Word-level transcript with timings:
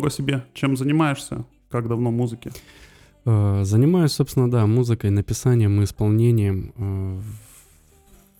немного 0.00 0.08
о 0.08 0.10
себе, 0.10 0.44
чем 0.54 0.76
занимаешься, 0.76 1.44
как 1.70 1.88
давно 1.88 2.10
музыки. 2.10 2.50
Э, 3.26 3.64
Занимаюсь, 3.64 4.12
собственно, 4.12 4.50
да, 4.50 4.66
музыкой, 4.66 5.10
написанием 5.10 5.80
и 5.80 5.84
исполнением. 5.84 6.72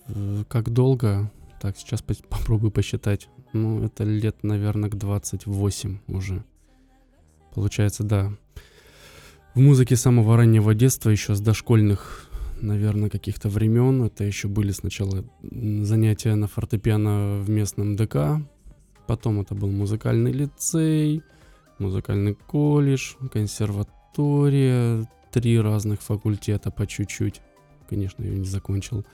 Э, 0.07 0.43
Как 0.49 0.69
долго? 0.71 1.31
Так, 1.61 1.77
сейчас 1.77 2.01
попробую 2.01 2.71
посчитать. 2.71 3.29
Ну, 3.53 3.83
это 3.83 4.03
лет, 4.03 4.43
наверное, 4.43 4.89
к 4.89 4.95
28 4.97 5.97
уже. 6.07 6.43
Получается, 7.53 8.03
да. 8.03 8.31
В 9.53 9.59
музыке 9.59 9.95
самого 9.95 10.37
раннего 10.37 10.73
детства, 10.73 11.11
еще 11.11 11.35
с 11.35 11.39
дошкольных, 11.41 12.29
наверное, 12.61 13.09
каких-то 13.09 13.49
времен. 13.49 14.03
Это 14.03 14.23
еще 14.23 14.47
были 14.47 14.71
сначала 14.71 15.23
занятия 15.41 16.35
на 16.35 16.47
фортепиано 16.47 17.41
в 17.43 17.49
местном 17.49 17.95
ДК. 17.95 18.15
Потом 19.07 19.39
это 19.41 19.55
был 19.55 19.69
музыкальный 19.69 20.31
лицей, 20.31 21.21
музыкальный 21.81 22.35
колледж, 22.35 23.15
консерватория, 23.31 25.07
три 25.31 25.59
разных 25.59 26.01
факультета 26.01 26.71
по 26.71 26.87
чуть-чуть. 26.87 27.41
Конечно, 27.89 28.23
я 28.23 28.37
не 28.37 28.45
закончил. 28.45 29.05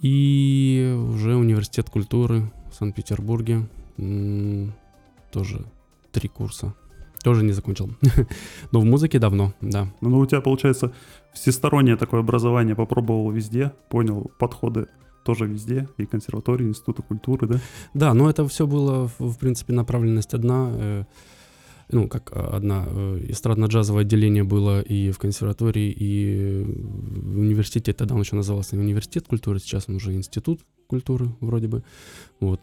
И 0.00 0.96
уже 1.10 1.34
университет 1.34 1.90
культуры 1.90 2.50
в 2.70 2.74
Санкт-Петербурге. 2.74 3.68
Тоже 5.32 5.66
три 6.12 6.28
курса. 6.28 6.74
Тоже 7.22 7.44
не 7.44 7.52
закончил. 7.52 7.90
Но 8.72 8.80
в 8.80 8.84
музыке 8.84 9.18
давно, 9.18 9.52
да. 9.60 9.88
Ну, 10.00 10.18
у 10.18 10.26
тебя, 10.26 10.40
получается, 10.40 10.92
всестороннее 11.34 11.96
такое 11.96 12.20
образование, 12.20 12.74
попробовал 12.74 13.30
везде, 13.30 13.72
понял 13.90 14.30
подходы 14.38 14.86
тоже 15.22 15.46
везде, 15.46 15.86
и 15.98 16.06
консерватории, 16.06 16.64
и 16.64 16.68
института 16.68 17.02
культуры, 17.02 17.46
да? 17.46 17.60
Да, 17.92 18.14
но 18.14 18.30
это 18.30 18.48
все 18.48 18.66
было, 18.66 19.08
в, 19.18 19.32
в 19.32 19.38
принципе, 19.38 19.74
направленность 19.74 20.32
одна. 20.32 21.06
Ну, 21.92 22.08
как 22.08 22.30
а, 22.32 22.56
одна. 22.56 22.86
э, 22.88 23.26
эстрадно-джазовое 23.28 24.02
отделение 24.02 24.44
было 24.44 24.80
и 24.80 25.10
в 25.10 25.18
консерватории, 25.18 25.90
и 25.90 26.64
в 26.64 27.38
университете. 27.38 27.92
Тогда 27.92 28.14
он 28.14 28.22
еще 28.22 28.36
назывался 28.36 28.76
университет 28.76 29.26
культуры, 29.26 29.58
сейчас 29.58 29.88
он 29.88 29.96
уже 29.96 30.14
институт 30.14 30.60
культуры 30.86 31.34
вроде 31.40 31.68
бы. 31.68 31.82
Вот. 32.40 32.60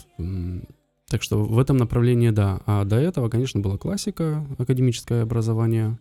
Так 1.09 1.23
что 1.23 1.43
в 1.43 1.57
этом 1.59 1.77
направлении, 1.77 2.31
да. 2.31 2.61
А 2.65 2.83
до 2.83 2.97
этого, 2.97 3.29
конечно, 3.29 3.61
была 3.61 3.77
классика, 3.77 4.45
академическое 4.57 5.23
образование. 5.23 5.97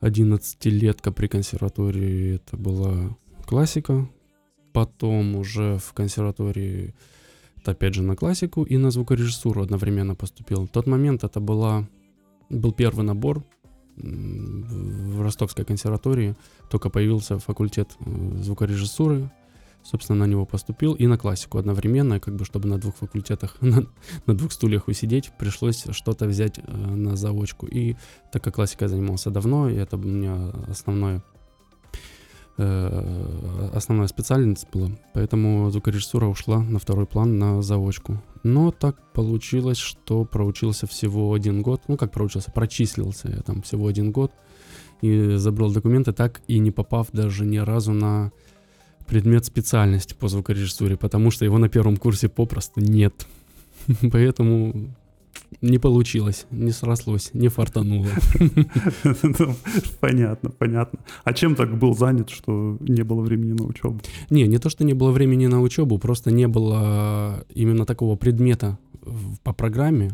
11-летка 0.00 1.10
при 1.10 1.26
консерватории 1.26 2.36
это 2.36 2.56
была 2.56 3.16
классика. 3.46 4.08
Потом 4.72 5.36
уже 5.36 5.78
в 5.78 5.92
консерватории 5.94 6.94
опять 7.64 7.94
же 7.94 8.02
на 8.02 8.14
классику 8.14 8.62
и 8.62 8.76
на 8.76 8.90
звукорежиссуру 8.90 9.62
одновременно 9.62 10.14
поступил. 10.14 10.66
В 10.66 10.68
тот 10.68 10.86
момент 10.86 11.24
это 11.24 11.40
была, 11.40 11.88
был 12.48 12.72
первый 12.72 13.04
набор 13.04 13.44
в 13.96 15.22
Ростовской 15.22 15.64
консерватории. 15.64 16.36
Только 16.70 16.90
появился 16.90 17.38
факультет 17.38 17.96
э, 18.00 18.42
звукорежиссуры. 18.42 19.30
Собственно, 19.82 20.26
на 20.26 20.30
него 20.30 20.44
поступил 20.44 20.94
и 20.94 21.06
на 21.06 21.16
классику 21.16 21.58
одновременно, 21.58 22.18
как 22.18 22.34
бы 22.34 22.44
чтобы 22.44 22.68
на 22.68 22.76
двух 22.78 22.96
факультетах, 22.96 23.56
на, 23.60 23.86
на 24.26 24.36
двух 24.36 24.52
стульях 24.52 24.88
усидеть, 24.88 25.32
пришлось 25.38 25.86
что-то 25.92 26.26
взять 26.26 26.58
э, 26.58 26.62
на 26.72 27.16
заочку. 27.16 27.66
И 27.66 27.96
так 28.32 28.42
как 28.44 28.56
классикой 28.56 28.88
занимался 28.88 29.30
давно, 29.30 29.68
и 29.68 29.76
это 29.76 29.96
у 29.96 30.00
меня 30.00 30.50
основное 30.68 31.22
основная 32.58 34.06
специальность 34.06 34.66
была, 34.72 34.90
поэтому 35.12 35.70
звукорежиссура 35.70 36.26
ушла 36.26 36.62
на 36.62 36.78
второй 36.78 37.06
план 37.06 37.38
на 37.38 37.62
заочку. 37.62 38.22
Но 38.42 38.70
так 38.70 38.96
получилось, 39.12 39.76
что 39.76 40.24
проучился 40.24 40.86
всего 40.86 41.34
один 41.34 41.62
год. 41.62 41.82
Ну, 41.88 41.96
как 41.96 42.12
проучился, 42.12 42.50
прочислился 42.52 43.28
я 43.28 43.42
там 43.42 43.62
всего 43.62 43.88
один 43.88 44.12
год. 44.12 44.32
И 45.02 45.36
забрал 45.36 45.72
документы, 45.72 46.12
так 46.12 46.40
и 46.46 46.58
не 46.58 46.70
попав 46.70 47.08
даже 47.12 47.44
ни 47.44 47.58
разу 47.58 47.92
на 47.92 48.32
предмет 49.06 49.44
специальности 49.44 50.14
по 50.14 50.28
звукорежиссуре, 50.28 50.96
потому 50.96 51.30
что 51.30 51.44
его 51.44 51.58
на 51.58 51.68
первом 51.68 51.96
курсе 51.96 52.28
попросту 52.28 52.80
нет. 52.80 53.26
Поэтому 54.12 54.90
не 55.60 55.78
получилось, 55.78 56.46
не 56.50 56.72
срослось, 56.72 57.30
не 57.32 57.48
фартануло. 57.48 58.08
Ну, 59.22 59.54
Понятно, 60.00 60.50
понятно. 60.50 60.98
А 61.24 61.32
чем 61.32 61.54
так 61.54 61.78
был 61.78 61.96
занят, 61.96 62.30
что 62.30 62.76
не 62.80 63.02
было 63.02 63.22
времени 63.22 63.52
на 63.52 63.64
учебу? 63.64 64.00
Не, 64.30 64.46
не 64.46 64.58
то, 64.58 64.70
что 64.70 64.84
не 64.84 64.94
было 64.94 65.10
времени 65.10 65.46
на 65.46 65.60
учебу, 65.60 65.98
просто 65.98 66.30
не 66.30 66.48
было 66.48 67.44
именно 67.54 67.84
такого 67.84 68.16
предмета 68.16 68.78
по 69.44 69.52
программе. 69.52 70.10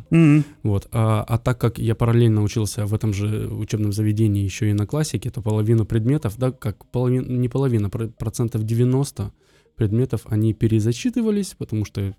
Вот. 0.63 0.89
А, 0.93 1.25
а 1.27 1.39
так 1.39 1.59
как 1.59 1.79
я 1.79 1.95
параллельно 1.95 2.43
учился 2.43 2.85
в 2.87 2.95
этом 2.95 3.15
же 3.15 3.49
учебном 3.49 3.93
заведении 3.93 4.45
еще 4.45 4.71
и 4.71 4.75
на 4.75 4.87
классике, 4.87 5.31
то 5.31 5.41
половину 5.41 5.87
предметов, 5.87 6.35
да, 6.37 6.53
как 6.53 6.85
половина, 6.87 7.27
не 7.27 7.49
половина, 7.49 7.89
про- 7.89 8.09
процентов 8.09 8.65
90 8.65 9.33
предметов, 9.77 10.23
они 10.27 10.53
перезачитывались, 10.53 11.55
потому 11.57 11.85
что 11.87 12.15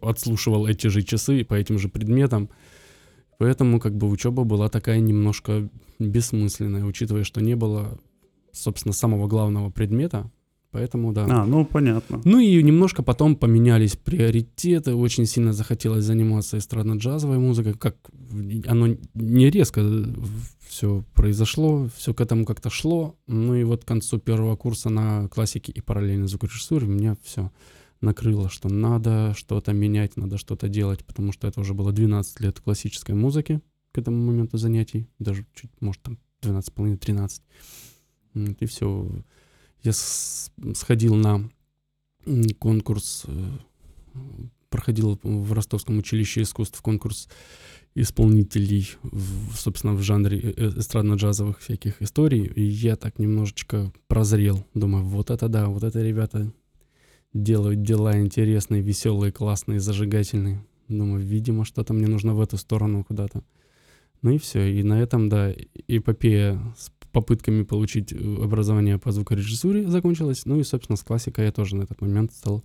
отслушивал 0.00 0.66
эти 0.66 0.88
же 0.88 1.02
часы 1.02 1.44
по 1.44 1.54
этим 1.54 1.78
же 1.78 1.88
предметам. 1.88 2.50
Поэтому 3.38 3.80
как 3.80 3.96
бы 3.96 4.08
учеба 4.08 4.44
была 4.44 4.68
такая 4.68 5.00
немножко 5.00 5.68
бессмысленная, 5.98 6.84
учитывая, 6.84 7.24
что 7.24 7.40
не 7.40 7.56
было, 7.56 7.98
собственно, 8.52 8.92
самого 8.92 9.28
главного 9.28 9.70
предмета. 9.70 10.30
Поэтому 10.72 11.12
да. 11.12 11.26
А, 11.28 11.46
ну 11.46 11.64
понятно. 11.64 12.20
Ну 12.24 12.38
и 12.38 12.62
немножко 12.62 13.02
потом 13.02 13.34
поменялись 13.34 13.96
приоритеты, 13.96 14.94
очень 14.94 15.26
сильно 15.26 15.52
захотелось 15.52 16.04
заниматься 16.04 16.58
эстрадно-джазовой 16.58 17.38
музыкой, 17.38 17.74
как 17.74 17.96
оно 18.66 18.96
не 19.14 19.50
резко 19.50 19.82
все 20.68 21.02
произошло, 21.14 21.88
все 21.96 22.14
к 22.14 22.20
этому 22.20 22.44
как-то 22.44 22.70
шло, 22.70 23.16
ну 23.26 23.56
и 23.56 23.64
вот 23.64 23.84
к 23.84 23.88
концу 23.88 24.18
первого 24.18 24.54
курса 24.54 24.90
на 24.90 25.26
классике 25.28 25.72
и 25.72 25.80
параллельно 25.80 26.28
звукорежиссуре 26.28 26.86
меня 26.86 27.16
все 27.24 27.50
накрыло, 28.00 28.48
что 28.48 28.68
надо 28.68 29.34
что-то 29.36 29.72
менять, 29.72 30.16
надо 30.16 30.38
что-то 30.38 30.68
делать, 30.68 31.04
потому 31.04 31.32
что 31.32 31.46
это 31.46 31.60
уже 31.60 31.74
было 31.74 31.92
12 31.92 32.40
лет 32.40 32.60
классической 32.60 33.14
музыки 33.14 33.60
к 33.92 33.98
этому 33.98 34.24
моменту 34.24 34.56
занятий, 34.56 35.08
даже 35.18 35.46
чуть, 35.54 35.70
может, 35.80 36.02
там 36.02 36.18
12,5-13. 36.42 37.42
Вот, 38.34 38.62
И 38.62 38.66
все. 38.66 39.10
Я 39.82 39.92
сходил 39.92 41.14
на 41.14 41.50
конкурс, 42.58 43.24
э, 43.26 43.50
проходил 44.68 45.18
в 45.22 45.52
Ростовском 45.52 45.98
училище 45.98 46.42
искусств 46.42 46.80
конкурс 46.82 47.28
исполнителей, 47.94 48.88
в, 49.02 49.56
собственно, 49.56 49.94
в 49.94 50.02
жанре 50.02 50.38
э- 50.38 50.54
э- 50.56 50.78
эстрадно-джазовых 50.78 51.58
всяких 51.58 52.00
историй, 52.02 52.44
и 52.44 52.62
я 52.62 52.96
так 52.96 53.18
немножечко 53.18 53.92
прозрел. 54.06 54.64
Думаю, 54.74 55.04
вот 55.04 55.30
это 55.30 55.48
да, 55.48 55.66
вот 55.66 55.82
это 55.82 56.00
ребята 56.02 56.52
делают 57.32 57.82
дела 57.82 58.20
интересные, 58.20 58.82
веселые, 58.82 59.32
классные, 59.32 59.80
зажигательные. 59.80 60.64
Думаю, 60.88 61.24
видимо, 61.24 61.64
что-то 61.64 61.94
мне 61.94 62.08
нужно 62.08 62.34
в 62.34 62.40
эту 62.40 62.56
сторону 62.56 63.04
куда-то. 63.04 63.42
Ну 64.22 64.32
и 64.32 64.38
все. 64.38 64.66
И 64.72 64.82
на 64.82 65.00
этом, 65.00 65.28
да, 65.28 65.52
эпопея 65.88 66.60
с 66.76 66.90
попытками 67.12 67.62
получить 67.62 68.12
э, 68.12 68.16
образование 68.16 68.98
по 68.98 69.12
звукорежиссуре 69.12 69.88
закончилась. 69.88 70.44
Ну 70.46 70.58
и, 70.58 70.64
собственно, 70.64 70.96
с 70.96 71.02
классикой 71.02 71.46
я 71.46 71.52
тоже 71.52 71.76
на 71.76 71.82
этот 71.82 72.00
момент 72.00 72.32
стал 72.32 72.64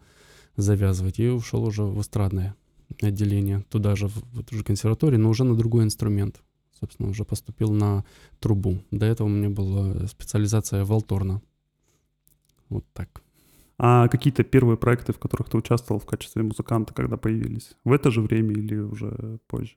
завязывать. 0.55 1.19
И 1.19 1.27
ушел 1.27 1.63
уже 1.63 1.83
в 1.83 2.01
эстрадное 2.01 2.55
отделение, 3.01 3.63
туда 3.69 3.95
же, 3.95 4.07
в 4.07 4.39
эту 4.39 4.55
же 4.55 4.63
консерваторию, 4.63 5.19
но 5.19 5.29
уже 5.29 5.43
на 5.43 5.55
другой 5.55 5.83
инструмент. 5.83 6.41
Собственно, 6.79 7.09
уже 7.09 7.23
поступил 7.23 7.71
на 7.71 8.03
трубу. 8.39 8.79
До 8.91 9.05
этого 9.05 9.27
у 9.27 9.31
меня 9.31 9.49
была 9.49 10.07
специализация 10.07 10.83
Волторна. 10.83 11.41
Вот 12.69 12.85
так. 12.93 13.24
А 13.77 14.07
какие-то 14.07 14.43
первые 14.43 14.77
проекты, 14.77 15.11
в 15.13 15.19
которых 15.19 15.49
ты 15.49 15.57
участвовал 15.57 15.99
в 15.99 16.05
качестве 16.05 16.43
музыканта, 16.43 16.93
когда 16.93 17.17
появились? 17.17 17.75
В 17.83 17.91
это 17.91 18.11
же 18.11 18.21
время 18.21 18.51
или 18.51 18.77
уже 18.77 19.39
позже? 19.47 19.75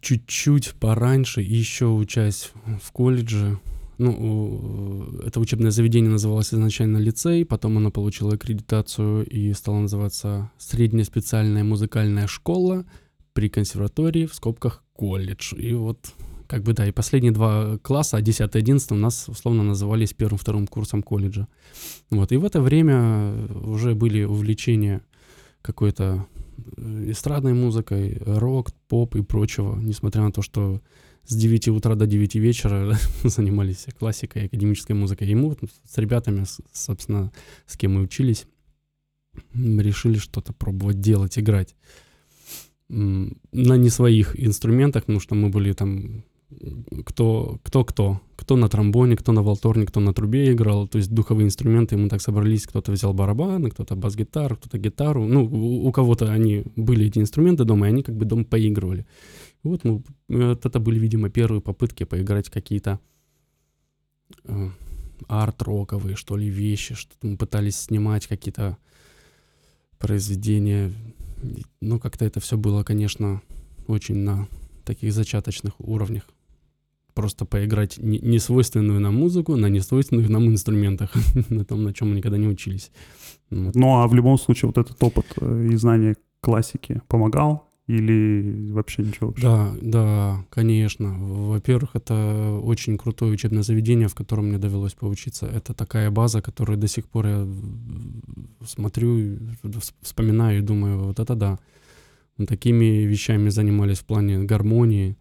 Чуть-чуть 0.00 0.74
пораньше, 0.80 1.42
еще 1.42 1.86
учась 1.86 2.52
в 2.82 2.92
колледже, 2.92 3.58
ну, 3.98 5.20
это 5.24 5.38
учебное 5.38 5.70
заведение 5.70 6.10
называлось 6.10 6.52
изначально 6.52 6.98
лицей, 6.98 7.44
потом 7.44 7.76
оно 7.76 7.90
получило 7.90 8.34
аккредитацию 8.34 9.26
и 9.26 9.52
стало 9.52 9.80
называться 9.80 10.50
средняя 10.58 11.04
специальная 11.04 11.62
музыкальная 11.62 12.26
школа 12.26 12.84
при 13.32 13.48
консерватории, 13.48 14.26
в 14.26 14.34
скобках 14.34 14.82
колледж. 14.92 15.54
И 15.54 15.74
вот 15.74 16.14
как 16.46 16.62
бы 16.62 16.72
да, 16.72 16.86
и 16.86 16.92
последние 16.92 17.32
два 17.32 17.78
класса, 17.78 18.20
10 18.20 18.54
и 18.54 18.58
11 18.58 18.92
у 18.92 18.94
нас 18.94 19.28
условно 19.28 19.62
назывались 19.62 20.12
первым-вторым 20.12 20.66
курсом 20.66 21.02
колледжа. 21.02 21.48
Вот, 22.10 22.32
и 22.32 22.36
в 22.36 22.44
это 22.44 22.60
время 22.60 23.34
уже 23.64 23.94
были 23.94 24.24
увлечения 24.24 25.02
какой-то 25.62 26.26
э, 26.76 27.10
эстрадной 27.10 27.54
музыкой, 27.54 28.20
рок, 28.24 28.72
поп 28.88 29.16
и 29.16 29.22
прочего, 29.22 29.76
несмотря 29.76 30.22
на 30.22 30.32
то, 30.32 30.42
что 30.42 30.80
с 31.24 31.36
9 31.36 31.68
утра 31.68 31.94
до 31.94 32.06
9 32.06 32.34
вечера 32.36 32.98
занимались 33.24 33.86
классикой, 33.98 34.46
академической 34.46 34.92
музыкой. 34.92 35.28
И 35.28 35.34
мы 35.34 35.56
с 35.84 35.98
ребятами, 35.98 36.44
собственно, 36.72 37.32
с 37.66 37.76
кем 37.76 37.94
мы 37.94 38.02
учились, 38.02 38.46
решили 39.54 40.18
что-то 40.18 40.52
пробовать 40.52 41.00
делать, 41.00 41.38
играть 41.38 41.74
на 42.88 43.76
не 43.76 43.88
своих 43.88 44.38
инструментах, 44.38 45.04
потому 45.04 45.20
что 45.20 45.34
мы 45.34 45.48
были 45.48 45.72
там 45.72 46.24
кто, 47.04 47.58
кто 47.62 47.84
кто. 47.84 48.20
Кто 48.36 48.56
на 48.56 48.68
тромбоне, 48.68 49.16
кто 49.16 49.32
на 49.32 49.42
волторне, 49.42 49.86
кто 49.86 50.00
на 50.00 50.12
трубе 50.12 50.52
играл. 50.52 50.88
То 50.88 50.98
есть 50.98 51.12
духовые 51.12 51.46
инструменты, 51.46 51.96
мы 51.96 52.08
так 52.08 52.20
собрались, 52.20 52.66
кто-то 52.66 52.90
взял 52.90 53.14
барабаны, 53.14 53.70
кто-то 53.70 53.94
бас-гитару, 53.94 54.56
кто-то 54.56 54.78
гитару. 54.78 55.26
Ну, 55.26 55.44
у, 55.44 55.86
у 55.86 55.92
кого-то 55.92 56.30
они 56.32 56.64
были 56.74 57.06
эти 57.06 57.20
инструменты 57.20 57.64
дома, 57.64 57.86
и 57.86 57.90
они 57.90 58.02
как 58.02 58.16
бы 58.16 58.24
дома 58.24 58.44
поигрывали. 58.44 59.06
Вот 59.62 59.84
мы, 59.84 60.02
вот 60.28 60.66
это 60.66 60.80
были, 60.80 60.98
видимо, 60.98 61.30
первые 61.30 61.60
попытки 61.60 62.04
поиграть 62.04 62.50
какие-то 62.50 62.98
э, 64.44 64.70
арт-роковые, 65.28 66.16
что 66.16 66.36
ли, 66.36 66.48
вещи, 66.48 66.94
что-то 66.94 67.26
мы 67.26 67.36
пытались 67.36 67.76
снимать 67.76 68.26
какие-то 68.26 68.76
произведения. 69.98 70.92
Ну, 71.80 72.00
как-то 72.00 72.24
это 72.24 72.40
все 72.40 72.56
было, 72.56 72.82
конечно, 72.82 73.40
очень 73.86 74.16
на 74.16 74.48
таких 74.84 75.12
зачаточных 75.12 75.74
уровнях 75.78 76.24
просто 77.14 77.44
поиграть 77.44 77.98
не, 77.98 78.38
свойственную 78.38 79.00
нам 79.00 79.14
музыку 79.16 79.56
на 79.56 79.66
несвойственных 79.66 80.28
нам 80.28 80.46
инструментах, 80.48 81.12
на 81.48 81.64
том, 81.64 81.84
на 81.84 81.92
чем 81.92 82.10
мы 82.10 82.16
никогда 82.16 82.38
не 82.38 82.48
учились. 82.48 82.90
Вот. 83.50 83.74
Ну 83.74 84.00
а 84.00 84.06
в 84.06 84.14
любом 84.14 84.38
случае 84.38 84.68
вот 84.74 84.78
этот 84.78 85.02
опыт 85.02 85.26
э, 85.40 85.68
и 85.72 85.76
знание 85.76 86.16
классики 86.40 87.00
помогал 87.08 87.72
или 87.88 88.70
вообще 88.70 89.02
ничего? 89.02 89.28
Вообще? 89.28 89.42
Да, 89.42 89.74
да, 89.82 90.44
конечно. 90.50 91.16
Во-первых, 91.18 91.90
это 91.94 92.58
очень 92.62 92.96
крутое 92.96 93.32
учебное 93.32 93.62
заведение, 93.62 94.08
в 94.08 94.14
котором 94.14 94.48
мне 94.48 94.58
довелось 94.58 94.94
поучиться. 94.94 95.46
Это 95.46 95.74
такая 95.74 96.10
база, 96.10 96.40
которую 96.40 96.78
до 96.78 96.88
сих 96.88 97.06
пор 97.06 97.26
я 97.26 97.48
смотрю, 98.64 99.38
вспоминаю 100.00 100.58
и 100.58 100.62
думаю, 100.62 100.98
вот 101.04 101.18
это 101.18 101.34
да. 101.34 101.58
Такими 102.46 103.04
вещами 103.04 103.50
занимались 103.50 103.98
в 103.98 104.04
плане 104.04 104.38
гармонии, 104.38 105.16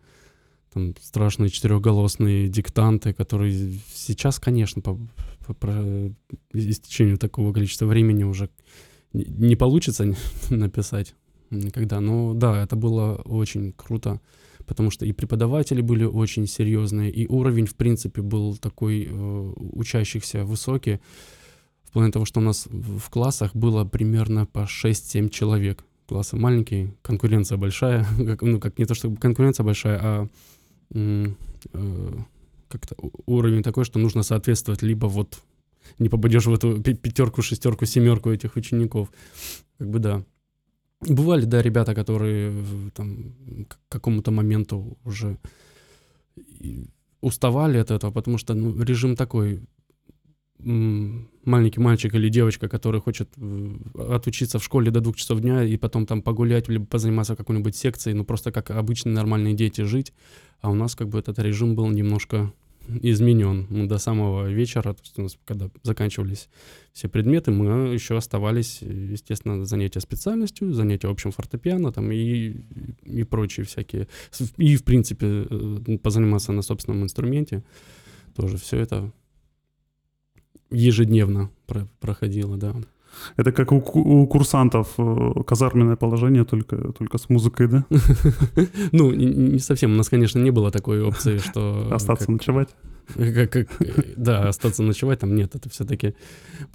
там 0.74 0.96
страшные 1.02 1.50
четырехголосные 1.50 2.48
диктанты, 2.48 3.14
которые 3.14 3.74
сейчас, 3.94 4.40
конечно, 4.40 4.82
по, 4.82 4.98
по, 5.46 5.54
по 5.54 6.14
истечению 6.54 7.18
такого 7.18 7.52
количества 7.54 7.86
времени 7.86 8.24
уже 8.24 8.50
не 9.14 9.56
получится 9.56 10.16
написать 10.50 11.16
никогда. 11.50 12.00
Но 12.00 12.34
да, 12.34 12.64
это 12.64 12.76
было 12.76 13.16
очень 13.26 13.74
круто, 13.74 14.22
потому 14.66 14.92
что 14.92 15.06
и 15.06 15.12
преподаватели 15.12 15.82
были 15.82 16.06
очень 16.06 16.48
серьезные, 16.48 17.12
и 17.12 17.28
уровень, 17.28 17.66
в 17.66 17.76
принципе, 17.76 18.22
был 18.22 18.56
такой 18.56 19.08
э, 19.10 19.54
учащихся 19.58 20.46
высокий, 20.46 21.00
в 21.84 21.92
плане 21.92 22.14
того, 22.14 22.24
что 22.24 22.40
у 22.40 22.44
нас 22.44 22.68
в 22.72 23.10
классах 23.10 23.54
было 23.54 23.84
примерно 23.84 24.46
по 24.46 24.60
6-7 24.60 25.30
человек. 25.30 25.84
Классы 26.08 26.38
маленькие, 26.38 26.96
конкуренция 27.02 27.58
большая, 27.58 28.08
ну 28.42 28.62
как 28.62 28.80
не 28.80 28.86
то, 28.86 28.94
чтобы 28.94 29.18
конкуренция 29.18 29.66
большая, 29.66 30.00
а 30.02 30.28
как-то 32.68 32.96
уровень 33.26 33.64
такой, 33.64 33.86
что 33.86 34.00
нужно 34.00 34.24
соответствовать 34.24 34.82
либо 34.82 35.08
вот 35.08 35.42
не 36.00 36.10
попадешь 36.10 36.46
в 36.46 36.54
эту 36.54 36.82
пятерку, 36.82 37.42
шестерку, 37.42 37.86
семерку 37.86 38.30
этих 38.32 38.56
учеников. 38.56 39.12
Как 39.78 39.90
бы 39.90 40.00
да. 40.00 40.24
Бывали, 41.02 41.46
да, 41.46 41.62
ребята, 41.62 41.96
которые 41.96 42.54
там 42.94 43.34
к 43.68 43.80
какому-то 43.90 44.32
моменту 44.32 44.98
уже 45.04 45.38
уставали 47.22 47.78
от 47.80 47.92
этого, 47.92 48.12
потому 48.12 48.38
что 48.38 48.54
ну, 48.54 48.84
режим 48.84 49.16
такой, 49.16 49.62
маленький 50.64 51.80
мальчик 51.80 52.14
или 52.14 52.30
девочка, 52.30 52.68
который 52.70 53.02
хочет 53.02 53.30
э, 53.38 53.76
отучиться 54.10 54.60
в 54.60 54.64
школе 54.64 54.92
до 54.92 55.02
двух 55.02 55.16
часов 55.16 55.40
дня 55.40 55.64
и 55.64 55.78
потом 55.78 56.06
там 56.06 56.22
погулять, 56.22 56.70
либо 56.70 56.86
позаниматься 56.86 57.36
какой-нибудь 57.36 57.76
секцией, 57.76 58.16
ну 58.16 58.24
просто 58.24 58.52
как 58.52 58.72
обычные 58.72 59.14
нормальные 59.14 59.54
дети 59.54 59.82
жить, 59.82 60.14
а 60.62 60.70
у 60.70 60.76
нас 60.76 60.96
как 60.96 61.10
бы 61.10 61.20
этот 61.20 61.40
режим 61.40 61.76
был 61.76 61.90
немножко 61.90 62.54
изменен 63.02 63.68
ну, 63.70 63.88
до 63.88 63.98
самого 63.98 64.48
вечера, 64.48 64.94
то 64.94 65.02
есть 65.04 65.20
у 65.20 65.22
нас, 65.24 65.38
когда 65.46 65.70
заканчивались 65.84 66.50
все 66.94 67.08
предметы, 67.08 67.52
мы 67.52 67.94
еще 67.94 68.18
оставались, 68.18 68.82
естественно, 68.82 69.66
занятия 69.66 70.00
специальностью, 70.00 70.74
занятия 70.74 71.08
общим 71.08 71.32
фортепиано 71.32 71.92
там 71.92 72.12
и, 72.12 72.56
и 73.04 73.24
прочие 73.24 73.66
всякие, 73.66 74.08
и 74.58 74.76
в 74.76 74.84
принципе 74.84 75.46
э, 75.50 75.98
позаниматься 76.02 76.52
на 76.52 76.62
собственном 76.62 77.04
инструменте, 77.04 77.64
тоже 78.36 78.58
все 78.58 78.78
это 78.78 79.12
ежедневно 80.72 81.52
про 81.68 81.88
проходило, 82.00 82.58
да. 82.58 82.76
Это 83.38 83.52
как 83.52 83.72
у, 83.72 83.78
у 83.78 84.28
курсантов 84.28 84.94
э, 84.98 85.34
казарменное 85.46 85.96
положение, 85.96 86.46
только, 86.46 86.94
только 86.94 87.18
с 87.18 87.30
музыкой, 87.30 87.68
да? 87.68 87.86
Ну, 88.92 89.12
не 89.12 89.60
совсем. 89.60 89.94
У 89.94 89.96
нас, 89.96 90.10
конечно, 90.10 90.40
не 90.40 90.52
было 90.52 90.72
такой 90.72 91.02
опции, 91.02 91.38
что... 91.38 91.90
Остаться 91.92 92.32
ночевать? 92.32 92.70
Да, 94.16 94.48
остаться 94.48 94.84
ночевать 94.84 95.20
там 95.20 95.36
нет. 95.36 95.56
Это 95.56 95.70
все-таки 95.70 96.16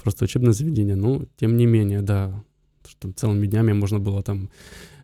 просто 0.02 0.24
учебное 0.24 0.52
заведение. 0.52 0.96
Ну, 0.96 1.26
тем 1.36 1.56
не 1.56 1.66
менее, 1.66 2.02
да. 2.02 2.44
Что 2.86 3.10
целыми 3.12 3.46
днями 3.46 3.72
можно 3.72 3.98
было 3.98 4.22
там 4.22 4.50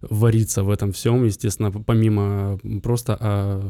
вариться 0.02 0.62
в 0.62 0.70
этом 0.70 0.92
всем. 0.92 1.24
Естественно, 1.24 1.70
помимо 1.70 2.58
просто 2.82 3.16
а, 3.18 3.60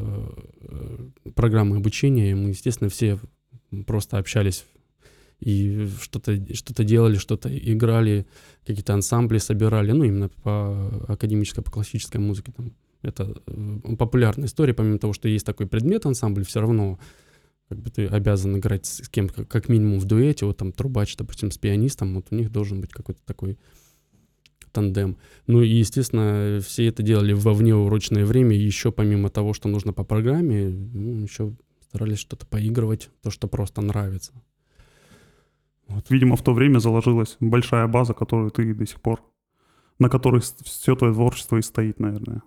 э, 0.61 1.31
программы 1.35 1.77
обучения, 1.77 2.35
мы, 2.35 2.49
естественно, 2.49 2.89
все 2.89 3.19
просто 3.85 4.17
общались 4.17 4.65
и 5.43 5.87
что-то 6.01 6.37
что 6.55 6.83
делали, 6.83 7.17
что-то 7.17 7.55
играли, 7.55 8.25
какие-то 8.65 8.93
ансамбли 8.93 9.39
собирали, 9.39 9.91
ну, 9.91 10.03
именно 10.03 10.29
по 10.29 11.05
академической, 11.07 11.61
по 11.61 11.71
классической 11.71 12.17
музыке. 12.17 12.53
Там. 12.55 12.73
Это 13.01 13.35
э, 13.45 13.95
популярная 13.97 14.47
история, 14.47 14.73
помимо 14.73 14.97
того, 14.97 15.13
что 15.13 15.27
есть 15.27 15.45
такой 15.45 15.67
предмет 15.67 16.05
ансамбль, 16.05 16.45
все 16.45 16.61
равно 16.61 16.97
как 17.67 17.79
бы 17.79 17.89
ты 17.89 18.07
обязан 18.07 18.57
играть 18.57 18.85
с 18.85 19.09
кем 19.09 19.29
как, 19.29 19.47
как 19.47 19.67
минимум 19.67 19.99
в 19.99 20.05
дуэте, 20.05 20.45
вот 20.45 20.57
там 20.57 20.71
трубач, 20.71 21.15
допустим, 21.17 21.51
с 21.51 21.57
пианистом, 21.57 22.15
вот 22.15 22.27
у 22.31 22.35
них 22.35 22.51
должен 22.51 22.79
быть 22.79 22.91
какой-то 22.91 23.21
такой 23.25 23.57
тандем. 24.71 25.17
Ну 25.47 25.61
и, 25.61 25.67
естественно, 25.67 26.59
все 26.65 26.87
это 26.87 27.03
делали 27.03 27.33
во 27.33 27.53
внеурочное 27.53 28.25
время, 28.25 28.55
еще 28.55 28.91
помимо 28.91 29.29
того, 29.29 29.53
что 29.53 29.67
нужно 29.67 29.93
по 29.93 30.03
программе, 30.03 30.69
ну, 30.69 31.21
еще 31.21 31.53
старались 31.81 32.19
что-то 32.19 32.45
поигрывать, 32.45 33.09
то, 33.21 33.29
что 33.29 33.47
просто 33.47 33.81
нравится. 33.81 34.33
Вот. 35.93 36.09
Видимо, 36.09 36.35
в 36.35 36.41
то 36.41 36.53
время 36.53 36.79
заложилась 36.79 37.37
большая 37.39 37.87
база, 37.87 38.13
которую 38.13 38.51
ты 38.51 38.73
до 38.73 38.85
сих 38.85 39.01
пор, 39.01 39.21
на 39.99 40.09
которой 40.09 40.41
все 40.41 40.95
твое 40.95 41.13
творчество 41.13 41.57
и 41.57 41.61
стоит, 41.61 41.99
наверное. 41.99 42.41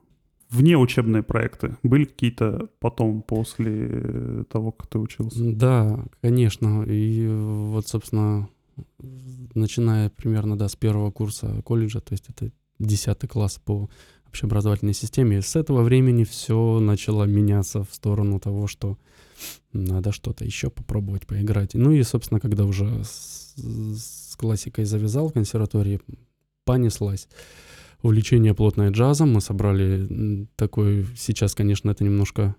Вне 0.50 0.76
учебные 0.76 1.22
проекты 1.22 1.76
были 1.82 2.04
какие-то 2.04 2.68
потом, 2.78 3.22
после 3.22 4.44
того, 4.44 4.72
как 4.72 4.86
ты 4.86 4.98
учился? 4.98 5.52
Да, 5.52 6.04
конечно. 6.20 6.84
И 6.84 7.26
вот, 7.28 7.88
собственно, 7.88 8.48
начиная 9.54 10.10
примерно, 10.10 10.56
да, 10.56 10.68
с 10.68 10.76
первого 10.76 11.10
курса 11.10 11.62
колледжа, 11.64 12.00
то 12.00 12.12
есть 12.12 12.26
это 12.28 12.52
10 12.78 13.28
класс 13.28 13.60
по 13.64 13.88
общеобразовательной 14.36 14.92
системе, 14.92 15.40
с 15.40 15.56
этого 15.56 15.82
времени 15.82 16.24
все 16.24 16.78
начало 16.78 17.24
меняться 17.24 17.84
в 17.84 17.88
сторону 17.92 18.38
того, 18.38 18.66
что 18.66 18.98
надо 19.72 20.12
что-то 20.12 20.44
еще 20.44 20.68
попробовать 20.68 21.26
поиграть. 21.26 21.74
Ну 21.74 21.92
и, 21.92 22.02
собственно, 22.02 22.38
когда 22.38 22.64
уже 22.64 23.02
с, 23.02 23.54
с 23.56 24.36
классикой 24.36 24.84
завязал 24.84 25.28
в 25.28 25.32
консерватории, 25.32 26.00
понеслась. 26.64 27.28
Увлечение 28.02 28.54
плотное 28.54 28.90
джазом. 28.90 29.32
Мы 29.32 29.40
собрали 29.40 30.46
такой... 30.56 31.06
Сейчас, 31.16 31.54
конечно, 31.54 31.90
это 31.90 32.04
немножко 32.04 32.54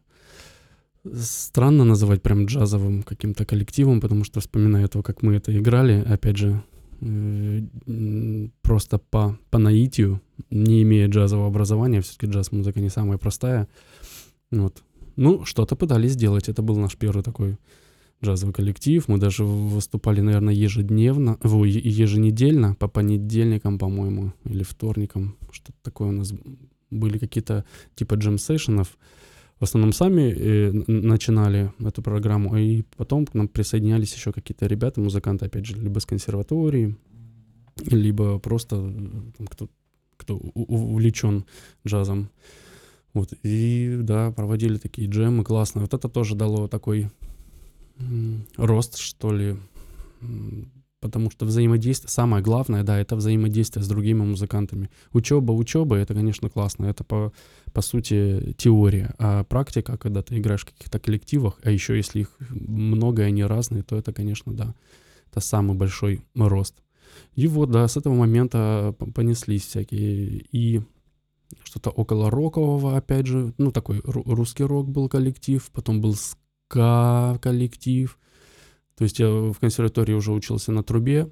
странно 1.14 1.84
называть 1.84 2.24
прям 2.24 2.46
джазовым 2.46 3.04
каким-то 3.04 3.46
коллективом, 3.46 4.02
потому 4.02 4.24
что 4.24 4.40
вспоминаю 4.40 4.90
то, 4.90 5.04
как 5.04 5.22
мы 5.22 5.36
это 5.36 5.58
играли, 5.58 6.04
опять 6.08 6.38
же, 6.38 6.64
э, 7.02 7.62
просто 8.64 8.98
по, 8.98 9.38
по 9.52 9.60
наитию, 9.60 10.22
не 10.50 10.84
имея 10.84 11.08
джазового 11.08 11.48
образования, 11.48 12.02
все-таки 12.02 12.28
джаз-музыка 12.28 12.80
не 12.80 12.90
самая 12.90 13.18
простая. 13.18 13.68
Вот. 14.52 14.84
Ну, 15.16 15.46
что-то 15.46 15.76
пытались 15.76 16.14
сделать. 16.14 16.50
Это 16.50 16.62
был 16.62 16.78
наш 16.78 16.96
первый 16.96 17.24
такой 17.24 17.58
джазовый 18.24 18.54
коллектив. 18.54 19.08
Мы 19.08 19.18
даже 19.18 19.44
выступали, 19.44 20.22
наверное, 20.22 20.54
ежедневно, 20.54 21.38
еженедельно, 21.44 22.76
по 22.76 22.88
понедельникам, 22.88 23.78
по-моему, 23.80 24.34
или 24.46 24.64
вторникам. 24.64 25.36
Что-то 25.52 25.78
такое 25.84 26.10
у 26.10 26.14
нас 26.14 26.34
были 26.90 27.18
какие-то 27.18 27.66
типа 27.96 28.16
джем-сейшенов 28.16 28.98
в 29.60 29.64
основном 29.64 29.92
сами 29.92 30.34
э, 30.38 30.72
начинали 30.88 31.72
эту 31.80 32.02
программу, 32.04 32.56
и 32.58 32.84
потом 32.96 33.26
к 33.26 33.34
нам 33.34 33.48
присоединялись 33.48 34.14
еще 34.14 34.32
какие-то 34.32 34.68
ребята, 34.68 35.02
музыканты, 35.02 35.46
опять 35.46 35.66
же, 35.66 35.76
либо 35.76 36.00
с 36.00 36.06
консерватории, 36.06 36.96
либо 37.86 38.38
просто 38.38 38.76
там, 39.38 39.48
кто, 39.48 39.68
кто 40.28 40.36
увлечен 40.36 41.46
джазом. 41.88 42.30
Вот, 43.14 43.34
и 43.44 43.98
да, 44.02 44.32
проводили 44.32 44.78
такие 44.78 45.08
джемы 45.08 45.46
классные. 45.46 45.84
Вот 45.84 45.94
это 45.94 46.10
тоже 46.10 46.36
дало 46.36 46.68
такой 46.68 47.10
рост, 48.58 48.98
что 48.98 49.32
ли, 49.32 49.56
потому 51.00 51.32
что 51.32 51.46
взаимодействие, 51.46 52.12
самое 52.12 52.44
главное, 52.44 52.84
да, 52.84 53.00
это 53.00 53.16
взаимодействие 53.16 53.84
с 53.84 53.88
другими 53.88 54.22
музыкантами. 54.22 54.90
Учеба, 55.14 55.54
учеба, 55.54 55.96
это, 55.96 56.14
конечно, 56.14 56.50
классно, 56.50 56.88
это 56.88 57.06
по, 57.06 57.32
по 57.72 57.82
сути 57.82 58.54
теория, 58.58 59.16
а 59.20 59.46
практика, 59.46 59.98
когда 59.98 60.22
ты 60.22 60.38
играешь 60.38 60.64
в 60.64 60.72
каких-то 60.74 61.00
коллективах, 61.00 61.58
а 61.64 61.72
еще 61.72 61.96
если 61.96 62.20
их 62.20 62.36
много 62.50 63.22
и 63.22 63.26
они 63.28 63.46
разные, 63.46 63.82
то 63.82 63.96
это, 63.96 64.12
конечно, 64.12 64.54
да, 64.54 64.76
это 65.32 65.40
самый 65.40 65.78
большой 65.78 66.22
рост. 66.36 66.76
И 67.36 67.48
вот, 67.48 67.72
да, 67.72 67.88
с 67.88 67.98
этого 67.98 68.14
момента 68.14 68.96
понеслись 69.14 69.66
всякие 69.66 70.46
и 70.52 70.82
что-то 71.64 71.90
около 71.90 72.30
рокового, 72.30 72.98
опять 72.98 73.28
же, 73.28 73.54
ну, 73.58 73.72
такой 73.72 74.02
русский 74.04 74.64
рок 74.64 74.90
был 74.90 75.08
коллектив, 75.10 75.70
потом 75.72 76.02
был 76.02 76.16
ска 76.16 77.38
коллектив, 77.42 78.18
то 78.96 79.04
есть 79.04 79.20
я 79.20 79.30
в 79.30 79.56
консерватории 79.60 80.14
уже 80.14 80.32
учился 80.32 80.72
на 80.72 80.84
трубе, 80.84 81.32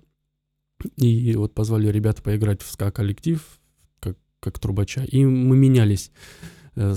и 0.97 1.35
вот 1.35 1.53
позвали 1.53 1.87
ребята 1.87 2.21
поиграть 2.21 2.61
в 2.61 2.69
ска-коллектив, 2.69 3.41
как, 3.99 4.17
как 4.39 4.59
трубача, 4.59 5.03
и 5.03 5.25
мы 5.25 5.57
менялись. 5.57 6.11
Э, 6.75 6.93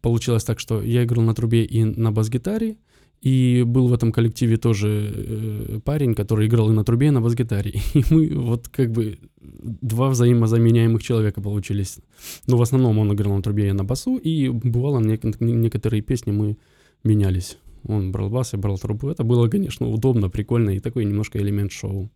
получилось 0.00 0.44
так, 0.44 0.60
что 0.60 0.82
я 0.82 1.04
играл 1.04 1.24
на 1.24 1.34
трубе 1.34 1.64
и 1.64 1.84
на 1.84 2.12
бас-гитаре, 2.12 2.76
и 3.20 3.64
был 3.66 3.88
в 3.88 3.92
этом 3.92 4.12
коллективе 4.12 4.56
тоже 4.56 5.12
э, 5.14 5.80
парень, 5.84 6.14
который 6.14 6.46
играл 6.46 6.70
и 6.70 6.74
на 6.74 6.84
трубе, 6.84 7.08
и 7.08 7.10
на 7.10 7.20
бас-гитаре. 7.20 7.72
И 7.94 8.04
мы 8.10 8.34
вот 8.34 8.68
как 8.68 8.92
бы 8.92 9.18
два 9.40 10.08
взаимозаменяемых 10.08 11.02
человека 11.02 11.40
получились. 11.40 11.98
Но 12.46 12.56
в 12.56 12.62
основном 12.62 12.98
он 12.98 13.12
играл 13.12 13.34
на 13.34 13.42
трубе, 13.42 13.68
и 13.68 13.72
на 13.72 13.84
басу, 13.84 14.16
и 14.16 14.48
бывало 14.48 15.00
некоторые 15.00 16.02
песни 16.02 16.32
мы 16.32 16.58
менялись. 17.04 17.58
Он 17.84 18.12
брал 18.12 18.30
бас, 18.30 18.52
я 18.52 18.58
брал 18.58 18.78
трубу. 18.78 19.08
Это 19.08 19.24
было, 19.24 19.48
конечно, 19.48 19.88
удобно, 19.88 20.30
прикольно 20.30 20.70
и 20.70 20.80
такой 20.80 21.04
немножко 21.04 21.38
элемент 21.38 21.72
шоу. 21.72 22.10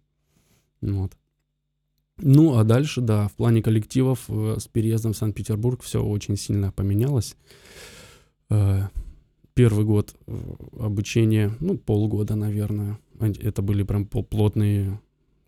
Вот. 0.81 1.13
Ну, 2.19 2.59
а 2.59 2.65
дальше, 2.65 3.01
да, 3.01 3.27
в 3.29 3.33
плане 3.33 3.63
коллективов 3.63 4.25
э, 4.29 4.57
с 4.59 4.69
переездом 4.69 5.13
в 5.13 5.17
Санкт-Петербург 5.17 5.83
все 5.83 6.03
очень 6.03 6.37
сильно 6.37 6.71
поменялось. 6.71 7.37
Э, 8.51 8.83
первый 9.55 9.85
год 9.85 10.15
э, 10.27 10.55
обучения, 10.79 11.53
ну, 11.61 11.77
полгода, 11.77 12.35
наверное. 12.35 12.99
Это 13.21 13.63
были 13.63 13.83
прям 13.83 14.07
плотные 14.07 15.01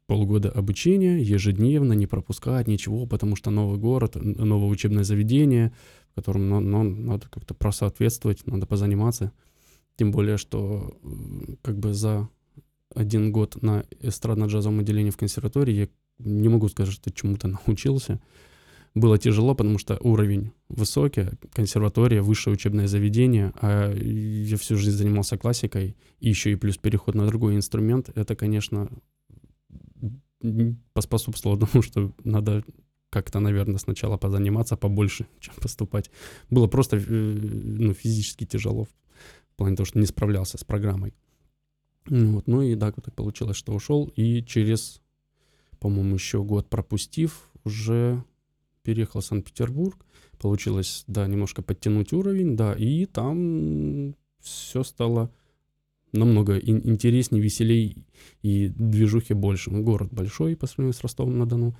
полгода 0.07 0.51
обучения, 0.51 1.19
ежедневно, 1.21 1.95
не 1.95 2.07
пропускать 2.07 2.69
ничего, 2.69 3.07
потому 3.07 3.37
что 3.37 3.51
новый 3.51 3.79
город, 3.79 4.17
новое 4.17 4.69
учебное 4.69 5.05
заведение, 5.05 5.73
в 6.13 6.15
котором 6.17 6.49
ну, 6.49 6.61
ну, 6.61 6.83
надо 6.83 7.29
как-то 7.29 7.55
просоответствовать, 7.55 8.47
надо 8.47 8.67
позаниматься. 8.67 9.33
Тем 9.97 10.11
более, 10.11 10.37
что 10.37 10.97
как 11.63 11.79
бы 11.79 11.95
за 11.95 12.29
один 12.95 13.33
год 13.33 13.61
на 13.63 13.85
эстрадно-джазовом 14.01 14.81
отделении 14.81 15.11
в 15.11 15.17
консерватории 15.17 15.75
я 15.75 15.89
не 16.19 16.49
могу 16.49 16.69
сказать, 16.69 16.93
что 16.93 17.11
чему-то 17.11 17.49
научился. 17.67 18.21
Было 18.95 19.19
тяжело, 19.19 19.57
потому 19.57 19.79
что 19.79 19.99
уровень 20.01 20.53
высокий, 20.69 21.27
консерватория, 21.53 22.23
высшее 22.23 22.55
учебное 22.55 22.87
заведение, 22.87 23.53
а 23.61 23.93
я 23.93 24.57
всю 24.57 24.77
жизнь 24.77 24.97
занимался 24.97 25.37
классикой, 25.37 25.97
и 26.21 26.29
еще 26.29 26.53
и 26.53 26.57
плюс 26.57 26.77
переход 26.77 27.17
на 27.17 27.27
другой 27.27 27.57
инструмент, 27.57 28.11
это, 28.15 28.37
конечно, 28.37 28.89
поспособствовало 30.93 31.59
тому, 31.67 31.83
что 31.83 32.13
надо 32.23 32.63
как-то, 33.11 33.41
наверное, 33.41 33.79
сначала 33.79 34.17
позаниматься 34.17 34.77
побольше, 34.77 35.27
чем 35.41 35.55
поступать. 35.57 36.11
Было 36.51 36.69
просто 36.69 36.97
э, 36.97 37.01
ну, 37.01 37.95
физически 37.95 38.45
тяжело 38.45 38.85
в 38.85 39.57
плане 39.57 39.77
того, 39.77 39.87
что 39.87 39.99
не 39.99 40.07
справлялся 40.07 40.57
с 40.57 40.65
программой. 40.65 41.15
Вот, 42.07 42.47
ну 42.47 42.63
и 42.63 42.75
да, 42.75 42.93
так 42.93 43.15
получилось, 43.15 43.57
что 43.57 43.73
ушел, 43.73 44.13
и 44.15 44.43
через, 44.45 45.01
по-моему, 45.81 46.15
еще 46.15 46.43
год 46.45 46.69
пропустив, 46.69 47.51
уже 47.65 48.23
переехал 48.85 49.21
в 49.21 49.25
Санкт-Петербург, 49.25 50.05
получилось, 50.39 51.05
да, 51.07 51.27
немножко 51.27 51.63
подтянуть 51.63 52.13
уровень, 52.13 52.57
да, 52.57 52.75
и 52.75 53.07
там 53.07 54.15
все 54.41 54.85
стало 54.85 55.31
намного 56.13 56.59
интереснее, 56.59 57.43
веселей 57.43 58.05
и 58.43 58.69
движухи 58.69 59.35
больше. 59.35 59.71
Город 59.71 60.13
большой 60.13 60.55
по 60.55 60.67
сравнению 60.67 60.95
с 60.95 61.03
Ростовом-на-Дону, 61.03 61.77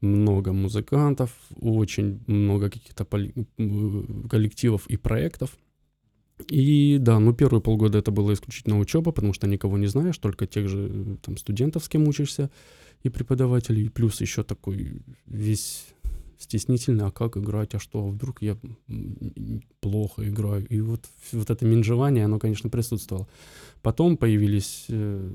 много 0.00 0.52
музыкантов, 0.52 1.30
очень 1.60 2.20
много 2.26 2.70
каких-то 2.70 3.04
коллективов 3.04 4.86
и 4.88 4.96
проектов– 4.96 5.56
и 6.48 6.98
да, 7.00 7.18
ну 7.18 7.32
первые 7.34 7.60
полгода 7.60 7.98
это 7.98 8.10
было 8.10 8.32
исключительно 8.32 8.78
учеба, 8.78 9.12
потому 9.12 9.32
что 9.32 9.46
никого 9.46 9.76
не 9.78 9.86
знаешь, 9.86 10.18
только 10.18 10.46
тех 10.46 10.68
же 10.68 11.18
там 11.22 11.36
студентов, 11.36 11.84
с 11.84 11.88
кем 11.88 12.08
учишься, 12.08 12.50
и 13.02 13.08
преподавателей, 13.08 13.90
плюс 13.90 14.20
еще 14.20 14.42
такой 14.42 15.02
весь 15.26 15.86
стеснительный, 16.40 17.04
а 17.04 17.10
как 17.10 17.36
играть, 17.36 17.74
а 17.74 17.78
что, 17.78 18.08
вдруг 18.08 18.42
я 18.42 18.56
плохо 19.80 20.28
играю. 20.28 20.66
И 20.68 20.80
вот, 20.80 21.04
вот 21.32 21.50
это 21.50 21.64
минжевание, 21.64 22.24
оно, 22.24 22.38
конечно, 22.38 22.70
присутствовало. 22.70 23.28
Потом 23.82 24.16
появились 24.16 24.86
э, 24.88 25.32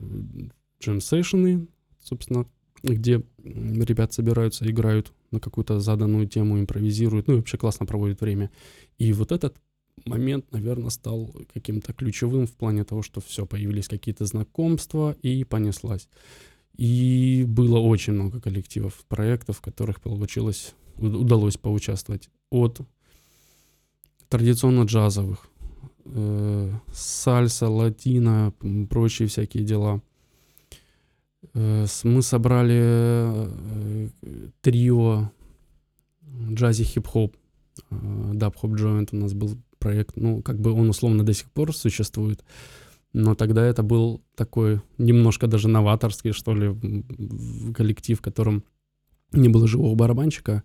джем-сейшены, 0.81 1.67
собственно, 2.03 2.45
где 2.83 3.23
ребят 3.43 4.13
собираются, 4.13 4.69
играют 4.69 5.13
на 5.31 5.39
какую-то 5.39 5.79
заданную 5.79 6.27
тему, 6.27 6.59
импровизируют, 6.59 7.27
ну 7.27 7.35
и 7.35 7.37
вообще 7.37 7.57
классно 7.57 7.85
проводят 7.85 8.21
время. 8.21 8.51
И 8.97 9.13
вот 9.13 9.31
этот 9.31 9.55
момент, 10.05 10.51
наверное, 10.51 10.89
стал 10.89 11.33
каким-то 11.53 11.93
ключевым 11.93 12.47
в 12.47 12.53
плане 12.53 12.83
того, 12.83 13.01
что 13.01 13.21
все, 13.21 13.45
появились 13.45 13.87
какие-то 13.87 14.25
знакомства 14.25 15.15
и 15.21 15.43
понеслась. 15.43 16.07
И 16.77 17.45
было 17.47 17.79
очень 17.79 18.13
много 18.13 18.41
коллективов, 18.41 19.05
проектов, 19.07 19.57
в 19.57 19.61
которых 19.61 20.01
получилось, 20.01 20.73
удалось 20.97 21.57
поучаствовать. 21.57 22.29
От 22.49 22.81
традиционно 24.29 24.83
джазовых, 24.83 25.47
э, 26.05 26.71
сальса, 26.93 27.69
латина, 27.69 28.53
прочие 28.89 29.27
всякие 29.27 29.63
дела. 29.63 30.01
Э, 31.53 31.85
мы 32.03 32.21
собрали 32.21 32.79
э, 32.81 34.09
трио 34.61 35.31
джази 36.51 36.83
хип-хоп, 36.83 37.35
э, 37.91 38.31
даб-хоп 38.33 38.75
джойнт 38.75 39.13
у 39.13 39.17
нас 39.17 39.33
был 39.33 39.57
проект, 39.79 40.15
ну, 40.15 40.41
как 40.41 40.59
бы 40.59 40.71
он 40.71 40.89
условно 40.89 41.23
до 41.23 41.33
сих 41.33 41.49
пор 41.51 41.75
существует, 41.75 42.43
но 43.13 43.35
тогда 43.35 43.65
это 43.65 43.83
был 43.83 44.21
такой 44.35 44.81
немножко 44.97 45.47
даже 45.47 45.67
новаторский, 45.67 46.31
что 46.31 46.55
ли, 46.55 46.75
коллектив, 47.73 48.17
в 48.19 48.21
котором 48.21 48.63
не 49.31 49.49
было 49.49 49.67
живого 49.67 49.95
барабанщика, 49.95 50.63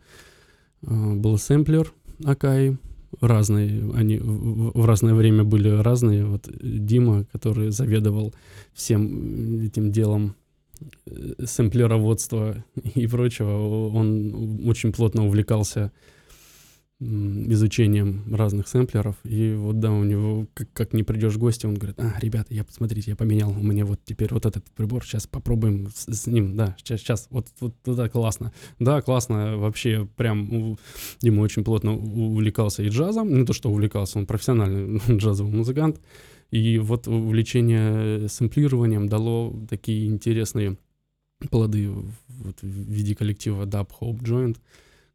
а, 0.87 1.14
был 1.14 1.38
сэмплер 1.38 1.93
Акай, 2.25 2.76
разные, 3.21 3.90
они 3.95 4.19
в 4.19 4.85
разное 4.85 5.14
время 5.14 5.45
были 5.45 5.69
разные. 5.69 6.25
Вот 6.25 6.49
Дима, 6.61 7.25
который 7.33 7.71
заведовал 7.71 8.35
всем 8.73 9.64
этим 9.64 9.90
делом 9.90 10.37
э, 11.07 11.45
сэмплероводства 11.45 12.64
и 12.95 13.07
прочего, 13.07 13.88
он 13.88 14.69
очень 14.69 14.93
плотно 14.93 15.26
увлекался 15.26 15.93
изучением 17.00 18.23
разных 18.30 18.69
сэмплеров. 18.69 19.16
И 19.25 19.54
вот 19.54 19.80
да, 19.80 19.90
у 19.90 20.04
него, 20.04 20.47
как, 20.52 20.71
как 20.73 20.92
не 20.92 21.02
придешь 21.02 21.35
в 21.35 21.38
гости, 21.38 21.64
он 21.64 21.75
говорит, 21.75 21.99
а, 21.99 22.14
ребята, 22.21 22.52
я, 22.52 22.62
посмотрите, 22.62 23.11
я 23.11 23.16
поменял, 23.16 23.50
у 23.50 23.62
меня 23.62 23.87
вот 23.87 24.00
теперь 24.04 24.33
вот 24.33 24.45
этот 24.45 24.64
прибор, 24.73 25.04
сейчас 25.04 25.26
попробуем 25.26 25.88
с, 25.95 26.12
с 26.12 26.26
ним, 26.26 26.57
да, 26.57 26.76
сейчас, 26.78 27.00
сейчас, 27.00 27.26
вот, 27.30 27.47
вот 27.61 27.75
это 27.87 28.09
классно. 28.11 28.52
Да, 28.78 29.00
классно, 29.00 29.57
вообще 29.57 30.07
прям 30.16 30.76
Дима 31.21 31.40
очень 31.40 31.64
плотно 31.64 31.97
увлекался 31.97 32.83
и 32.83 32.88
джазом, 32.88 33.33
не 33.33 33.47
то, 33.47 33.54
что 33.54 33.71
увлекался, 33.71 34.19
он 34.19 34.26
профессиональный 34.26 35.00
джазовый 35.16 35.54
музыкант, 35.54 36.00
и 36.50 36.78
вот 36.78 37.09
увлечение 37.09 38.28
сэмплированием 38.28 39.09
дало 39.09 39.54
такие 39.71 40.07
интересные 40.07 40.76
плоды 41.49 41.88
вот, 41.88 42.61
в 42.61 42.66
виде 42.66 43.14
коллектива 43.14 43.64
Dub 43.64 43.88
Hope 44.00 44.21
Joint, 44.21 44.59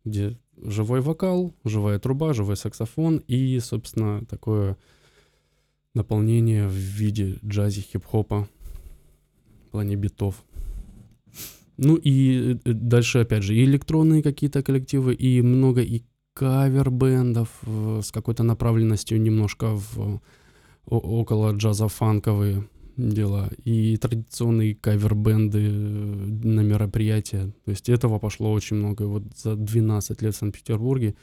где 0.04 0.38
живой 0.62 1.02
вокал, 1.02 1.54
живая 1.64 2.00
труба, 2.00 2.34
живой 2.34 2.58
саксофон 2.58 3.18
и, 3.28 3.60
собственно, 3.60 4.26
такое 4.26 4.78
наполнение 5.94 6.68
в 6.68 6.74
виде 6.74 7.40
джази, 7.46 7.82
хип-хопа 7.82 8.48
в 9.68 9.72
плане 9.72 9.96
битов. 9.96 10.44
Ну 11.78 11.96
и 11.96 12.58
э, 12.66 12.74
дальше, 12.74 13.20
опять 13.20 13.44
же, 13.44 13.56
и 13.56 13.64
электронные 13.64 14.24
какие-то 14.24 14.64
коллективы, 14.64 15.14
и 15.14 15.42
много 15.42 15.82
и 15.82 16.04
кавер-бендов 16.34 17.50
э, 17.64 18.02
с 18.04 18.12
какой-то 18.12 18.44
направленностью 18.44 19.22
немножко 19.22 19.76
в 19.76 20.22
около 20.86 21.52
джаза-фанковые 21.54 22.68
дела, 22.98 23.50
и 23.64 23.98
традиционные 23.98 24.76
кавер-бенды 24.76 25.60
э, 25.60 25.70
на 25.70 26.62
мероприятия. 26.62 27.52
То 27.66 27.72
есть 27.72 27.90
этого 27.90 28.20
пошло 28.20 28.52
очень 28.52 28.78
много. 28.78 29.04
И 29.04 29.08
вот 29.08 29.24
за 29.36 29.56
12 29.56 30.22
лет 30.22 30.36
в 30.36 30.38
Санкт-Петербурге, 30.38 31.16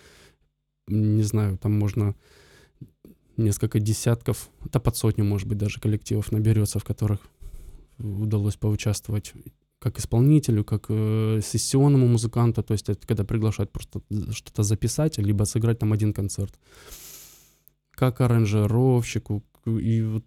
не 0.89 1.23
знаю, 1.23 1.59
там 1.59 1.79
можно 1.79 2.15
несколько 3.37 3.81
десятков, 3.81 4.51
да 4.71 4.81
под 4.81 4.97
сотню, 4.97 5.25
может 5.25 5.49
быть, 5.49 5.59
даже 5.59 5.81
коллективов 5.81 6.33
наберется, 6.33 6.79
в 6.79 6.85
которых 6.85 7.21
удалось 7.99 8.57
поучаствовать 8.57 9.33
как 9.79 9.99
исполнителю, 9.99 10.65
как 10.65 10.87
э, 10.91 11.41
сессионному 11.43 12.07
музыканту, 12.07 12.63
то 12.63 12.73
есть 12.73 12.89
это 12.89 13.05
когда 13.07 13.25
приглашают 13.25 13.73
просто 13.73 14.01
что-то 14.31 14.63
записать, 14.63 15.19
либо 15.19 15.43
сыграть 15.45 15.81
там 15.81 15.93
один 15.93 16.13
концерт. 16.13 16.55
Как 17.91 18.21
аранжировщику, 18.21 19.43
и 19.67 20.03
вот 20.03 20.25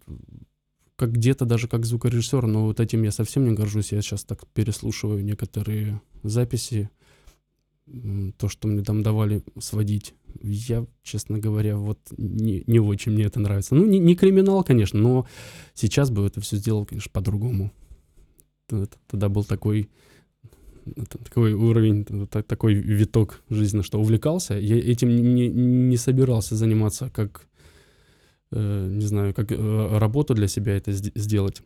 как 0.96 1.12
где-то 1.12 1.44
даже 1.44 1.68
как 1.68 1.84
звукорежиссер, 1.84 2.46
но 2.46 2.66
вот 2.66 2.80
этим 2.80 3.02
я 3.02 3.12
совсем 3.12 3.44
не 3.44 3.54
горжусь. 3.54 3.92
Я 3.92 4.02
сейчас 4.02 4.24
так 4.24 4.46
переслушиваю 4.48 5.24
некоторые 5.24 6.00
записи, 6.22 6.90
то, 8.38 8.48
что 8.48 8.66
мне 8.66 8.82
там 8.82 9.02
давали 9.02 9.42
сводить. 9.60 10.14
Я, 10.42 10.86
честно 11.02 11.38
говоря, 11.38 11.76
вот 11.76 11.98
не, 12.16 12.64
не 12.66 12.80
очень 12.80 13.12
мне 13.12 13.24
это 13.24 13.38
нравится. 13.38 13.74
Ну, 13.74 13.86
не, 13.86 13.98
не 13.98 14.16
криминал, 14.16 14.64
конечно, 14.64 14.98
но 14.98 15.26
сейчас 15.74 16.10
бы 16.10 16.26
это 16.26 16.40
все 16.40 16.56
сделал, 16.56 16.84
конечно, 16.84 17.10
по-другому. 17.12 17.72
Тогда 18.66 19.28
был 19.28 19.44
такой 19.44 19.88
такой 21.08 21.52
уровень, 21.52 22.04
такой 22.28 22.74
виток 22.74 23.42
жизни, 23.50 23.82
что 23.82 24.00
увлекался. 24.00 24.54
Я 24.54 24.76
этим 24.76 25.08
не, 25.14 25.48
не 25.48 25.96
собирался 25.96 26.54
заниматься 26.54 27.10
как 27.10 27.48
не 28.50 29.06
знаю, 29.06 29.34
как 29.34 29.52
э, 29.52 29.98
работу 29.98 30.34
для 30.34 30.48
себя 30.48 30.76
это 30.76 30.92
сделать. 30.92 31.62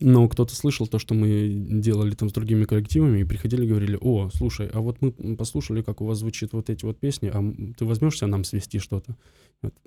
Но 0.00 0.28
кто-то 0.28 0.54
слышал 0.54 0.86
то, 0.86 0.98
что 0.98 1.14
мы 1.14 1.48
делали 1.50 2.14
там 2.14 2.28
с 2.28 2.32
другими 2.32 2.64
коллективами, 2.64 3.20
и 3.20 3.24
приходили 3.24 3.64
и 3.64 3.68
говорили, 3.68 3.98
о, 4.00 4.28
слушай, 4.30 4.68
а 4.72 4.80
вот 4.80 5.00
мы 5.00 5.36
послушали, 5.36 5.82
как 5.82 6.00
у 6.00 6.06
вас 6.06 6.18
звучит 6.18 6.52
вот 6.52 6.70
эти 6.70 6.84
вот 6.84 7.00
песни, 7.00 7.30
а 7.32 7.74
ты 7.76 7.84
возьмешься 7.84 8.26
нам 8.26 8.44
свести 8.44 8.78
что-то? 8.78 9.16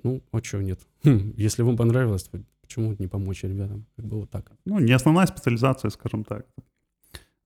Ну, 0.02 0.22
а 0.32 0.42
что 0.42 0.60
нет? 0.60 0.80
Хм, 1.04 1.34
если 1.36 1.62
вам 1.62 1.76
понравилось, 1.76 2.24
то 2.24 2.42
почему 2.62 2.96
не 2.98 3.06
помочь 3.06 3.44
ребятам? 3.44 3.86
Как 3.96 4.06
бы 4.06 4.20
вот 4.20 4.30
так. 4.30 4.50
Ну, 4.64 4.80
не 4.80 4.92
основная 4.92 5.26
специализация, 5.26 5.90
скажем 5.90 6.24
так, 6.24 6.46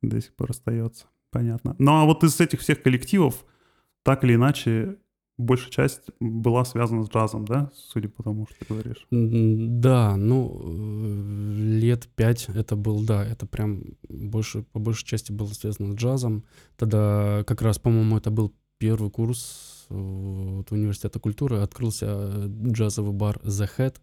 до 0.02 0.20
сих 0.20 0.34
пор 0.34 0.50
остается. 0.50 1.06
Понятно. 1.30 1.76
Ну, 1.78 1.92
а 1.92 2.04
вот 2.04 2.24
из 2.24 2.40
этих 2.40 2.60
всех 2.60 2.82
коллективов, 2.82 3.44
так 4.02 4.24
или 4.24 4.34
иначе, 4.34 4.96
большая 5.38 5.70
часть 5.70 6.02
была 6.20 6.64
связана 6.64 7.04
с 7.04 7.10
джазом, 7.10 7.44
да, 7.44 7.70
судя 7.74 8.08
по 8.08 8.22
тому, 8.22 8.46
что 8.46 8.58
ты 8.58 8.64
говоришь? 8.72 9.06
Да, 9.10 10.16
ну, 10.16 10.60
э, 10.64 11.52
лет 11.78 12.08
пять 12.14 12.48
это 12.48 12.76
был, 12.76 13.04
да, 13.04 13.24
это 13.24 13.46
прям 13.46 13.82
больше, 14.08 14.62
по 14.72 14.78
большей 14.78 15.06
части 15.06 15.32
было 15.32 15.48
связано 15.48 15.92
с 15.92 15.96
джазом. 15.96 16.44
Тогда 16.76 17.44
как 17.46 17.62
раз, 17.62 17.78
по-моему, 17.78 18.16
это 18.16 18.30
был 18.30 18.54
первый 18.78 19.10
курс 19.10 19.86
э, 19.90 19.94
вот, 19.94 20.72
университета 20.72 21.18
культуры, 21.18 21.58
открылся 21.58 22.46
джазовый 22.46 23.12
бар 23.12 23.36
The 23.44 23.68
Head, 23.76 23.96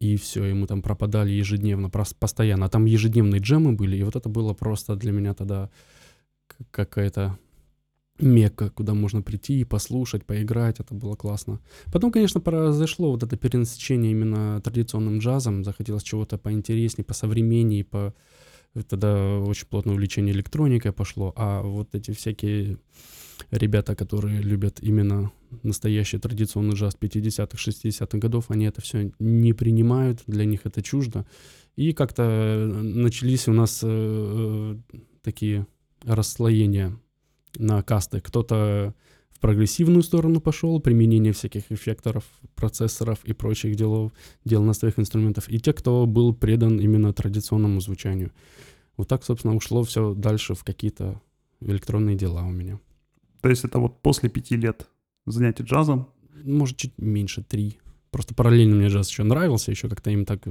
и 0.00 0.16
все, 0.16 0.44
и 0.44 0.52
мы 0.52 0.66
там 0.66 0.80
пропадали 0.80 1.30
ежедневно, 1.30 1.90
постоянно. 1.90 2.66
А 2.66 2.68
там 2.68 2.84
ежедневные 2.84 3.40
джемы 3.40 3.72
были, 3.72 3.96
и 3.96 4.02
вот 4.02 4.16
это 4.16 4.28
было 4.28 4.54
просто 4.54 4.96
для 4.96 5.12
меня 5.12 5.34
тогда 5.34 5.70
какая-то 6.70 7.38
мекка, 8.18 8.70
куда 8.70 8.94
можно 8.94 9.22
прийти 9.22 9.60
и 9.60 9.64
послушать, 9.64 10.24
поиграть, 10.24 10.80
это 10.80 10.94
было 10.94 11.14
классно. 11.14 11.60
Потом, 11.92 12.10
конечно, 12.10 12.40
произошло 12.40 13.10
вот 13.10 13.22
это 13.22 13.36
перенасыщение 13.36 14.12
именно 14.12 14.60
традиционным 14.60 15.18
джазом, 15.18 15.64
захотелось 15.64 16.02
чего-то 16.02 16.38
поинтереснее, 16.38 17.04
посовременнее, 17.04 17.84
по... 17.84 18.14
тогда 18.88 19.38
очень 19.38 19.66
плотное 19.66 19.94
увлечение 19.94 20.34
электроникой 20.34 20.92
пошло, 20.92 21.32
а 21.36 21.62
вот 21.62 21.94
эти 21.94 22.12
всякие 22.12 22.78
ребята, 23.50 23.94
которые 23.94 24.40
любят 24.42 24.78
именно 24.80 25.30
настоящий 25.62 26.18
традиционный 26.18 26.74
джаз 26.74 26.96
50-х, 27.00 27.56
60-х 27.56 28.18
годов, 28.18 28.46
они 28.50 28.66
это 28.66 28.80
все 28.80 29.12
не 29.18 29.52
принимают, 29.52 30.22
для 30.26 30.44
них 30.44 30.62
это 30.64 30.82
чуждо. 30.82 31.26
И 31.76 31.92
как-то 31.92 32.68
начались 32.82 33.48
у 33.48 33.52
нас 33.52 33.80
э, 33.84 33.88
э 33.88 34.96
такие 35.22 35.66
расслоения 36.04 36.98
на 37.56 37.82
касты. 37.82 38.20
Кто-то 38.20 38.94
в 39.30 39.40
прогрессивную 39.40 40.02
сторону 40.02 40.40
пошел, 40.40 40.80
применение 40.80 41.32
всяких 41.32 41.70
эффекторов, 41.70 42.24
процессоров 42.56 43.20
и 43.24 43.32
прочих 43.32 43.76
делов, 43.76 44.12
дел 44.44 44.62
на 44.62 44.72
своих 44.72 44.98
инструментов, 44.98 45.48
и 45.48 45.60
те, 45.60 45.72
кто 45.72 46.06
был 46.06 46.34
предан 46.34 46.80
именно 46.80 47.12
традиционному 47.12 47.80
звучанию. 47.80 48.32
Вот 48.96 49.06
так, 49.06 49.24
собственно, 49.24 49.54
ушло 49.54 49.84
все 49.84 50.12
дальше 50.12 50.54
в 50.54 50.64
какие-то 50.64 51.20
электронные 51.60 52.16
дела 52.16 52.44
у 52.44 52.50
меня. 52.50 52.80
То 53.40 53.48
есть 53.48 53.64
это 53.64 53.78
вот 53.78 54.02
после 54.02 54.28
пяти 54.28 54.56
лет 54.56 54.88
занятий 55.24 55.62
джазом? 55.62 56.08
Может, 56.44 56.76
чуть 56.76 56.98
меньше, 56.98 57.44
три. 57.44 57.78
Просто 58.10 58.34
параллельно 58.34 58.74
мне 58.74 58.88
джаз 58.88 59.08
еще 59.08 59.22
нравился, 59.22 59.70
еще 59.70 59.88
как-то 59.88 60.10
им 60.10 60.24
так 60.24 60.42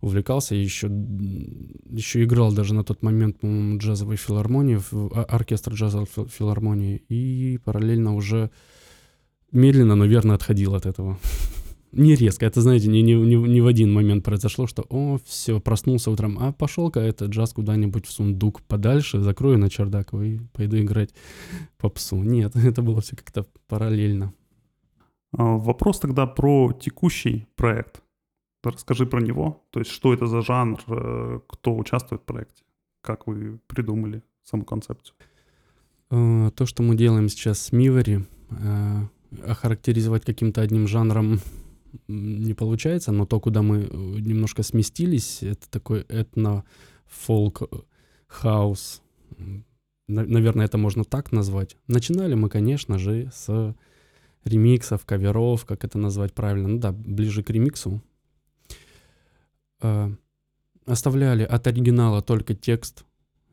увлекался, 0.00 0.54
еще, 0.54 0.88
еще 0.88 2.24
играл 2.24 2.52
даже 2.52 2.74
на 2.74 2.84
тот 2.84 3.02
момент, 3.02 3.40
по-моему, 3.40 3.78
джазовой 3.78 4.16
филармонии, 4.16 4.80
а, 4.92 5.24
оркестр 5.24 5.72
джазовой 5.72 6.06
филармонии, 6.06 7.02
и 7.08 7.58
параллельно 7.64 8.14
уже 8.14 8.50
медленно, 9.52 9.94
но 9.94 10.04
верно 10.04 10.34
отходил 10.34 10.74
от 10.74 10.86
этого. 10.86 11.18
Не 11.92 12.14
резко, 12.14 12.44
это, 12.44 12.60
знаете, 12.60 12.88
не, 12.88 13.00
не, 13.00 13.14
не, 13.14 13.36
не 13.36 13.60
в 13.62 13.66
один 13.66 13.90
момент 13.90 14.22
произошло, 14.22 14.66
что, 14.66 14.84
о, 14.90 15.18
все, 15.24 15.60
проснулся 15.60 16.10
утром, 16.10 16.36
а 16.38 16.52
пошел-ка 16.52 17.00
этот 17.00 17.30
джаз 17.30 17.54
куда-нибудь 17.54 18.04
в 18.06 18.10
сундук 18.10 18.60
подальше, 18.62 19.20
закрою 19.20 19.56
на 19.56 19.70
чердак 19.70 20.12
и 20.12 20.40
пойду 20.52 20.76
играть 20.76 21.14
попсу. 21.78 22.16
Нет, 22.16 22.54
это 22.56 22.82
было 22.82 23.00
все 23.00 23.16
как-то 23.16 23.46
параллельно. 23.66 24.34
А, 25.32 25.56
вопрос 25.56 26.00
тогда 26.00 26.26
про 26.26 26.72
текущий 26.72 27.46
проект. 27.56 28.02
Расскажи 28.70 29.06
про 29.06 29.20
него. 29.20 29.62
То 29.70 29.80
есть, 29.80 29.90
что 29.90 30.12
это 30.12 30.26
за 30.26 30.42
жанр, 30.42 30.80
э, 30.88 31.40
кто 31.46 31.76
участвует 31.76 32.22
в 32.22 32.24
проекте, 32.24 32.64
как 33.00 33.26
вы 33.26 33.60
придумали 33.66 34.22
саму 34.42 34.64
концепцию? 34.64 35.16
Э, 36.10 36.50
то, 36.54 36.66
что 36.66 36.82
мы 36.82 36.96
делаем 36.96 37.28
сейчас 37.28 37.60
с 37.60 37.72
Мивери, 37.72 38.26
э, 38.50 39.02
охарактеризовать 39.46 40.24
каким-то 40.24 40.62
одним 40.62 40.88
жанром 40.88 41.40
не 42.08 42.54
получается, 42.54 43.12
но 43.12 43.24
то, 43.24 43.40
куда 43.40 43.62
мы 43.62 43.88
немножко 44.20 44.62
сместились, 44.62 45.42
это 45.42 45.70
такой 45.70 46.00
этно-фолк, 46.02 47.62
хаус. 48.26 49.02
Наверное, 50.08 50.66
это 50.66 50.76
можно 50.76 51.04
так 51.04 51.32
назвать. 51.32 51.76
Начинали 51.86 52.34
мы, 52.34 52.50
конечно 52.50 52.98
же, 52.98 53.30
с 53.32 53.74
ремиксов, 54.44 55.04
каверов, 55.04 55.64
как 55.64 55.84
это 55.84 55.98
назвать 55.98 56.32
правильно. 56.34 56.68
Ну 56.68 56.78
да, 56.78 56.92
ближе 56.92 57.42
к 57.42 57.50
ремиксу, 57.50 58.02
э, 59.80 60.10
оставляли 60.86 61.42
от 61.42 61.66
оригинала 61.66 62.22
только 62.22 62.54
текст, 62.54 63.04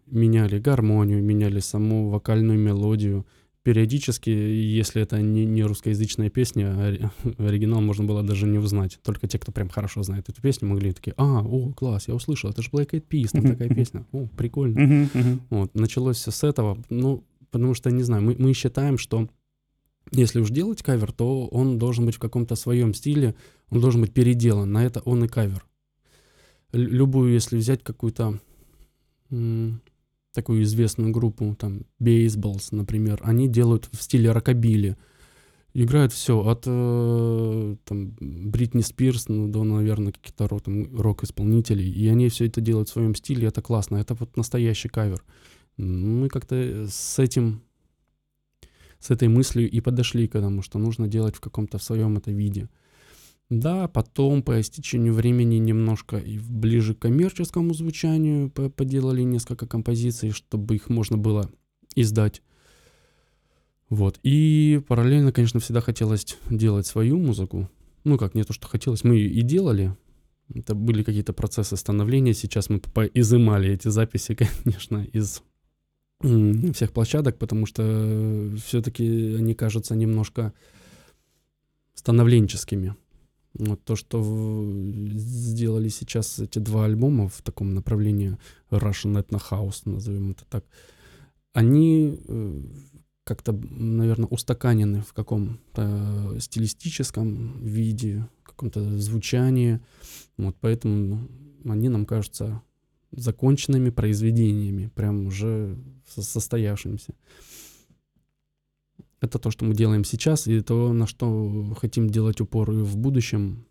меняли 0.06 0.60
гармонию, 0.60 1.24
меняли 1.24 1.60
саму 1.60 2.10
вокальную 2.10 2.60
мелодию. 2.60 3.26
Периодически, 3.64 4.30
если 4.30 5.02
это 5.02 5.22
не, 5.22 5.46
не 5.46 5.64
русскоязычная 5.64 6.30
песня, 6.30 6.76
а 6.76 7.12
оригинал 7.38 7.80
можно 7.82 8.04
было 8.04 8.22
даже 8.22 8.46
не 8.46 8.58
узнать. 8.58 9.00
Только 9.04 9.28
те, 9.28 9.40
кто 9.40 9.52
прям 9.52 9.70
хорошо 9.70 10.04
знает 10.04 10.28
эту 10.28 10.42
песню, 10.42 10.68
могли 10.68 10.92
такие, 10.92 11.14
а, 11.18 11.42
о, 11.42 11.72
класс, 11.72 12.08
я 12.10 12.16
услышал, 12.16 12.50
это 12.50 12.62
же 12.62 12.70
Black 12.70 12.92
Eyed 12.92 13.08
Peas, 13.08 13.30
там 13.32 13.44
такая 13.44 13.70
песня, 13.76 14.06
о, 14.12 14.28
прикольно. 14.28 15.10
Вот, 15.50 15.74
началось 15.76 16.18
все 16.18 16.32
с 16.32 16.44
этого, 16.44 16.78
ну, 16.90 17.24
потому 17.52 17.74
что, 17.74 17.90
не 17.90 18.04
знаю, 18.04 18.22
мы, 18.24 18.36
мы 18.38 18.54
считаем, 18.54 18.98
что 18.98 19.30
если 20.12 20.42
уж 20.42 20.50
делать 20.50 20.84
кавер, 20.84 21.12
то 21.12 21.48
он 21.48 21.78
должен 21.78 22.06
быть 22.06 22.16
в 22.16 22.20
каком-то 22.20 22.56
своем 22.56 22.94
стиле, 22.94 23.36
он 23.70 23.80
должен 23.80 24.02
быть 24.02 24.14
переделан. 24.14 24.72
На 24.72 24.86
это 24.86 25.00
он 25.02 25.24
и 25.24 25.28
кавер. 25.28 25.66
Любую, 26.74 27.34
если 27.34 27.58
взять 27.58 27.84
какую-то 27.84 28.40
такую 30.34 30.64
известную 30.64 31.12
группу, 31.12 31.56
там, 31.58 31.86
Baseballs, 32.02 32.70
например, 32.72 33.22
они 33.24 33.48
делают 33.48 33.88
в 33.92 34.02
стиле 34.02 34.32
рокобили. 34.32 34.98
Играют 35.76 36.14
все 36.14 36.40
от 36.40 36.64
э, 36.68 37.76
там, 37.86 38.16
Бритни 38.20 38.82
Спирс 38.82 39.28
ну, 39.28 39.48
до, 39.48 39.64
наверное, 39.64 40.12
каких-то 40.12 40.48
рок, 40.48 40.64
рок-исполнителей. 40.68 41.90
И 41.90 42.08
они 42.10 42.30
все 42.30 42.46
это 42.46 42.62
делают 42.62 42.90
в 42.90 42.94
своем 42.94 43.16
стиле, 43.16 43.48
это 43.48 43.62
классно. 43.64 43.98
Это 43.98 44.14
вот 44.14 44.38
настоящий 44.38 44.90
кавер. 44.90 45.24
Мы 45.78 46.30
как-то 46.30 46.88
с 46.88 47.18
этим 47.18 47.64
с 49.00 49.12
этой 49.12 49.28
мыслью 49.28 49.70
и 49.70 49.82
подошли 49.82 50.28
к 50.28 50.36
этому, 50.36 50.62
что 50.62 50.80
нужно 50.80 51.08
делать 51.08 51.36
в 51.36 51.42
каком-то 51.42 51.78
в 51.78 51.84
своем 51.84 52.18
это 52.18 52.32
виде. 52.32 52.70
Да, 53.60 53.88
потом 53.88 54.42
по 54.42 54.60
истечению 54.60 55.14
времени 55.14 55.58
немножко 55.58 56.18
и 56.18 56.40
ближе 56.40 56.96
к 56.96 57.00
коммерческому 57.00 57.76
звучанию 57.76 58.50
поделали 58.50 59.22
несколько 59.22 59.68
композиций, 59.68 60.32
чтобы 60.32 60.76
их 60.76 60.90
можно 60.90 61.18
было 61.18 61.52
издать. 61.96 62.42
Вот. 63.90 64.20
И 64.24 64.82
параллельно, 64.88 65.32
конечно, 65.32 65.60
всегда 65.60 65.82
хотелось 65.82 66.36
делать 66.50 66.88
свою 66.88 67.20
музыку. 67.20 67.70
Ну, 68.04 68.18
как, 68.18 68.34
не 68.34 68.44
то, 68.44 68.54
что 68.54 68.68
хотелось, 68.68 69.04
мы 69.04 69.20
и 69.20 69.42
делали. 69.44 69.96
Это 70.52 70.74
были 70.74 71.04
какие-то 71.04 71.34
процессы 71.34 71.78
становления. 71.78 72.34
Сейчас 72.34 72.70
мы 72.70 72.82
изымали 73.14 73.72
эти 73.72 73.90
записи, 73.90 74.36
конечно, 74.64 75.04
из 75.14 75.44
всех 76.20 76.92
площадок, 76.92 77.38
потому 77.38 77.68
что 77.68 78.52
все-таки 78.66 79.36
они 79.36 79.54
кажутся 79.54 79.96
немножко 79.96 80.54
становленческими. 81.94 82.96
Вот 83.54 83.84
то, 83.84 83.96
что 83.96 84.22
сделали 85.14 85.90
сейчас 85.90 86.40
эти 86.40 86.60
два 86.60 86.86
альбома 86.86 87.30
в 87.30 87.42
таком 87.42 87.74
направлении 87.74 88.38
Russian 88.72 89.24
Ethno 89.24 89.42
House, 89.52 89.82
назовем 89.86 90.32
это 90.32 90.44
так, 90.50 90.66
они 91.54 92.20
э, 92.28 92.62
как-то, 93.24 93.54
наверное, 93.54 94.28
устаканены 94.28 95.02
в 95.02 95.14
каком-то 95.14 96.36
стилистическом 96.40 97.62
виде, 97.64 98.28
каком-то 98.54 98.98
звучании. 99.00 99.80
Вот 100.38 100.56
поэтому 100.60 101.28
они 101.66 101.90
нам 101.90 102.06
кажутся 102.06 102.62
законченными 103.12 103.90
произведениями, 103.90 104.92
прям 104.96 105.28
уже 105.28 105.78
состоявшимися. 106.08 107.14
Это 109.24 109.40
то, 109.40 109.52
что 109.52 109.64
мы 109.64 109.74
делаем 109.74 110.04
сейчас, 110.04 110.48
и 110.48 110.60
то, 110.60 110.92
на 110.92 111.08
что 111.08 111.74
хотим 111.80 112.10
делать 112.10 112.42
упор 112.42 112.70
в 112.72 112.98
будущем. 112.98 113.66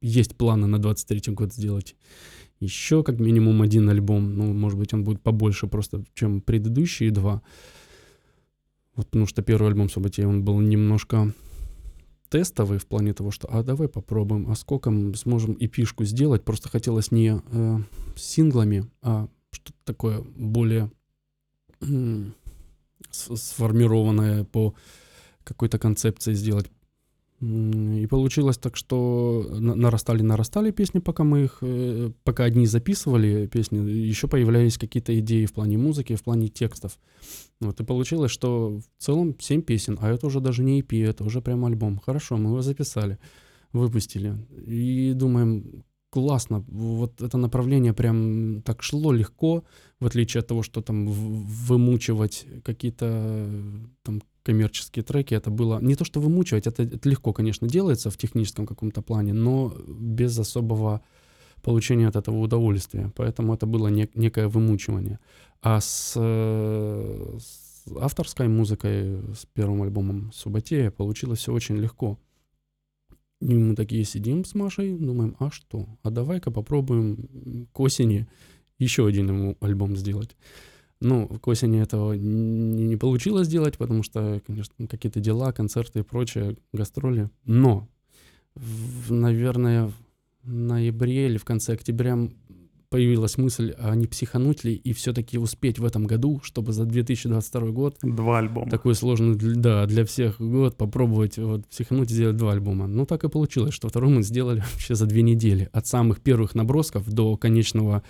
Есть 0.00 0.36
планы 0.36 0.66
на 0.66 0.78
23 0.78 1.34
год 1.34 1.52
сделать 1.52 1.96
еще 2.58 3.02
как 3.02 3.20
минимум 3.20 3.60
один 3.60 3.90
альбом. 3.90 4.34
Ну, 4.34 4.54
может 4.54 4.78
быть, 4.78 4.94
он 4.94 5.04
будет 5.04 5.20
побольше 5.20 5.66
просто, 5.66 6.02
чем 6.14 6.40
предыдущие 6.40 7.10
два. 7.10 7.42
Вот 8.96 9.06
потому 9.08 9.26
что 9.26 9.42
первый 9.42 9.68
альбом 9.68 9.90
Субботей, 9.90 10.24
он 10.24 10.42
был 10.42 10.60
немножко 10.60 11.34
тестовый 12.30 12.78
в 12.78 12.86
плане 12.86 13.12
того, 13.12 13.32
что 13.32 13.48
а 13.50 13.62
давай 13.62 13.86
попробуем, 13.88 14.50
а 14.50 14.54
сколько 14.54 14.90
мы 14.90 15.14
сможем 15.14 15.52
и 15.52 15.66
пишку 15.66 16.04
сделать. 16.04 16.42
Просто 16.42 16.70
хотелось 16.70 17.10
не 17.10 17.38
э, 17.38 17.78
синглами, 18.16 18.86
а 19.02 19.28
что-то 19.50 19.78
такое 19.84 20.22
более 20.36 20.90
сформированное 23.12 24.44
по 24.44 24.74
какой-то 25.44 25.78
концепции 25.78 26.34
сделать. 26.34 26.70
И 27.42 28.06
получилось 28.08 28.56
так, 28.56 28.76
что 28.76 29.44
нарастали-нарастали 29.50 30.70
песни, 30.70 31.00
пока 31.00 31.24
мы 31.24 31.44
их, 31.44 31.58
э, 31.60 32.12
пока 32.22 32.44
одни 32.44 32.66
записывали 32.66 33.48
песни, 33.48 33.78
еще 33.78 34.28
появлялись 34.28 34.78
какие-то 34.78 35.18
идеи 35.18 35.46
в 35.46 35.52
плане 35.52 35.76
музыки, 35.76 36.14
в 36.14 36.22
плане 36.22 36.46
текстов. 36.46 37.00
Вот, 37.58 37.80
и 37.80 37.84
получилось, 37.84 38.30
что 38.30 38.78
в 38.78 39.02
целом 39.02 39.34
7 39.40 39.62
песен, 39.62 39.98
а 40.00 40.10
это 40.10 40.28
уже 40.28 40.38
даже 40.38 40.62
не 40.62 40.80
EP, 40.82 41.04
это 41.04 41.24
уже 41.24 41.40
прям 41.40 41.64
альбом. 41.64 41.98
Хорошо, 41.98 42.36
мы 42.36 42.50
его 42.50 42.62
записали, 42.62 43.18
выпустили. 43.72 44.36
И 44.64 45.12
думаем, 45.12 45.82
классно, 46.10 46.64
вот 46.68 47.22
это 47.22 47.38
направление 47.38 47.92
прям 47.92 48.62
так 48.62 48.84
шло 48.84 49.10
легко, 49.10 49.64
в 50.02 50.06
отличие 50.06 50.40
от 50.40 50.48
того, 50.48 50.62
что 50.64 50.82
там 50.82 51.06
вымучивать 51.06 52.46
какие-то 52.64 53.46
там 54.02 54.20
коммерческие 54.42 55.04
треки, 55.04 55.34
это 55.34 55.50
было 55.50 55.80
не 55.80 55.94
то, 55.94 56.04
что 56.04 56.20
вымучивать, 56.20 56.66
это, 56.66 56.82
это 56.82 57.08
легко, 57.08 57.32
конечно, 57.32 57.68
делается 57.68 58.10
в 58.10 58.16
техническом 58.16 58.66
каком-то 58.66 59.00
плане, 59.00 59.32
но 59.32 59.72
без 59.86 60.36
особого 60.36 61.00
получения 61.62 62.08
от 62.08 62.16
этого 62.16 62.38
удовольствия. 62.38 63.12
Поэтому 63.14 63.54
это 63.54 63.66
было 63.66 63.86
не, 63.86 64.08
некое 64.14 64.48
вымучивание. 64.48 65.20
А 65.60 65.80
с, 65.80 66.14
с 66.14 67.86
авторской 68.00 68.48
музыкой, 68.48 69.20
с 69.34 69.46
первым 69.54 69.82
альбомом 69.82 70.32
Субатея 70.32 70.90
получилось 70.90 71.38
все 71.38 71.52
очень 71.52 71.76
легко. 71.76 72.18
И 73.40 73.54
мы 73.54 73.76
такие 73.76 74.04
сидим 74.04 74.44
с 74.44 74.56
Машей, 74.56 74.98
думаем, 74.98 75.36
а 75.38 75.52
что? 75.52 75.86
А 76.02 76.10
давай-ка 76.10 76.50
попробуем 76.50 77.68
к 77.72 77.78
осени 77.78 78.26
еще 78.82 79.06
один 79.06 79.56
альбом 79.60 79.96
сделать. 79.96 80.36
Ну, 81.00 81.26
к 81.26 81.48
осени 81.48 81.82
этого 81.82 82.12
не, 82.12 82.84
не 82.84 82.96
получилось 82.96 83.48
сделать, 83.48 83.76
потому 83.76 84.02
что, 84.04 84.40
конечно, 84.46 84.86
какие-то 84.86 85.18
дела, 85.18 85.52
концерты 85.52 86.00
и 86.00 86.02
прочее, 86.02 86.56
гастроли. 86.72 87.28
Но, 87.44 87.88
в, 88.54 89.12
наверное, 89.12 89.90
в 90.44 90.52
ноябре 90.52 91.26
или 91.26 91.38
в 91.38 91.44
конце 91.44 91.72
октября 91.72 92.28
появилась 92.92 93.38
мысль, 93.38 93.74
а 93.78 93.94
не 93.96 94.06
психануть 94.06 94.64
ли 94.64 94.74
и 94.74 94.92
все-таки 94.92 95.38
успеть 95.38 95.78
в 95.78 95.84
этом 95.84 96.04
году, 96.06 96.40
чтобы 96.44 96.72
за 96.72 96.84
2022 96.84 97.70
год... 97.70 97.96
Два 98.02 98.38
альбома. 98.38 98.70
Такой 98.70 98.94
сложный, 98.94 99.34
да, 99.34 99.86
для 99.86 100.04
всех 100.04 100.38
год 100.38 100.76
попробовать 100.76 101.38
вот 101.38 101.66
психануть 101.66 102.10
и 102.10 102.14
сделать 102.14 102.36
два 102.36 102.52
альбома. 102.52 102.86
Ну, 102.86 103.06
так 103.06 103.24
и 103.24 103.30
получилось, 103.30 103.72
что 103.72 103.88
второй 103.88 104.10
мы 104.10 104.22
сделали 104.22 104.62
вообще 104.72 104.94
за 104.94 105.06
две 105.06 105.22
недели. 105.22 105.70
От 105.72 105.86
самых 105.86 106.20
первых 106.20 106.54
набросков 106.54 107.10
до 107.10 107.36
конечного 107.38 108.02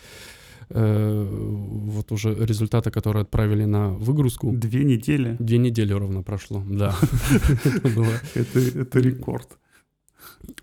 Э, 0.74 1.26
вот 1.30 2.12
уже 2.12 2.34
результата, 2.34 2.90
которые 2.90 3.22
отправили 3.22 3.64
на 3.64 3.90
выгрузку. 3.90 4.52
Две 4.52 4.84
недели? 4.84 5.36
Две 5.38 5.58
недели 5.58 5.92
ровно 5.92 6.22
прошло, 6.22 6.62
да. 6.66 6.94
Это 8.34 9.00
рекорд. 9.00 9.58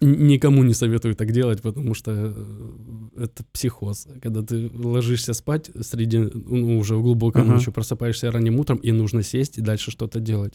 Никому 0.01 0.63
не 0.63 0.73
советую 0.73 1.15
так 1.15 1.31
делать, 1.31 1.61
потому 1.61 1.93
что 1.93 2.11
э, 2.11 3.23
это 3.23 3.43
психоз. 3.51 4.07
Когда 4.21 4.41
ты 4.41 4.69
ложишься 4.73 5.33
спать 5.33 5.69
среди, 5.81 6.17
ну, 6.17 6.79
уже 6.79 6.95
в 6.95 7.01
глубокой 7.01 7.43
ночью, 7.43 7.71
просыпаешься 7.71 8.31
ранним 8.31 8.59
утром, 8.59 8.77
и 8.77 8.91
нужно 8.91 9.23
сесть 9.23 9.57
и 9.57 9.61
дальше 9.61 9.91
что-то 9.91 10.19
делать 10.19 10.53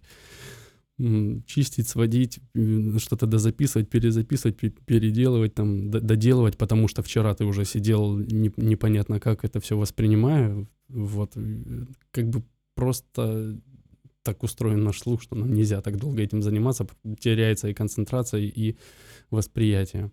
чистить, 0.98 1.88
сводить, 1.88 2.38
что-то 2.98 3.26
дозаписывать, 3.26 3.90
перезаписывать, 3.90 4.56
переделывать, 4.56 5.54
там, 5.54 5.90
доделывать, 5.90 6.56
потому 6.56 6.86
что 6.88 7.02
вчера 7.02 7.34
ты 7.34 7.44
уже 7.44 7.64
сидел 7.64 8.16
не, 8.16 8.52
непонятно 8.56 9.18
как 9.18 9.44
это 9.44 9.60
все 9.60 9.76
воспринимая, 9.76 10.66
вот, 10.88 11.36
как 12.12 12.28
бы 12.28 12.44
просто 12.76 13.58
так 14.22 14.42
устроен 14.42 14.84
наш 14.84 15.00
слух, 15.00 15.22
что 15.22 15.36
нам 15.36 15.52
нельзя 15.52 15.80
так 15.80 15.98
долго 15.98 16.22
этим 16.22 16.42
заниматься, 16.42 16.86
теряется 17.18 17.68
и 17.68 17.74
концентрация, 17.74 18.40
и 18.40 18.76
восприятие. 19.30 20.10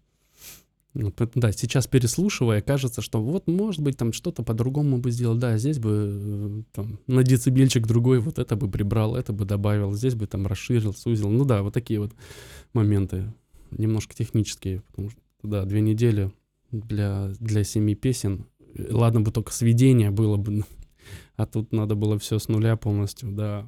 Вот, 0.93 1.31
да, 1.35 1.53
сейчас 1.53 1.87
переслушивая, 1.87 2.61
кажется, 2.61 3.01
что 3.01 3.21
вот, 3.21 3.47
может 3.47 3.81
быть, 3.81 3.97
там 3.97 4.11
что-то 4.11 4.43
по-другому 4.43 4.97
бы 4.97 5.11
сделал. 5.11 5.37
Да, 5.37 5.57
здесь 5.57 5.79
бы 5.79 5.89
э, 5.89 6.63
там, 6.73 6.99
на 7.07 7.23
децибельчик 7.23 7.87
другой 7.87 8.19
вот 8.19 8.39
это 8.39 8.57
бы 8.57 8.69
прибрал, 8.69 9.15
это 9.15 9.31
бы 9.31 9.45
добавил, 9.45 9.93
здесь 9.93 10.15
бы 10.15 10.27
там 10.27 10.47
расширил, 10.47 10.93
сузил. 10.93 11.29
Ну 11.29 11.45
да, 11.45 11.63
вот 11.63 11.73
такие 11.73 12.01
вот 12.01 12.11
моменты, 12.73 13.33
немножко 13.71 14.13
технические, 14.13 14.81
потому 14.81 15.11
что, 15.11 15.19
да, 15.43 15.63
две 15.63 15.79
недели 15.79 16.31
для, 16.71 17.31
для 17.39 17.63
семи 17.63 17.95
песен. 17.95 18.45
Ладно 18.77 19.21
бы 19.21 19.31
только 19.31 19.53
сведение 19.53 20.11
было 20.11 20.35
бы, 20.35 20.65
а 21.37 21.45
тут 21.45 21.71
надо 21.71 21.95
было 21.95 22.19
все 22.19 22.37
с 22.37 22.49
нуля 22.49 22.75
полностью, 22.75 23.31
да. 23.31 23.65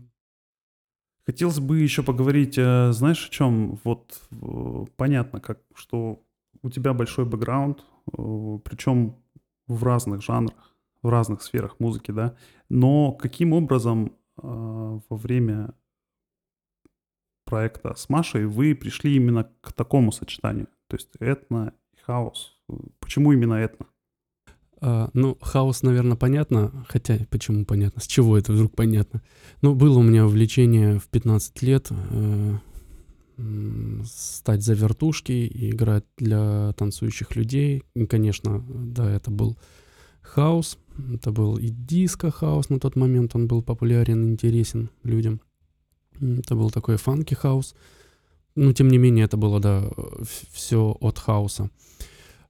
Хотелось 1.26 1.60
бы 1.60 1.80
еще 1.80 2.04
поговорить, 2.04 2.58
э, 2.58 2.92
знаешь, 2.92 3.28
о 3.28 3.32
чем? 3.32 3.80
Вот 3.86 4.20
э, 4.32 4.86
понятно, 4.98 5.40
как, 5.40 5.62
что 5.74 6.22
у 6.64 6.70
тебя 6.70 6.94
большой 6.94 7.26
бэкграунд, 7.26 7.86
э, 8.18 8.60
причем 8.64 9.18
в 9.68 9.84
разных 9.84 10.24
жанрах, 10.24 10.76
в 11.02 11.10
разных 11.10 11.44
сферах 11.44 11.80
музыки, 11.80 12.12
да, 12.12 12.36
но 12.70 13.12
каким 13.12 13.54
образом 13.54 14.08
э, 14.08 14.12
во 14.42 15.18
время 15.18 15.74
проекта 17.46 17.94
с 17.96 18.10
Машей 18.10 18.46
вы 18.46 18.74
пришли 18.74 19.16
именно 19.16 19.52
к 19.62 19.74
такому 19.74 20.12
сочетанию, 20.12 20.68
то 20.88 20.96
есть 20.96 21.10
этно 21.20 21.74
и 21.94 22.02
хаос? 22.02 22.58
Почему 23.00 23.34
именно 23.34 23.56
этно? 23.56 23.88
А, 24.86 25.10
ну, 25.14 25.38
хаус, 25.42 25.82
наверное, 25.82 26.18
понятно. 26.18 26.86
Хотя, 26.90 27.18
почему 27.30 27.64
понятно? 27.64 28.02
С 28.02 28.08
чего 28.08 28.38
это 28.38 28.52
вдруг 28.52 28.76
понятно? 28.76 29.22
Ну, 29.62 29.76
было 29.76 30.00
у 30.00 30.04
меня 30.04 30.26
увлечение 30.26 31.00
в 31.00 31.08
15 31.08 31.62
лет 31.62 31.88
э, 31.90 32.58
стать 34.06 34.64
за 34.64 34.74
вертушки 34.74 35.32
и 35.32 35.72
играть 35.72 36.06
для 36.18 36.74
танцующих 36.74 37.36
людей. 37.36 37.84
И, 37.96 38.06
конечно, 38.06 38.64
да, 38.70 39.10
это 39.12 39.32
был 39.32 39.58
хаус. 40.22 40.78
Это 41.14 41.32
был 41.32 41.58
и 41.58 41.70
диско-хаус 41.70 42.70
на 42.70 42.80
тот 42.80 42.96
момент. 42.96 43.36
Он 43.36 43.48
был 43.48 43.62
популярен, 43.62 44.24
интересен 44.26 44.90
людям. 45.04 45.42
Это 46.20 46.56
был 46.56 46.70
такой 46.70 46.98
фанки-хаус. 46.98 47.76
Но, 48.56 48.72
тем 48.74 48.88
не 48.88 48.98
менее, 48.98 49.26
это 49.26 49.38
было, 49.38 49.60
да, 49.60 49.90
все 50.52 50.96
от 51.00 51.18
хаоса. 51.18 51.72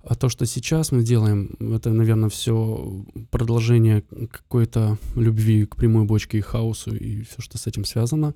А 0.04 0.16
то, 0.16 0.28
что 0.28 0.46
сейчас 0.46 0.92
мы 0.92 1.02
делаем, 1.02 1.56
это, 1.60 1.92
наверное, 1.92 2.28
все 2.28 3.06
продолжение 3.32 4.02
какой-то 4.02 4.98
любви 5.16 5.66
к 5.66 5.78
прямой 5.78 6.04
бочке 6.04 6.40
и 6.40 6.42
хаосу 6.42 6.94
и 6.94 7.22
все, 7.22 7.42
что 7.42 7.58
с 7.58 7.68
этим 7.68 7.86
связано. 7.86 8.36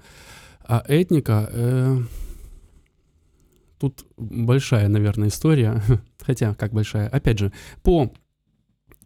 А 0.64 0.82
этника, 0.88 1.50
э, 1.52 1.98
тут 3.80 4.06
большая, 4.18 4.88
наверное, 4.88 5.30
история. 5.30 5.82
Хотя, 6.20 6.54
как 6.56 6.74
большая? 6.74 7.08
Опять 7.10 7.40
же, 7.40 7.52
по 7.84 8.12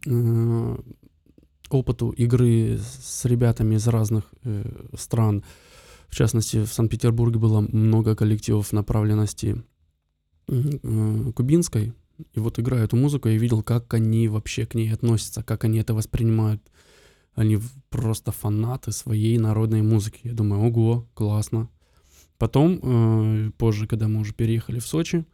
э, 0.06 0.78
опыту 1.70 2.10
игры 2.12 2.80
с 2.80 3.26
ребятами 3.26 3.76
из 3.76 3.88
разных 3.88 4.34
э, 4.44 4.64
стран, 4.98 5.44
в 6.08 6.16
частности, 6.16 6.64
в 6.64 6.74
Санкт-Петербурге 6.74 7.40
было 7.40 7.62
много 7.62 8.16
коллективов 8.16 8.74
направленности 8.74 9.64
э, 10.48 11.32
кубинской, 11.36 11.94
и 12.34 12.40
вот 12.40 12.60
играю 12.60 12.84
эту 12.84 12.96
музыку, 12.96 13.30
я 13.30 13.38
видел, 13.38 13.64
как 13.64 13.94
они 13.94 14.28
вообще 14.28 14.66
к 14.66 14.76
ней 14.76 14.94
относятся, 14.94 15.44
как 15.44 15.64
они 15.64 15.80
это 15.80 15.94
воспринимают. 15.94 16.62
Они 17.34 17.60
просто 17.90 18.32
фанаты 18.32 18.92
своей 18.92 19.38
народной 19.38 19.82
музыки. 19.82 20.20
Я 20.24 20.34
думаю, 20.34 20.64
ого, 20.64 21.08
классно. 21.14 21.70
Потом, 22.41 22.80
э, 22.82 23.51
позже, 23.56 23.86
когда 23.86 24.08
мы 24.08 24.19
уже 24.19 24.34
переехали 24.34 24.80
в 24.80 24.88
Сочи, 24.88 25.25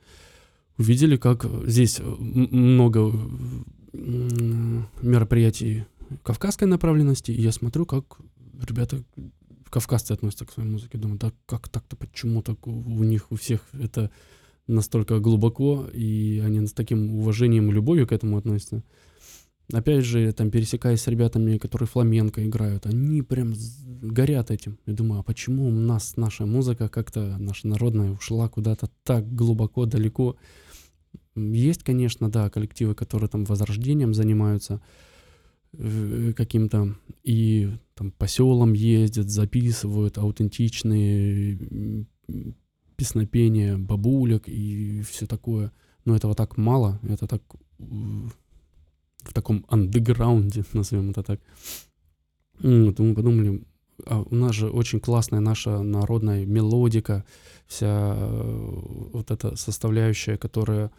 увидели, 0.78 1.16
как 1.16 1.46
здесь 1.66 2.02
много 2.20 3.14
э, 3.94 4.82
мероприятий 5.02 5.86
кавказской 6.22 6.66
направленности, 6.66 7.32
и 7.32 7.42
я 7.42 7.54
смотрю, 7.54 7.86
как 7.86 8.18
ребята 8.68 9.06
кавказцы 9.70 10.12
относятся 10.12 10.46
к 10.46 10.52
своей 10.52 10.68
музыке. 10.68 10.98
Думаю, 10.98 11.18
да 11.18 11.32
как 11.46 11.70
так-то, 11.70 11.96
почему 11.96 12.42
так 12.42 12.68
у 12.68 13.04
них 13.06 13.32
у 13.32 13.38
всех 13.38 13.62
это 13.72 14.12
настолько 14.68 15.20
глубоко, 15.20 15.88
и 15.94 16.44
они 16.46 16.68
с 16.68 16.74
таким 16.74 17.16
уважением 17.16 17.70
и 17.70 17.74
любовью 17.74 18.06
к 18.06 18.12
этому 18.12 18.36
относятся. 18.36 18.84
Опять 19.74 20.06
же, 20.06 20.32
там, 20.32 20.50
пересекаясь 20.50 21.02
с 21.02 21.08
ребятами, 21.08 21.58
которые 21.58 21.88
фламенко 21.88 22.46
играют, 22.48 22.86
они 22.86 23.22
прям 23.22 23.54
горят 24.02 24.50
этим. 24.50 24.80
Я 24.86 24.94
думаю, 24.94 25.20
а 25.20 25.24
почему 25.24 25.68
у 25.68 25.72
нас 25.72 26.16
наша 26.16 26.46
музыка 26.46 26.88
как-то, 26.88 27.38
наша 27.38 27.68
народная, 27.68 28.12
ушла 28.12 28.48
куда-то 28.48 28.90
так 29.04 29.30
глубоко, 29.36 29.86
далеко? 29.86 30.38
Есть, 31.36 31.84
конечно, 31.84 32.32
да, 32.32 32.50
коллективы, 32.50 32.96
которые 32.96 33.30
там 33.30 33.44
возрождением 33.44 34.14
занимаются 34.14 34.82
э, 35.74 36.32
каким-то, 36.34 36.96
и 37.24 37.70
там 37.94 38.12
по 38.12 38.28
селам 38.28 38.72
ездят, 38.72 39.30
записывают 39.30 40.18
аутентичные 40.18 42.08
песнопения 42.96 43.78
бабулек 43.78 44.48
и 44.48 45.02
все 45.02 45.28
такое. 45.28 45.74
Но 46.06 46.16
этого 46.16 46.36
так 46.36 46.56
мало, 46.56 47.02
это 47.04 47.28
так 47.28 47.44
в 49.28 49.34
таком 49.34 49.66
андеграунде, 49.70 50.64
назовем 50.74 51.12
это 51.12 51.24
так. 51.24 51.40
Вот, 52.60 53.00
мы 53.00 53.14
подумали, 53.14 53.64
а 54.06 54.22
у 54.22 54.36
нас 54.36 54.56
же 54.56 54.70
очень 54.70 55.00
классная 55.00 55.40
наша 55.40 55.84
народная 55.84 56.46
мелодика, 56.46 57.24
вся 57.68 58.16
э, 58.16 58.80
вот 59.14 59.32
эта 59.32 59.56
составляющая, 59.56 60.38
которая 60.38 60.92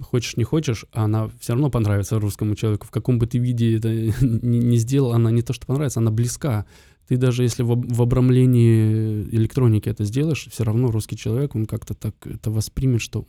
хочешь 0.00 0.36
не 0.36 0.44
хочешь, 0.44 0.84
она 0.92 1.28
все 1.40 1.54
равно 1.54 1.70
понравится 1.70 2.20
русскому 2.20 2.54
человеку. 2.54 2.86
В 2.86 2.90
каком 2.90 3.18
бы 3.18 3.26
ты 3.26 3.38
виде 3.38 3.76
это 3.76 3.88
не, 4.20 4.76
сделал, 4.76 5.12
она 5.12 5.30
не 5.30 5.42
то 5.42 5.52
что 5.52 5.66
понравится, 5.66 6.00
она 6.00 6.10
близка 6.10 6.66
ты 7.08 7.16
даже 7.16 7.42
если 7.42 7.62
в, 7.62 7.74
в 7.74 8.02
обрамлении 8.02 9.22
электроники 9.34 9.88
это 9.88 10.04
сделаешь, 10.04 10.46
все 10.50 10.64
равно 10.64 10.90
русский 10.90 11.16
человек, 11.16 11.54
он 11.54 11.64
как-то 11.64 11.94
так 11.94 12.14
это 12.26 12.50
воспримет, 12.50 13.00
что 13.00 13.24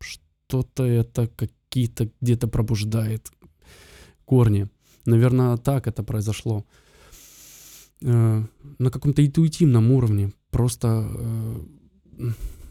что-то 0.00 0.84
это 0.84 1.28
какие-то 1.28 2.08
где-то 2.22 2.48
пробуждает 2.48 3.30
корни. 4.28 4.68
Наверное, 5.06 5.56
так 5.56 5.86
это 5.86 6.02
произошло. 6.02 6.64
Э, 8.02 8.44
на 8.78 8.90
каком-то 8.90 9.22
интуитивном 9.22 9.90
уровне. 9.90 10.32
Просто 10.50 10.86
э, 10.88 12.30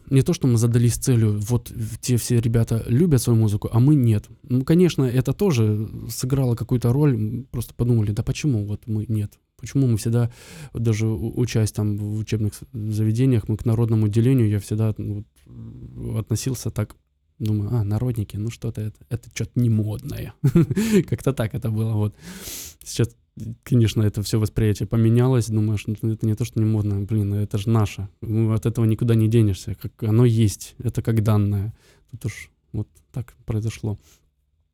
не 0.10 0.22
то, 0.22 0.34
что 0.34 0.48
мы 0.48 0.58
задались 0.58 0.96
целью, 0.96 1.40
вот 1.40 1.72
те 2.02 2.16
все 2.16 2.40
ребята 2.40 2.84
любят 2.88 3.22
свою 3.22 3.40
музыку, 3.40 3.70
а 3.74 3.80
мы 3.80 3.96
нет. 3.96 4.26
Ну, 4.44 4.64
конечно, 4.64 5.04
это 5.04 5.34
тоже 5.34 5.90
сыграло 6.10 6.56
какую-то 6.56 6.94
роль. 6.94 7.46
Просто 7.52 7.74
подумали, 7.74 8.12
да 8.12 8.24
почему 8.24 8.66
вот 8.66 8.88
мы 8.88 9.06
нет? 9.10 9.40
Почему 9.60 9.88
мы 9.88 9.98
всегда, 9.98 10.30
даже 10.74 11.08
учась 11.08 11.72
там 11.72 11.98
в 11.98 12.20
учебных 12.20 12.54
заведениях, 12.74 13.50
мы 13.50 13.58
к 13.58 13.66
народному 13.66 14.08
делению, 14.08 14.50
я 14.50 14.60
всегда 14.60 14.94
вот, 14.98 15.26
относился 16.20 16.70
так, 16.70 16.96
думаю, 17.40 17.74
а, 17.74 17.84
народники, 17.84 18.38
ну 18.38 18.50
что-то 18.50 18.82
это, 18.82 18.98
это 19.10 19.30
что-то 19.34 19.60
не 19.60 19.70
модное. 19.70 20.34
Как-то 21.10 21.34
так 21.34 21.54
это 21.54 21.70
было. 21.70 21.94
Вот. 21.94 22.16
Сейчас, 22.84 23.16
конечно, 23.64 24.02
это 24.02 24.22
все 24.24 24.40
восприятие 24.40 24.88
поменялось, 24.88 25.48
думаешь, 25.48 25.86
ну, 25.88 26.12
это 26.12 26.26
не 26.26 26.36
то, 26.36 26.46
что 26.46 26.60
не 26.60 26.66
модно, 26.66 27.02
блин, 27.02 27.34
это 27.34 27.58
же 27.58 27.70
наше. 27.70 28.10
Ну, 28.22 28.54
от 28.54 28.66
этого 28.66 28.86
никуда 28.86 29.16
не 29.16 29.28
денешься, 29.28 29.76
как 29.76 30.04
оно 30.04 30.26
есть, 30.26 30.76
это 30.80 31.02
как 31.02 31.24
данное. 31.24 31.76
Тут 32.12 32.26
уж 32.26 32.52
вот 32.72 32.88
так 33.12 33.36
произошло. 33.46 33.98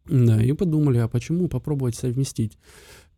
Да, 0.05 0.41
и 0.43 0.51
подумали, 0.53 0.97
а 0.97 1.07
почему 1.07 1.47
попробовать 1.47 1.95
совместить? 1.95 2.57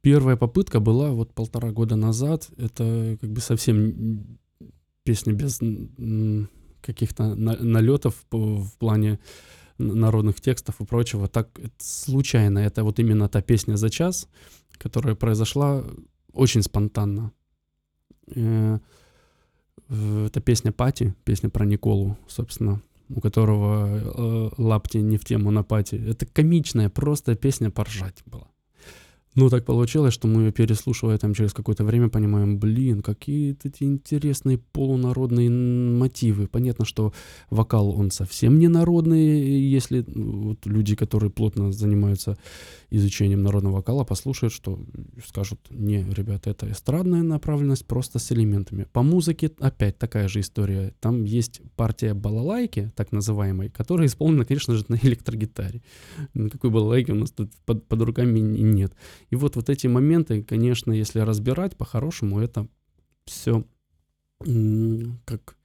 Первая 0.02 0.38
попытка 0.38 0.80
была 0.80 1.12
вот 1.12 1.34
полтора 1.34 1.72
года 1.72 1.96
назад. 1.96 2.50
Это 2.58 3.18
как 3.20 3.32
бы 3.32 3.42
совсем 3.42 4.38
песня 5.04 5.34
без 5.34 5.60
каких-то 6.86 7.36
налетов 7.36 8.26
в 8.32 8.70
плане 8.78 9.20
народных 9.78 10.42
текстов 10.42 10.82
и 10.82 10.86
прочего. 10.86 11.28
Так 11.28 11.60
случайно. 11.78 12.60
Это 12.60 12.84
вот 12.84 13.00
именно 13.00 13.28
та 13.28 13.42
песня 13.42 13.78
«За 13.78 13.90
час», 13.90 14.28
которая 14.78 15.16
произошла 15.16 15.84
очень 16.34 16.62
спонтанно. 16.62 17.32
Э, 18.36 18.80
это 19.90 20.42
песня 20.42 20.72
Пати, 20.72 21.14
песня 21.24 21.50
про 21.50 21.66
Николу, 21.66 22.18
собственно, 22.28 22.82
у 23.10 23.22
которого 23.22 23.88
э, 23.88 24.50
лапти 24.58 24.98
не 24.98 25.18
в 25.18 25.26
тему 25.26 25.52
на 25.52 25.64
Пати. 25.64 25.96
Это 25.96 26.26
комичная 26.26 26.90
просто 26.90 27.36
песня 27.36 27.70
поржать 27.70 28.24
была. 28.26 28.48
Ну, 29.36 29.50
так 29.50 29.66
получилось, 29.66 30.14
что 30.14 30.28
мы, 30.28 30.52
переслушивая 30.54 31.18
там 31.18 31.34
через 31.34 31.54
какое-то 31.54 31.84
время, 31.84 32.08
понимаем, 32.08 32.58
блин, 32.58 33.02
какие 33.02 33.58
эти 33.64 33.84
интересные 33.84 34.58
полународные 34.58 35.50
мотивы. 35.50 36.48
Понятно, 36.48 36.86
что 36.86 37.14
вокал, 37.50 37.90
он 37.90 38.12
совсем 38.12 38.60
не 38.60 38.70
народный, 38.70 39.60
если 39.60 40.06
вот 40.08 40.66
люди, 40.66 40.96
которые 40.96 41.32
плотно 41.32 41.74
занимаются 41.74 42.38
изучением 42.90 43.44
народного 43.44 43.76
вокала, 43.76 44.06
послушают, 44.06 44.54
что 44.54 44.80
скажут, 45.28 45.60
не, 45.70 46.04
ребята, 46.14 46.50
это 46.50 46.72
эстрадная 46.72 47.22
направленность 47.24 47.86
просто 47.86 48.20
с 48.20 48.32
элементами. 48.32 48.88
По 48.94 49.04
музыке 49.04 49.52
опять 49.60 49.98
такая 49.98 50.30
же 50.30 50.40
история. 50.40 50.94
Там 51.02 51.26
есть 51.26 51.62
партия 51.76 52.14
балалайки, 52.14 52.94
так 52.96 53.12
называемой, 53.12 53.70
которая 53.70 54.08
исполнена, 54.08 54.46
конечно 54.46 54.76
же, 54.76 54.86
на 54.88 54.96
электрогитаре. 55.04 55.82
Какой 56.34 56.70
балалайки 56.70 57.12
у 57.12 57.16
нас 57.16 57.32
тут 57.32 57.52
под, 57.66 57.86
под 57.86 58.02
руками 58.02 58.40
нет. 58.40 58.94
И 59.36 59.38
вот, 59.38 59.58
вот 59.58 59.70
эти 59.70 59.88
моменты, 59.88 60.44
конечно, 60.44 60.94
если 60.94 61.20
разбирать 61.20 61.76
по-хорошему, 61.76 62.40
это 62.40 62.70
все 63.26 63.66
как, 65.26 65.58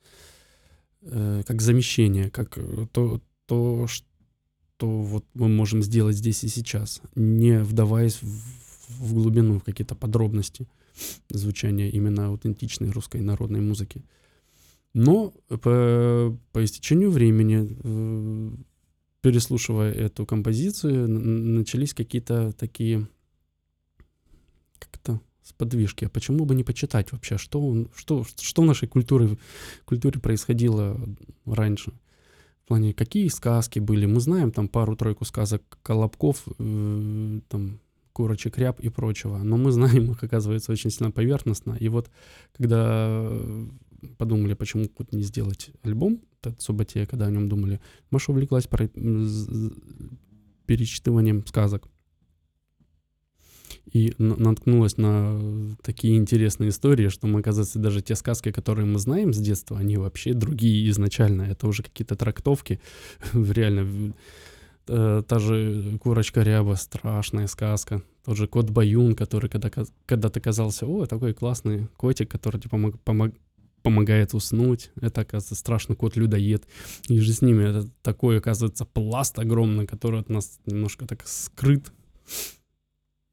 э, 1.02 1.42
как 1.46 1.62
замещение, 1.62 2.30
как 2.30 2.58
то, 2.90 3.20
то, 3.46 3.86
что 3.86 4.88
вот 4.88 5.24
мы 5.34 5.48
можем 5.48 5.84
сделать 5.84 6.16
здесь 6.16 6.42
и 6.42 6.48
сейчас, 6.48 7.00
не 7.14 7.60
вдаваясь 7.60 8.20
в, 8.20 8.26
в 8.88 9.14
глубину, 9.14 9.60
в 9.60 9.62
какие-то 9.62 9.94
подробности 9.94 10.66
звучания 11.28 11.90
именно 11.90 12.26
аутентичной 12.26 12.90
русской 12.90 13.20
народной 13.20 13.60
музыки. 13.60 14.02
Но 14.94 15.32
по, 15.46 16.36
по 16.50 16.64
истечению 16.64 17.12
времени, 17.12 17.68
э, 17.84 18.50
переслушивая 19.20 19.92
эту 19.92 20.26
композицию, 20.26 21.08
начались 21.08 21.94
какие-то 21.94 22.52
такие 22.58 23.06
как-то 24.80 25.20
сподвижки. 25.42 26.04
А 26.04 26.08
почему 26.08 26.44
бы 26.44 26.54
не 26.54 26.64
почитать 26.64 27.12
вообще, 27.12 27.38
что, 27.38 27.86
что, 27.94 28.24
что 28.24 28.62
в 28.62 28.66
нашей 28.66 28.88
культуре, 28.88 29.38
культуре 29.84 30.20
происходило 30.20 31.00
раньше? 31.46 31.92
плане, 32.70 32.94
какие 32.94 33.26
сказки 33.26 33.80
были. 33.80 34.06
Мы 34.06 34.20
знаем 34.20 34.52
там 34.52 34.68
пару-тройку 34.68 35.24
сказок 35.24 35.60
Колобков, 35.82 36.44
э, 36.60 37.40
там 37.48 37.80
курочек 38.12 38.58
ряб 38.58 38.78
и 38.78 38.88
прочего. 38.88 39.38
Но 39.38 39.56
мы 39.56 39.72
знаем 39.72 40.12
их, 40.12 40.22
оказывается, 40.22 40.70
очень 40.70 40.90
сильно 40.90 41.10
поверхностно. 41.10 41.76
И 41.80 41.88
вот 41.88 42.10
когда 42.56 43.28
подумали, 44.18 44.54
почему 44.54 44.86
тут 44.86 45.12
не 45.12 45.22
сделать 45.22 45.70
альбом, 45.82 46.20
этот 46.42 46.62
Субботея, 46.62 47.06
когда 47.06 47.26
о 47.26 47.30
нем 47.30 47.48
думали, 47.48 47.80
Маша 48.12 48.30
увлеклась 48.30 48.68
перечитыванием 50.66 51.44
сказок. 51.48 51.88
И 53.92 54.14
наткнулась 54.18 54.98
на 54.98 55.40
такие 55.82 56.16
интересные 56.16 56.70
истории, 56.70 57.08
что 57.08 57.26
мы, 57.26 57.40
оказывается, 57.40 57.78
даже 57.78 58.02
те 58.02 58.14
сказки, 58.14 58.52
которые 58.52 58.86
мы 58.86 58.98
знаем 58.98 59.32
с 59.32 59.38
детства, 59.38 59.78
они 59.78 59.96
вообще 59.96 60.32
другие 60.32 60.88
изначально. 60.90 61.42
Это 61.42 61.66
уже 61.66 61.82
какие-то 61.82 62.14
трактовки. 62.14 62.80
Реально, 63.32 64.14
э, 64.86 65.22
та 65.26 65.38
же 65.38 65.98
курочка 66.00 66.42
ряба, 66.42 66.74
страшная 66.74 67.48
сказка. 67.48 68.02
Тот 68.24 68.36
же 68.36 68.46
кот 68.46 68.70
Баюн, 68.70 69.14
который 69.14 69.50
когда, 69.50 69.70
когда-то 70.06 70.40
казался, 70.40 70.86
о, 70.86 71.06
такой 71.06 71.34
классный 71.34 71.88
котик, 71.96 72.30
который 72.30 72.60
типа 72.60 72.92
помог, 73.04 73.34
помогает 73.82 74.34
уснуть. 74.34 74.90
Это, 75.00 75.22
оказывается, 75.22 75.54
страшный 75.54 75.96
кот-людоед. 75.96 76.66
И 77.08 77.18
же 77.18 77.32
с 77.32 77.42
ними 77.42 77.64
это 77.64 77.88
такой, 78.02 78.38
оказывается, 78.38 78.84
пласт 78.84 79.38
огромный, 79.38 79.86
который 79.86 80.20
от 80.20 80.28
нас 80.28 80.60
немножко 80.66 81.06
так 81.06 81.26
скрыт. 81.26 81.90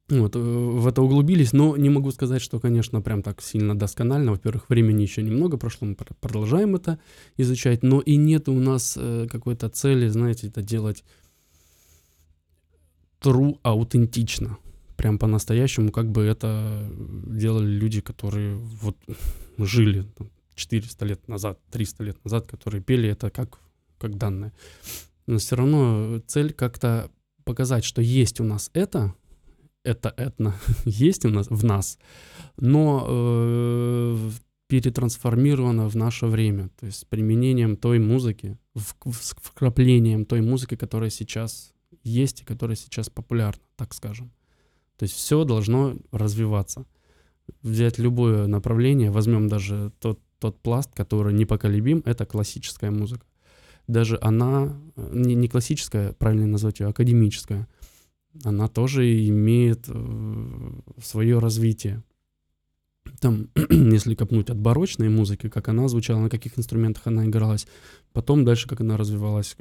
Вот, 0.10 0.36
э, 0.36 0.40
в 0.40 0.88
это 0.88 1.02
углубились, 1.02 1.52
но 1.52 1.76
не 1.76 1.90
могу 1.90 2.12
сказать, 2.12 2.42
что, 2.42 2.60
конечно, 2.60 3.02
прям 3.02 3.22
так 3.22 3.42
сильно 3.42 3.78
досконально. 3.78 4.32
Во-первых, 4.32 4.70
времени 4.70 5.02
еще 5.02 5.22
немного 5.22 5.58
прошло, 5.58 5.88
мы 5.88 5.96
продолжаем 5.96 6.76
это 6.76 6.98
изучать, 7.36 7.84
но 7.84 8.00
и 8.00 8.16
нет 8.16 8.48
у 8.48 8.54
нас 8.54 8.98
э, 8.98 9.28
какой-то 9.30 9.68
цели, 9.70 10.08
знаете, 10.08 10.48
это 10.48 10.62
делать 10.62 11.04
true 13.22 13.60
аутентично. 13.64 14.58
Прям 14.96 15.20
по-настоящему, 15.20 15.92
как 15.92 16.10
бы 16.10 16.24
это 16.24 16.90
делали 17.28 17.68
люди, 17.68 18.00
которые 18.00 18.56
вот 18.56 18.96
жили 19.58 20.04
там, 20.18 20.30
400 20.56 21.06
лет 21.06 21.28
назад, 21.28 21.60
300 21.72 22.04
лет 22.04 22.24
назад, 22.24 22.48
которые 22.48 22.82
пели 22.82 23.10
это 23.10 23.30
как, 23.30 23.60
как 24.00 24.18
данное. 24.18 24.54
Но 25.28 25.38
все 25.38 25.58
равно 25.58 26.22
цель 26.26 26.54
как-то 26.54 27.12
показать, 27.44 27.84
что 27.84 28.02
есть 28.02 28.40
у 28.40 28.44
нас 28.44 28.72
это, 28.74 29.14
это 29.88 30.14
этно 30.18 30.54
есть 30.86 31.26
у 31.26 31.30
нас 31.30 31.48
в 31.50 31.64
нас, 31.64 31.98
но 32.58 33.06
э, 33.08 34.30
перетрансформировано 34.68 35.90
в 35.90 35.96
наше 35.96 36.28
время, 36.28 36.70
то 36.80 36.86
есть 36.86 37.00
с 37.00 37.06
применением 37.06 37.78
той 37.78 38.00
музыки, 38.00 38.58
в, 38.76 38.96
с 39.14 39.36
вкраплением 39.42 40.26
той 40.26 40.42
музыки, 40.42 40.76
которая 40.76 41.10
сейчас 41.10 41.74
есть 42.04 42.42
и 42.42 42.46
которая 42.46 42.76
сейчас 42.76 43.10
популярна, 43.10 43.64
так 43.76 43.94
скажем. 43.94 44.32
То 44.98 45.04
есть 45.04 45.16
все 45.16 45.44
должно 45.46 45.96
развиваться. 46.12 46.86
Взять 47.62 47.98
любое 47.98 48.48
направление, 48.48 49.10
возьмем 49.10 49.48
даже 49.48 49.92
тот, 50.00 50.20
тот 50.40 50.60
пласт, 50.62 50.94
который 50.94 51.34
непоколебим, 51.34 52.02
это 52.06 52.26
классическая 52.26 52.92
музыка. 52.92 53.26
Даже 53.88 54.18
она, 54.22 54.78
э, 54.98 55.10
не, 55.14 55.36
не 55.36 55.48
классическая, 55.48 56.12
правильно 56.14 56.46
назвать 56.46 56.82
ее, 56.82 56.88
а 56.88 56.90
академическая, 56.90 57.70
она 58.44 58.68
тоже 58.68 59.28
имеет 59.28 59.86
э, 59.88 60.72
свое 61.02 61.40
развитие. 61.40 62.04
Там, 63.20 63.50
если 63.70 64.16
копнуть 64.16 64.50
от 64.50 64.58
барочной 64.58 65.10
музыки, 65.10 65.50
как 65.50 65.70
она 65.70 65.88
звучала, 65.88 66.20
на 66.20 66.30
каких 66.30 66.58
инструментах 66.58 67.08
она 67.08 67.26
игралась, 67.26 67.68
потом 68.14 68.46
дальше, 68.46 68.68
как 68.68 68.82
она 68.82 68.98
развивалась, 68.98 69.56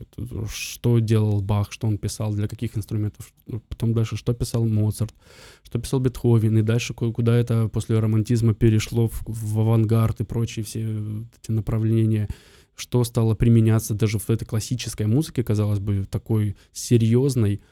что 0.52 0.98
делал 0.98 1.40
Бах, 1.40 1.72
что 1.72 1.86
он 1.86 1.98
писал, 1.98 2.32
для 2.32 2.48
каких 2.48 2.76
инструментов, 2.76 3.32
потом 3.68 3.94
дальше, 3.94 4.16
что 4.16 4.34
писал 4.34 4.66
Моцарт, 4.66 5.14
что 5.62 5.78
писал 5.78 6.00
Бетховен, 6.00 6.58
и 6.58 6.62
дальше 6.62 6.94
куда 6.94 7.36
это 7.36 7.68
после 7.68 7.98
романтизма 7.98 8.54
перешло 8.54 9.08
в, 9.08 9.22
в 9.26 9.60
авангард 9.60 10.20
и 10.20 10.24
прочие 10.24 10.64
все 10.64 10.80
эти 10.82 11.50
направления, 11.50 12.28
что 12.74 13.04
стало 13.04 13.34
применяться 13.34 13.94
даже 13.94 14.18
в 14.18 14.28
этой 14.28 14.44
классической 14.44 15.06
музыке, 15.06 15.42
казалось 15.42 15.78
бы, 15.78 16.06
такой 16.10 16.56
серьезной, 16.72 17.62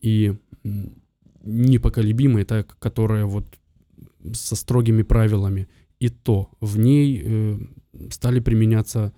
и 0.00 0.34
непоколебимой, 1.42 2.44
так, 2.44 2.78
которая 2.78 3.24
вот 3.24 3.44
со 4.32 4.56
строгими 4.56 5.02
правилами. 5.02 5.68
И 6.00 6.08
то 6.08 6.50
в 6.60 6.78
ней 6.78 7.22
э, 7.24 7.58
стали 8.10 8.40
применяться 8.40 9.12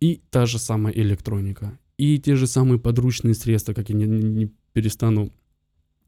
и 0.00 0.20
та 0.30 0.46
же 0.46 0.58
самая 0.58 0.92
электроника, 0.94 1.78
и 1.96 2.18
те 2.18 2.36
же 2.36 2.46
самые 2.46 2.78
подручные 2.78 3.34
средства, 3.34 3.74
как 3.74 3.90
я 3.90 3.94
не, 3.94 4.06
не 4.06 4.50
перестану 4.72 5.32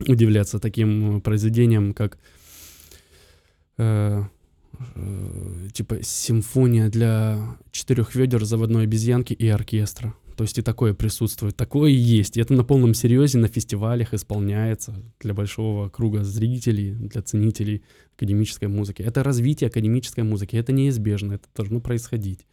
удивляться 0.00 0.58
таким 0.58 1.20
произведениям, 1.20 1.92
как 1.92 2.18
э, 3.76 4.22
э, 4.94 5.68
типа 5.72 6.02
симфония 6.02 6.88
для 6.88 7.56
четырех 7.70 8.14
ведер 8.14 8.44
заводной 8.44 8.84
обезьянки 8.84 9.32
и 9.32 9.48
оркестра. 9.48 10.14
То 10.36 10.42
есть 10.42 10.58
и 10.58 10.62
такое 10.62 10.94
присутствует, 10.94 11.56
такое 11.56 11.90
и 11.90 11.94
есть. 11.94 12.36
И 12.36 12.40
это 12.40 12.54
на 12.54 12.64
полном 12.64 12.94
серьезе 12.94 13.38
на 13.38 13.48
фестивалях 13.48 14.14
исполняется 14.14 14.94
для 15.20 15.32
большого 15.32 15.88
круга 15.88 16.24
зрителей, 16.24 16.92
для 16.94 17.22
ценителей 17.22 17.84
академической 18.16 18.66
музыки. 18.66 19.02
Это 19.02 19.22
развитие 19.22 19.68
академической 19.68 20.22
музыки, 20.22 20.56
это 20.56 20.72
неизбежно, 20.72 21.34
это 21.34 21.48
должно 21.54 21.80
происходить. 21.80 22.46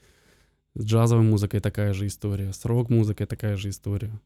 С 0.75 0.85
джазовой 0.85 1.23
музыкой 1.23 1.59
такая 1.59 1.93
же 1.93 2.07
история, 2.07 2.53
с 2.53 2.63
рок-музыкой 2.65 3.25
такая 3.25 3.57
же 3.57 3.69
история. 3.69 4.19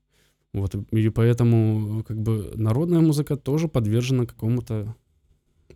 Вот, 0.54 0.76
и 0.92 1.10
поэтому 1.10 2.04
как 2.04 2.22
бы 2.22 2.52
народная 2.56 3.02
музыка 3.02 3.36
тоже 3.36 3.68
подвержена 3.68 4.26
какому-то 4.26 4.96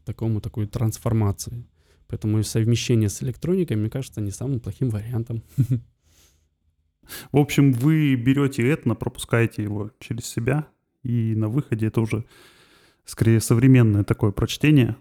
такому 0.05 0.41
такой 0.41 0.67
трансформации. 0.67 1.65
Поэтому 2.07 2.41
совмещение 2.43 3.09
с 3.09 3.21
электроникой, 3.21 3.77
мне 3.77 3.89
кажется, 3.89 4.21
не 4.21 4.31
самым 4.31 4.59
плохим 4.59 4.89
вариантом. 4.89 5.43
В 7.32 7.38
общем, 7.38 7.72
вы 7.72 8.15
берете 8.15 8.67
этно, 8.67 8.95
пропускаете 8.95 9.63
его 9.63 9.91
через 10.00 10.26
себя, 10.26 10.67
и 11.04 11.36
на 11.36 11.50
выходе 11.50 11.88
это 11.88 12.02
уже 12.02 12.26
скорее 13.06 13.39
современное 13.39 14.04
такое 14.04 14.32
прочтение. 14.32 14.95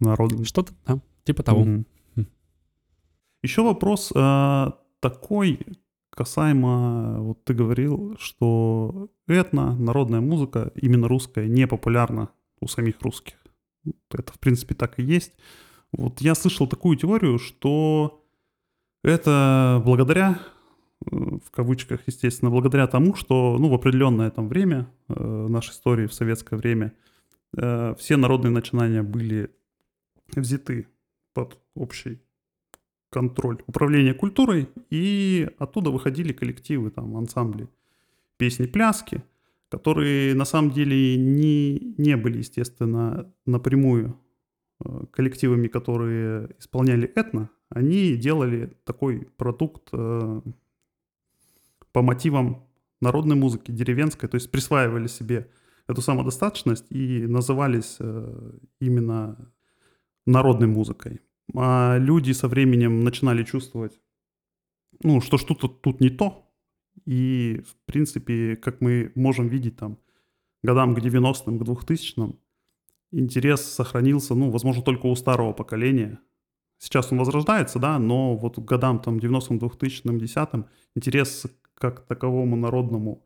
Народ... 0.00 0.46
Что-то, 0.46 0.72
да, 0.86 1.00
типа 1.24 1.42
того. 1.42 1.62
Угу. 1.62 1.84
Еще 3.42 3.62
вопрос 3.62 4.12
э, 4.14 4.66
такой, 5.00 5.60
касаемо, 6.10 7.20
вот 7.20 7.44
ты 7.44 7.54
говорил, 7.54 8.16
что 8.18 9.10
этно, 9.28 9.76
народная 9.76 10.20
музыка, 10.20 10.72
именно 10.74 11.08
русская, 11.08 11.46
не 11.46 11.66
популярна 11.66 12.30
у 12.60 12.66
самих 12.66 13.00
русских. 13.02 13.34
Это, 14.10 14.32
в 14.32 14.40
принципе, 14.40 14.74
так 14.74 14.98
и 14.98 15.02
есть. 15.02 15.32
Вот 15.92 16.20
я 16.20 16.34
слышал 16.34 16.66
такую 16.66 16.96
теорию, 16.96 17.38
что 17.38 18.24
это 19.04 19.80
благодаря 19.84 20.40
в 21.46 21.50
кавычках, 21.50 22.00
естественно, 22.06 22.50
благодаря 22.50 22.86
тому, 22.86 23.14
что 23.14 23.56
ну, 23.58 23.68
в 23.68 23.74
определенное 23.74 24.30
там 24.30 24.48
время 24.48 24.90
э, 25.08 25.46
нашей 25.48 25.70
истории, 25.70 26.06
в 26.06 26.12
советское 26.12 26.56
время, 26.56 26.92
э, 27.56 27.94
все 27.98 28.16
народные 28.16 28.50
начинания 28.50 29.02
были 29.02 29.50
взяты 30.34 30.88
под 31.34 31.58
общий 31.74 32.20
контроль 33.10 33.62
управления 33.66 34.12
культурой, 34.12 34.68
и 34.90 35.48
оттуда 35.58 35.90
выходили 35.90 36.32
коллективы, 36.32 36.90
там, 36.90 37.16
ансамбли, 37.16 37.68
песни, 38.36 38.66
пляски, 38.66 39.22
которые 39.68 40.34
на 40.34 40.44
самом 40.44 40.72
деле 40.72 41.16
не, 41.16 41.94
не 41.96 42.16
были, 42.16 42.38
естественно, 42.38 43.32
напрямую 43.46 44.18
э, 44.84 45.04
коллективами, 45.12 45.68
которые 45.68 46.50
исполняли 46.58 47.08
этно, 47.14 47.50
они 47.68 48.16
делали 48.16 48.76
такой 48.84 49.28
продукт 49.36 49.88
э, 49.92 50.40
по 51.96 52.02
мотивам 52.02 52.68
народной 53.00 53.36
музыки, 53.36 53.70
деревенской, 53.70 54.28
то 54.28 54.34
есть 54.34 54.50
присваивали 54.50 55.06
себе 55.06 55.50
эту 55.88 56.02
самодостаточность 56.02 56.84
и 56.90 57.26
назывались 57.26 57.96
э, 58.00 58.58
именно 58.80 59.50
народной 60.26 60.66
музыкой. 60.66 61.22
А 61.54 61.96
люди 61.96 62.32
со 62.32 62.48
временем 62.48 63.00
начинали 63.00 63.44
чувствовать, 63.44 63.98
ну, 65.02 65.22
что 65.22 65.38
что-то 65.38 65.68
тут 65.68 66.00
не 66.00 66.10
то. 66.10 66.52
И, 67.06 67.62
в 67.66 67.86
принципе, 67.86 68.56
как 68.56 68.82
мы 68.82 69.10
можем 69.14 69.48
видеть 69.48 69.78
там 69.78 69.98
годам 70.62 70.94
к 70.94 70.98
90-м, 70.98 71.58
к 71.58 71.62
2000-м, 71.62 72.38
интерес 73.10 73.62
сохранился, 73.62 74.34
ну, 74.34 74.50
возможно, 74.50 74.82
только 74.82 75.06
у 75.06 75.16
старого 75.16 75.54
поколения. 75.54 76.20
Сейчас 76.76 77.10
он 77.10 77.16
возрождается, 77.20 77.78
да, 77.78 77.98
но 77.98 78.36
вот 78.36 78.56
к 78.56 78.58
годам 78.58 79.00
там 79.00 79.16
90-м, 79.16 79.56
2000-м, 79.56 80.18
10-м 80.18 80.66
интерес 80.94 81.46
как 81.78 82.06
таковому 82.06 82.56
народному 82.56 83.24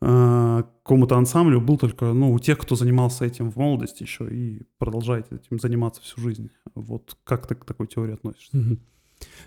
э, 0.00 0.62
какому-то 0.82 1.16
ансамблю 1.16 1.60
был 1.60 1.78
только 1.78 2.12
ну, 2.12 2.32
у 2.32 2.38
тех, 2.38 2.58
кто 2.58 2.74
занимался 2.74 3.24
этим 3.24 3.50
в 3.50 3.56
молодости 3.56 4.02
еще 4.02 4.28
и 4.28 4.62
продолжает 4.78 5.32
этим 5.32 5.58
заниматься 5.58 6.02
всю 6.02 6.20
жизнь. 6.20 6.50
Вот 6.74 7.16
как 7.24 7.46
ты 7.46 7.54
к 7.54 7.64
такой 7.64 7.86
теории 7.86 8.14
относишься? 8.14 8.56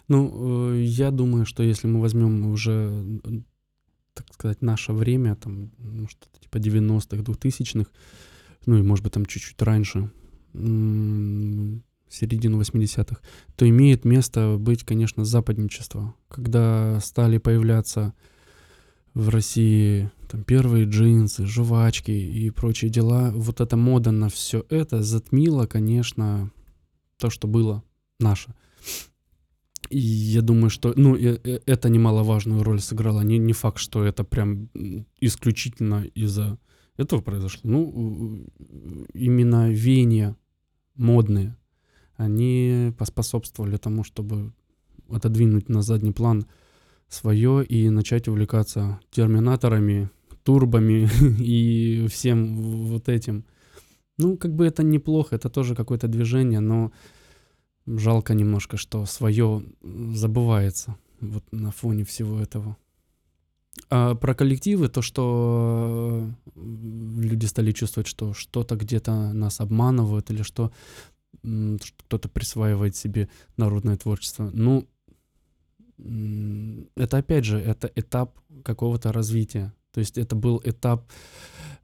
Ну, 0.07 0.73
э, 0.73 0.81
я 0.83 1.11
думаю, 1.11 1.45
что 1.45 1.63
если 1.63 1.87
мы 1.87 2.01
возьмем 2.01 2.45
уже, 2.47 3.21
так 4.13 4.33
сказать, 4.33 4.61
наше 4.61 4.91
время, 4.91 5.35
там, 5.35 5.71
ну, 5.77 6.07
что-то 6.09 6.39
типа 6.41 6.57
90-х, 6.57 7.23
2000-х, 7.23 7.89
ну 8.65 8.77
и, 8.77 8.81
может 8.81 9.03
быть, 9.03 9.13
там 9.13 9.25
чуть-чуть 9.25 9.61
раньше, 9.61 10.11
середину 12.11 12.59
80-х, 12.59 13.21
то 13.55 13.67
имеет 13.67 14.05
место 14.05 14.57
быть, 14.59 14.83
конечно, 14.83 15.25
западничество. 15.25 16.13
Когда 16.27 16.99
стали 16.99 17.37
появляться 17.37 18.13
в 19.13 19.29
России 19.29 20.11
там 20.29 20.43
первые 20.43 20.85
джинсы, 20.85 21.45
жвачки 21.45 22.11
и 22.11 22.49
прочие 22.49 22.89
дела, 22.89 23.31
вот 23.31 23.59
эта 23.59 23.75
мода 23.75 24.11
на 24.11 24.29
все 24.29 24.65
это 24.69 25.01
затмила, 25.01 25.65
конечно, 25.65 26.51
то, 27.17 27.29
что 27.29 27.47
было 27.47 27.83
наше. 28.19 28.53
И 29.89 29.99
я 29.99 30.41
думаю, 30.41 30.69
что, 30.69 30.93
ну, 30.95 31.15
это 31.15 31.89
немаловажную 31.89 32.63
роль 32.63 32.79
сыграло. 32.79 33.21
Не, 33.21 33.37
не 33.37 33.51
факт, 33.51 33.77
что 33.77 34.05
это 34.05 34.23
прям 34.23 34.69
исключительно 35.19 36.05
из-за 36.15 36.57
этого 36.95 37.19
произошло. 37.21 37.69
Ну, 37.69 38.47
именно 39.13 39.69
веяния 39.69 40.37
модные, 40.95 41.57
они 42.21 42.93
поспособствовали 42.97 43.77
тому, 43.77 44.03
чтобы 44.03 44.53
отодвинуть 45.09 45.69
на 45.69 45.81
задний 45.81 46.11
план 46.11 46.45
свое 47.09 47.65
и 47.65 47.89
начать 47.89 48.27
увлекаться 48.27 48.99
терминаторами, 49.09 50.09
турбами 50.43 51.09
и 51.39 52.07
всем 52.07 52.61
вот 52.61 53.09
этим. 53.09 53.43
Ну, 54.17 54.37
как 54.37 54.55
бы 54.55 54.65
это 54.65 54.83
неплохо, 54.83 55.35
это 55.35 55.49
тоже 55.49 55.75
какое-то 55.75 56.07
движение, 56.07 56.59
но 56.59 56.91
жалко 57.87 58.33
немножко, 58.33 58.77
что 58.77 59.05
свое 59.05 59.63
забывается 60.13 60.95
вот 61.19 61.43
на 61.51 61.71
фоне 61.71 62.03
всего 62.03 62.39
этого. 62.39 62.77
А 63.89 64.15
про 64.15 64.33
коллективы, 64.35 64.89
то, 64.89 65.01
что 65.01 66.29
люди 66.55 67.45
стали 67.45 67.71
чувствовать, 67.71 68.07
что 68.07 68.33
что-то 68.33 68.75
где-то 68.75 69.33
нас 69.33 69.61
обманывают 69.61 70.29
или 70.29 70.43
что 70.43 70.71
кто-то 71.41 72.29
присваивает 72.29 72.95
себе 72.95 73.29
народное 73.57 73.97
творчество. 73.97 74.49
Ну, 74.53 74.87
это 76.95 77.17
опять 77.17 77.45
же, 77.45 77.59
это 77.59 77.91
этап 77.95 78.39
какого-то 78.63 79.11
развития. 79.11 79.73
То 79.91 79.99
есть 79.99 80.17
это 80.17 80.35
был 80.35 80.61
этап 80.63 81.11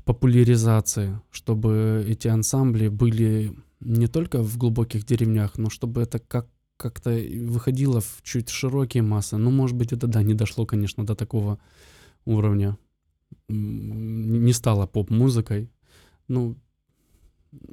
популяризации, 0.05 1.20
чтобы 1.32 2.05
эти 2.08 2.28
ансамбли 2.28 2.88
были 2.88 3.53
не 3.80 4.08
только 4.08 4.41
в 4.41 4.58
глубоких 4.58 5.05
деревнях, 5.05 5.58
но 5.58 5.70
чтобы 5.70 6.01
это 6.01 6.20
как 6.20 6.47
как-то 6.78 7.10
выходило 7.10 8.01
в 8.01 8.22
чуть 8.24 8.49
широкие 8.49 9.01
массы. 9.01 9.38
Ну, 9.38 9.49
может 9.49 9.76
быть, 9.76 9.91
это 9.91 10.08
да, 10.08 10.22
не 10.22 10.36
дошло, 10.36 10.66
конечно, 10.66 11.05
до 11.05 11.16
такого 11.16 11.60
уровня. 12.24 12.78
Не 13.49 14.53
стало 14.53 14.86
поп-музыкой. 14.86 15.72
Ну, 16.28 16.55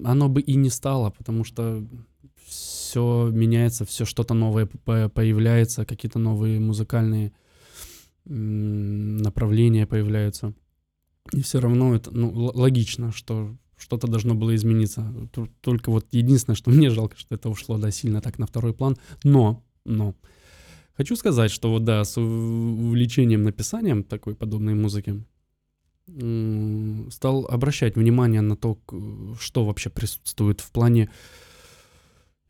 оно 0.04 0.28
бы 0.28 0.40
и 0.40 0.54
не 0.54 0.70
стало, 0.70 1.10
потому 1.10 1.44
что 1.44 1.86
все 2.46 3.28
меняется, 3.32 3.84
все 3.84 4.04
что-то 4.04 4.34
новое 4.34 4.66
появляется, 4.66 5.84
какие-то 5.84 6.18
новые 6.18 6.60
музыкальные 6.60 7.32
направления 8.24 9.86
появляются. 9.86 10.54
И 11.32 11.42
все 11.42 11.60
равно 11.60 11.94
это 11.94 12.10
ну, 12.10 12.30
логично, 12.54 13.12
что 13.12 13.56
что-то 13.76 14.06
должно 14.06 14.34
было 14.34 14.54
измениться. 14.54 15.12
Только 15.60 15.90
вот 15.90 16.06
единственное, 16.12 16.56
что 16.56 16.70
мне 16.72 16.90
жалко, 16.90 17.16
что 17.18 17.34
это 17.34 17.48
ушло, 17.48 17.78
да, 17.78 17.90
сильно 17.90 18.20
так 18.20 18.38
на 18.38 18.46
второй 18.46 18.74
план. 18.74 18.96
Но, 19.22 19.64
но, 19.84 20.14
хочу 20.96 21.16
сказать, 21.16 21.50
что 21.50 21.70
вот, 21.70 21.84
да, 21.84 22.04
с 22.04 22.18
увлечением 22.18 23.42
написанием 23.42 24.04
такой 24.04 24.34
подобной 24.34 24.74
музыки 24.74 25.24
стал 27.10 27.46
обращать 27.46 27.96
внимание 27.96 28.40
на 28.40 28.56
то, 28.56 28.78
что 29.40 29.64
вообще 29.64 29.90
присутствует 29.90 30.60
в 30.60 30.70
плане 30.70 31.10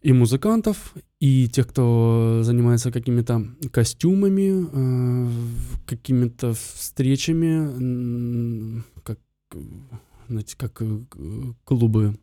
и 0.05 0.13
музыкантов, 0.13 0.95
и 1.19 1.49
тех, 1.49 1.67
кто 1.69 2.41
занимается 2.43 2.93
какими-то 2.93 3.47
костюмами, 3.73 4.67
э, 4.71 5.29
какими-то 5.87 6.53
встречами, 6.53 8.83
как, 9.03 9.19
знаете, 10.29 10.57
как 10.59 10.83
э, 10.83 11.01
клубы 11.65 12.19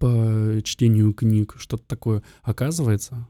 по 0.00 0.60
чтению 0.64 1.14
книг, 1.14 1.54
что-то 1.58 1.84
такое. 1.86 2.24
Оказывается, 2.42 3.28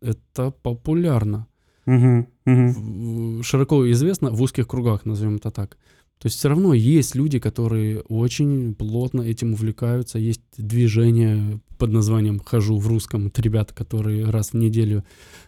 это 0.00 0.50
популярно. 0.62 1.46
Широко 1.84 3.90
известно 3.90 4.30
в 4.30 4.42
узких 4.42 4.68
кругах, 4.68 5.04
назовем 5.04 5.36
это 5.36 5.50
так. 5.50 5.76
То 6.20 6.26
есть 6.26 6.38
все 6.38 6.50
равно 6.50 6.74
есть 6.74 7.14
люди, 7.14 7.38
которые 7.38 8.00
очень 8.00 8.74
плотно 8.74 9.22
этим 9.22 9.54
увлекаются. 9.54 10.18
Есть 10.18 10.42
движение 10.58 11.60
под 11.78 11.92
названием 11.92 12.40
«Хожу 12.40 12.78
в 12.78 12.86
русском». 12.86 13.28
Это 13.28 13.40
ребята, 13.40 13.74
которые 13.74 14.26
раз 14.26 14.50
в 14.50 14.54
неделю 14.54 15.02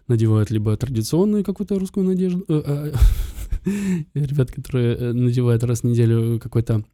надевают 0.09 0.51
либо 0.51 0.75
традиционную 0.79 1.45
какую-то 1.45 1.79
русскую 1.79 2.07
надежду, 2.07 2.43
э, 2.49 2.63
э, 2.65 2.93
ребят, 4.15 4.51
которые 4.51 4.97
э, 4.97 5.13
надевают 5.13 5.63
раз 5.63 5.83
в 5.83 5.85
неделю 5.85 6.41
какой-то 6.41 6.85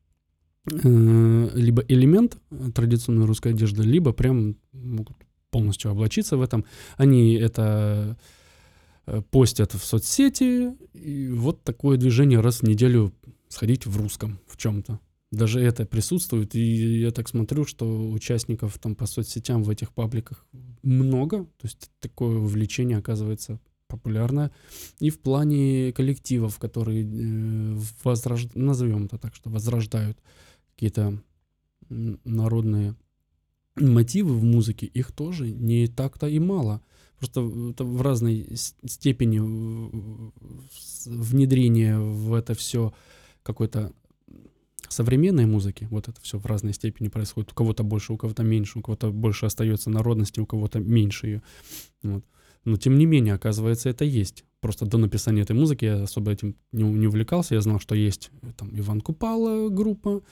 либо 0.82 1.82
элемент 1.88 2.36
традиционной 2.74 3.24
русской 3.24 3.52
одежды, 3.52 3.84
либо 3.84 4.12
прям 4.12 4.56
могут 4.72 5.16
полностью 5.50 5.92
облачиться 5.92 6.36
в 6.36 6.42
этом. 6.42 6.64
Они 6.98 7.34
это 7.34 8.18
постят 9.30 9.74
в 9.74 9.84
соцсети, 9.84 10.74
и 10.92 11.28
вот 11.28 11.62
такое 11.64 11.96
движение 11.96 12.40
раз 12.40 12.60
в 12.60 12.62
неделю 12.64 13.12
сходить 13.48 13.86
в 13.86 13.96
русском 13.96 14.38
в 14.46 14.56
чем-то. 14.56 15.00
Даже 15.30 15.60
это 15.60 15.84
присутствует, 15.84 16.54
и 16.54 17.00
я 17.00 17.10
так 17.10 17.28
смотрю, 17.28 17.66
что 17.66 18.10
участников 18.10 18.78
там 18.78 18.94
по 18.94 19.06
соцсетям 19.06 19.62
в 19.62 19.68
этих 19.68 19.92
пабликах 19.92 20.46
много, 20.82 21.44
то 21.44 21.64
есть 21.64 21.90
такое 22.00 22.38
увлечение 22.38 22.96
оказывается 22.98 23.60
популярное. 23.88 24.50
И 25.00 25.10
в 25.10 25.20
плане 25.20 25.92
коллективов, 25.92 26.58
которые 26.58 27.04
э, 27.04 27.78
возрождают, 28.04 28.56
назовем 28.56 29.06
это 29.06 29.18
так, 29.18 29.34
что 29.34 29.50
возрождают 29.50 30.18
какие-то 30.74 31.20
народные 31.88 32.94
мотивы 33.76 34.34
в 34.34 34.44
музыке, 34.44 34.86
их 34.86 35.12
тоже 35.12 35.50
не 35.50 35.86
так-то 35.88 36.26
и 36.26 36.38
мало. 36.38 36.82
Просто 37.18 37.40
в 37.40 38.02
разной 38.02 38.46
степени 38.54 39.40
внедрения 41.06 41.98
в 41.98 42.34
это 42.34 42.54
все 42.54 42.92
какой-то 43.42 43.92
современной 44.88 45.46
музыки, 45.46 45.86
вот 45.90 46.08
это 46.08 46.20
все 46.20 46.38
в 46.38 46.46
разной 46.46 46.72
степени 46.72 47.08
происходит. 47.08 47.52
У 47.52 47.54
кого-то 47.54 47.82
больше, 47.82 48.12
у 48.12 48.16
кого-то 48.16 48.42
меньше, 48.42 48.78
у 48.78 48.82
кого-то 48.82 49.10
больше 49.10 49.46
остается 49.46 49.90
народности, 49.90 50.40
у 50.40 50.46
кого-то 50.46 50.80
меньше 50.80 51.26
ее. 51.26 51.42
Вот. 52.02 52.24
Но 52.64 52.76
тем 52.76 52.98
не 52.98 53.06
менее, 53.06 53.34
оказывается, 53.34 53.88
это 53.88 54.04
есть. 54.04 54.44
Просто 54.60 54.86
до 54.86 54.98
написания 54.98 55.42
этой 55.42 55.54
музыки 55.54 55.84
я 55.84 56.02
особо 56.02 56.32
этим 56.32 56.56
не, 56.72 56.82
не 56.82 57.06
увлекался. 57.06 57.54
Я 57.54 57.60
знал, 57.60 57.78
что 57.78 57.94
есть 57.94 58.30
э, 58.42 58.48
там 58.56 58.70
Иван 58.72 59.00
Купала 59.00 59.68
группа, 59.68 60.22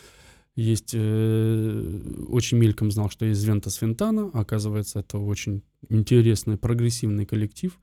есть, 0.56 0.92
э, 0.94 2.00
очень 2.28 2.56
мельком 2.56 2.90
знал, 2.90 3.10
что 3.10 3.26
есть 3.26 3.40
Звентас 3.40 3.74
Фентана, 3.74 4.30
оказывается, 4.32 5.00
это 5.00 5.18
очень 5.18 5.62
интересный, 5.90 6.56
прогрессивный 6.56 7.26
коллектив. 7.26 7.78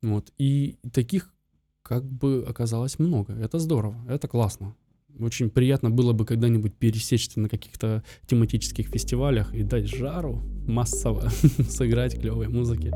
Вот. 0.00 0.32
И 0.38 0.76
таких 0.94 1.30
как 1.82 2.10
бы 2.10 2.44
оказалось 2.48 2.98
много. 2.98 3.34
Это 3.34 3.58
здорово, 3.58 4.02
это 4.08 4.28
классно. 4.28 4.74
Очень 5.18 5.50
приятно 5.50 5.90
было 5.90 6.14
бы 6.14 6.24
когда-нибудь 6.24 6.74
пересечься 6.74 7.38
на 7.38 7.50
каких-то 7.50 8.02
тематических 8.26 8.88
фестивалях 8.88 9.54
и 9.54 9.62
дать 9.62 9.86
жару 9.86 10.42
массово, 10.66 11.28
сыграть 11.68 12.18
клевой 12.18 12.48
музыки. 12.48 12.92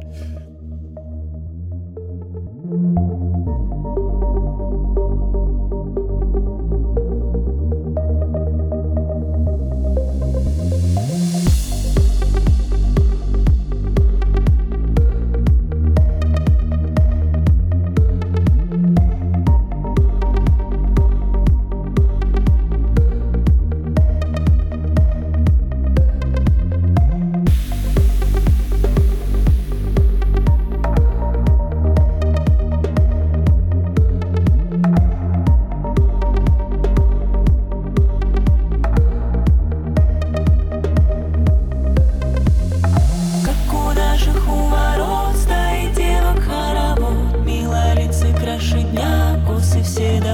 Thank 2.72 2.98
you 2.98 3.20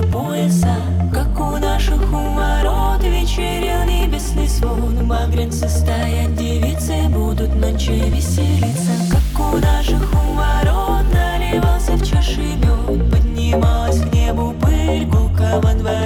до 0.00 0.06
пояса, 0.08 0.76
как 1.12 1.40
у 1.40 1.56
наших 1.58 2.00
у 2.12 2.34
ворот 2.34 3.02
вечерел 3.02 3.84
небесный 3.84 4.48
свод. 4.48 4.76
Багрянцы 5.02 5.68
стоят 5.68 6.34
девицы, 6.36 7.08
будут 7.08 7.54
ночи 7.54 8.02
веселиться, 8.10 8.92
как 9.10 9.54
у 9.54 9.58
наших 9.58 10.02
у 10.12 10.34
ворот 10.34 11.04
наливался 11.12 11.92
в 11.92 12.04
чаши 12.04 12.40
мед, 12.40 13.10
поднималась 13.10 14.00
к 14.00 14.12
небу 14.12 14.54
пыль, 14.60 15.06
гулка 15.06 15.60
во 15.62 15.72
дворе. 15.74 16.05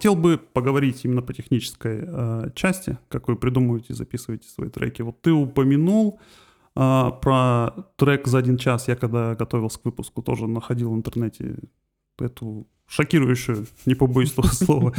Хотел 0.00 0.16
бы 0.16 0.38
поговорить 0.38 1.04
именно 1.04 1.20
по 1.20 1.34
технической 1.34 2.00
э, 2.02 2.50
части, 2.54 2.96
как 3.10 3.28
вы 3.28 3.36
придумываете 3.36 3.92
записываете 3.92 4.48
свои 4.48 4.70
треки. 4.70 5.02
Вот 5.02 5.20
ты 5.20 5.30
упомянул 5.30 6.18
э, 6.74 7.10
про 7.20 7.72
трек 7.96 8.26
за 8.26 8.38
один 8.38 8.56
час. 8.56 8.88
Я 8.88 8.96
когда 8.96 9.34
готовился 9.34 9.78
к 9.78 9.84
выпуску, 9.84 10.22
тоже 10.22 10.46
находил 10.46 10.92
в 10.92 10.96
интернете 10.96 11.56
эту 12.18 12.66
шокирующую, 12.86 13.66
не 13.84 13.94
побоюсь 13.94 14.32
этого 14.32 14.46
слова, 14.52 14.94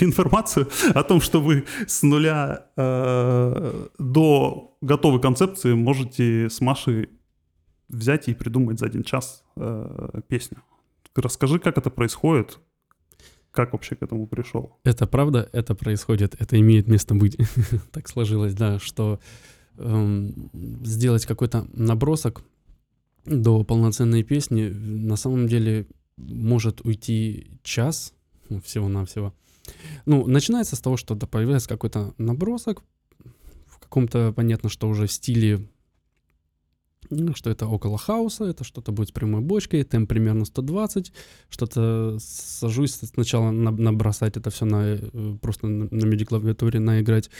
информацию 0.00 0.68
о 0.94 1.02
том, 1.02 1.20
что 1.20 1.40
вы 1.40 1.64
с 1.88 2.04
нуля 2.04 2.68
э, 2.76 3.88
до 3.98 4.76
готовой 4.80 5.20
концепции 5.20 5.74
можете 5.74 6.48
с 6.48 6.60
Машей 6.60 7.08
взять 7.88 8.28
и 8.28 8.34
придумать 8.34 8.78
за 8.78 8.86
один 8.86 9.02
час 9.02 9.42
э, 9.56 10.20
песню. 10.28 10.58
Расскажи, 11.16 11.58
как 11.58 11.76
это 11.76 11.90
происходит, 11.90 12.60
как 13.54 13.72
вообще 13.72 13.94
к 13.94 14.02
этому 14.02 14.26
пришел? 14.26 14.76
Это 14.82 15.06
правда, 15.06 15.48
это 15.52 15.74
происходит, 15.74 16.34
это 16.40 16.58
имеет 16.58 16.88
место 16.88 17.14
быть. 17.14 17.36
так 17.92 18.08
сложилось, 18.08 18.54
да, 18.54 18.80
что 18.80 19.20
эм, 19.78 20.50
сделать 20.84 21.24
какой-то 21.24 21.66
набросок 21.72 22.42
до 23.24 23.62
полноценной 23.62 24.24
песни 24.24 24.68
на 24.68 25.16
самом 25.16 25.46
деле 25.46 25.86
может 26.16 26.84
уйти 26.84 27.46
час 27.62 28.12
всего-навсего. 28.64 29.32
Ну, 30.04 30.26
начинается 30.26 30.74
с 30.76 30.80
того, 30.80 30.96
что 30.96 31.14
да, 31.14 31.26
появляется 31.26 31.68
какой-то 31.68 32.12
набросок 32.18 32.82
в 33.66 33.78
каком-то, 33.78 34.32
понятно, 34.32 34.68
что 34.68 34.88
уже 34.88 35.06
стиле 35.06 35.68
что 37.34 37.50
это 37.50 37.66
около 37.66 37.98
хаоса, 37.98 38.44
это 38.44 38.64
что-то 38.64 38.92
будет 38.92 39.08
с 39.08 39.12
прямой 39.12 39.40
бочкой, 39.40 39.84
темп 39.84 40.08
примерно 40.08 40.44
120, 40.44 41.12
что-то 41.48 42.18
сажусь 42.20 42.92
сначала 42.94 43.50
на- 43.50 43.70
набросать 43.70 44.36
это 44.36 44.50
все 44.50 44.64
на, 44.64 44.94
э, 44.94 45.36
просто 45.40 45.66
на, 45.66 45.84
на 45.90 46.04
MIDI-клавиатуре, 46.04 46.80
наиграть 46.80 47.30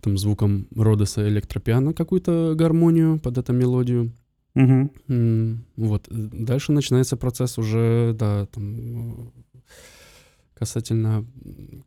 там 0.00 0.16
звуком 0.16 0.68
Родеса 0.74 1.28
электропиано 1.28 1.92
какую-то 1.92 2.54
гармонию 2.56 3.18
под 3.18 3.38
эту 3.38 3.52
мелодию. 3.52 4.12
Угу. 4.54 4.90
Вот. 5.76 6.06
Дальше 6.10 6.72
начинается 6.72 7.16
процесс 7.16 7.58
уже, 7.58 8.14
да, 8.18 8.46
там, 8.46 9.32
касательно 10.54 11.24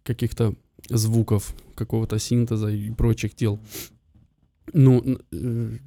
каких-то 0.04 0.56
звуков, 0.90 1.54
какого-то 1.76 2.18
синтеза 2.20 2.70
и 2.70 2.92
прочих 2.92 3.36
дел. 3.36 3.60
Ну, 4.74 5.20
э, 5.32 5.78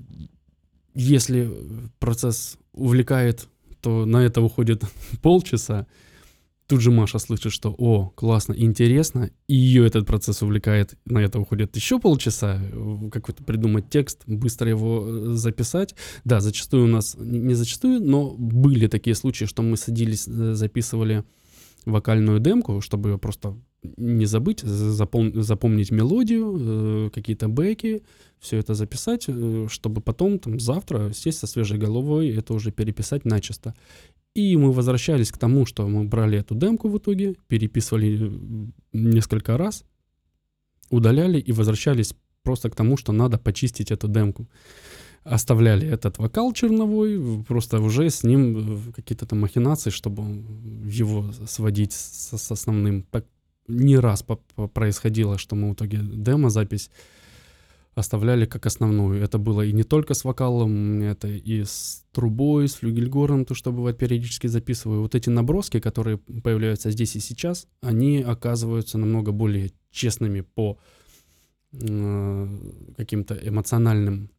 если 0.95 1.51
процесс 1.99 2.57
увлекает, 2.73 3.49
то 3.81 4.07
на 4.07 4.19
это 4.19 4.41
уходит 4.41 4.85
полчаса. 5.23 5.87
Тут 6.67 6.81
же 6.81 6.91
Маша 6.91 7.19
слышит, 7.19 7.53
что 7.53 7.75
«О, 7.77 8.11
классно, 8.15 8.55
интересно», 8.55 9.31
и 9.49 9.55
ее 9.55 9.87
этот 9.87 10.07
процесс 10.07 10.41
увлекает, 10.41 10.95
на 11.05 11.19
это 11.19 11.39
уходит 11.39 11.77
еще 11.77 12.01
полчаса, 12.01 12.59
э, 12.59 13.11
какой-то 13.13 13.45
придумать 13.45 13.91
текст, 13.91 14.23
быстро 14.27 14.71
его 14.71 15.05
э, 15.07 15.33
записать. 15.35 15.95
Да, 16.25 16.41
зачастую 16.41 16.85
у 16.85 16.89
нас, 16.89 17.17
не 17.19 17.53
зачастую, 17.53 18.01
но 18.01 18.31
были 18.31 18.87
такие 18.87 19.15
случаи, 19.15 19.45
что 19.45 19.63
мы 19.63 19.77
садились, 19.77 20.27
э, 20.27 20.55
записывали 20.55 21.25
вокальную 21.85 22.41
демку, 22.41 22.81
чтобы 22.81 23.11
ее 23.11 23.19
просто 23.19 23.59
не 23.97 24.27
забыть, 24.27 24.63
запом- 24.63 25.43
запомнить 25.43 25.91
мелодию, 25.91 26.57
э, 27.07 27.11
какие-то 27.11 27.49
бэки, 27.49 28.03
все 28.39 28.59
это 28.59 28.75
записать, 28.75 29.25
э, 29.29 29.67
чтобы 29.69 30.01
потом 30.01 30.39
там, 30.39 30.61
завтра 30.61 31.13
сесть 31.13 31.39
со 31.39 31.47
свежей 31.47 31.79
головой 31.79 32.29
это 32.29 32.55
уже 32.55 32.71
переписать 32.71 33.25
начисто. 33.25 33.75
И 34.35 34.57
мы 34.57 34.73
возвращались 34.73 35.31
к 35.31 35.39
тому, 35.39 35.65
что 35.65 35.87
мы 35.87 36.05
брали 36.05 36.39
эту 36.39 36.55
демку 36.55 36.89
в 36.89 36.99
итоге, 36.99 37.37
переписывали 37.47 38.19
э, 38.21 38.67
несколько 38.93 39.57
раз, 39.57 39.85
удаляли 40.91 41.39
и 41.39 41.53
возвращались 41.53 42.15
просто 42.43 42.69
к 42.71 42.77
тому, 42.77 42.97
что 42.97 43.13
надо 43.13 43.39
почистить 43.39 43.91
эту 43.91 44.09
демку. 44.09 44.49
Оставляли 45.23 45.89
этот 45.89 46.19
вокал 46.19 46.53
черновой, 46.53 47.45
просто 47.45 47.81
уже 47.81 48.11
с 48.11 48.25
ним 48.25 48.89
э, 48.89 48.93
какие-то 48.93 49.25
там 49.27 49.41
махинации, 49.41 49.91
чтобы 49.91 50.23
его 50.85 51.33
сводить 51.47 51.93
с, 51.93 52.37
с 52.37 52.53
основным. 52.53 53.05
Так 53.11 53.25
не 53.69 53.97
раз 53.99 54.25
происходило, 54.73 55.39
что 55.39 55.57
мы 55.57 55.71
в 55.71 55.75
итоге 55.75 55.99
демо-запись 56.03 56.91
оставляли 57.95 58.45
как 58.45 58.67
основную. 58.67 59.23
Это 59.23 59.39
было 59.39 59.63
и 59.63 59.73
не 59.73 59.85
только 59.85 60.15
с 60.15 60.25
вокалом, 60.25 61.01
это 61.03 61.29
и 61.29 61.63
с 61.65 62.05
трубой, 62.13 62.69
с 62.69 62.75
флюгельгором, 62.75 63.45
то, 63.45 63.55
что 63.55 63.73
бывает 63.73 63.99
периодически 63.99 64.49
записываю. 64.49 65.03
Вот 65.03 65.15
эти 65.15 65.31
наброски, 65.31 65.81
которые 65.81 66.19
появляются 66.19 66.91
здесь 66.91 67.17
и 67.17 67.21
сейчас, 67.21 67.69
они 67.83 68.23
оказываются 68.23 68.99
намного 68.99 69.33
более 69.33 69.71
честными 69.91 70.41
по 70.41 70.79
э, 71.73 72.49
каким-то 72.97 73.35
эмоциональным 73.35 74.31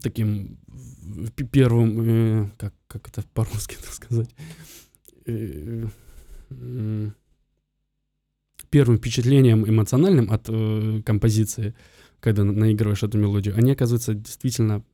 таким 0.00 0.58
первым, 1.50 2.00
э, 2.00 2.50
как, 2.56 2.74
как 2.86 3.08
это 3.08 3.22
по-русски 3.34 3.76
сказать, 3.90 4.30
э, 5.26 5.86
э, 6.50 7.10
первым 8.68 8.98
впечатлением 8.98 9.68
эмоциональным 9.68 10.30
от 10.30 10.44
э, 10.48 11.02
композиции, 11.04 11.74
когда 12.20 12.44
наигрываешь 12.44 13.02
эту 13.02 13.18
мелодию, 13.18 13.56
они 13.56 13.72
оказываются 13.72 14.14
действительно 14.14 14.84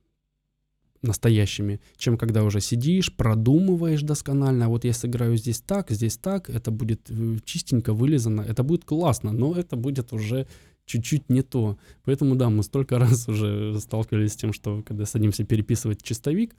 настоящими, 1.01 1.79
чем 1.97 2.17
когда 2.17 2.43
уже 2.43 2.61
сидишь, 2.61 3.15
продумываешь 3.15 4.01
досконально, 4.01 4.65
а 4.65 4.69
вот 4.69 4.85
я 4.85 4.93
сыграю 4.93 5.37
здесь 5.37 5.61
так, 5.61 5.91
здесь 5.91 6.17
так, 6.17 6.49
это 6.49 6.71
будет 6.71 7.01
э, 7.09 7.37
чистенько 7.45 7.93
вылизано, 7.93 8.41
это 8.41 8.63
будет 8.63 8.85
классно, 8.85 9.31
но 9.31 9.53
это 9.53 9.75
будет 9.75 10.13
уже 10.13 10.47
чуть-чуть 10.85 11.29
не 11.29 11.43
то. 11.43 11.77
Поэтому 12.05 12.35
да, 12.35 12.49
мы 12.49 12.63
столько 12.63 12.97
раз 12.99 13.27
уже 13.27 13.79
сталкивались 13.79 14.33
с 14.33 14.37
тем, 14.37 14.53
что 14.53 14.81
когда 14.83 15.05
садимся 15.05 15.43
переписывать 15.43 16.01
чистовик, 16.01 16.55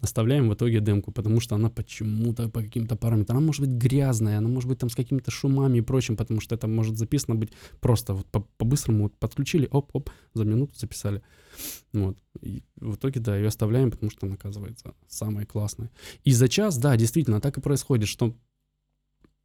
оставляем 0.00 0.48
в 0.48 0.54
итоге 0.54 0.80
демку, 0.80 1.10
потому 1.10 1.40
что 1.40 1.56
она 1.56 1.70
почему-то 1.70 2.48
по 2.48 2.62
каким-то 2.62 2.94
параметрам, 2.96 3.38
она 3.38 3.46
может 3.46 3.62
быть 3.62 3.70
грязная, 3.70 4.38
она 4.38 4.48
может 4.48 4.68
быть 4.68 4.78
там 4.78 4.90
с 4.90 4.94
какими-то 4.94 5.30
шумами 5.30 5.78
и 5.78 5.82
прочим, 5.82 6.16
потому 6.16 6.40
что 6.40 6.54
это 6.54 6.68
может 6.68 6.96
записано 6.96 7.34
быть 7.34 7.52
просто 7.80 8.14
вот 8.14 8.26
по-быстрому 8.56 9.04
вот 9.04 9.16
подключили, 9.18 9.68
оп-оп, 9.70 10.10
за 10.34 10.44
минуту 10.44 10.74
записали. 10.76 11.22
Вот. 11.92 12.16
И 12.40 12.62
в 12.76 12.94
итоге, 12.94 13.20
да, 13.20 13.36
ее 13.36 13.48
оставляем, 13.48 13.90
потому 13.90 14.10
что 14.10 14.26
она 14.26 14.36
оказывается 14.36 14.94
самая 15.08 15.46
классная. 15.46 15.90
И 16.22 16.30
за 16.32 16.48
час, 16.48 16.78
да, 16.78 16.96
действительно, 16.96 17.40
так 17.40 17.58
и 17.58 17.60
происходит, 17.60 18.08
что 18.08 18.36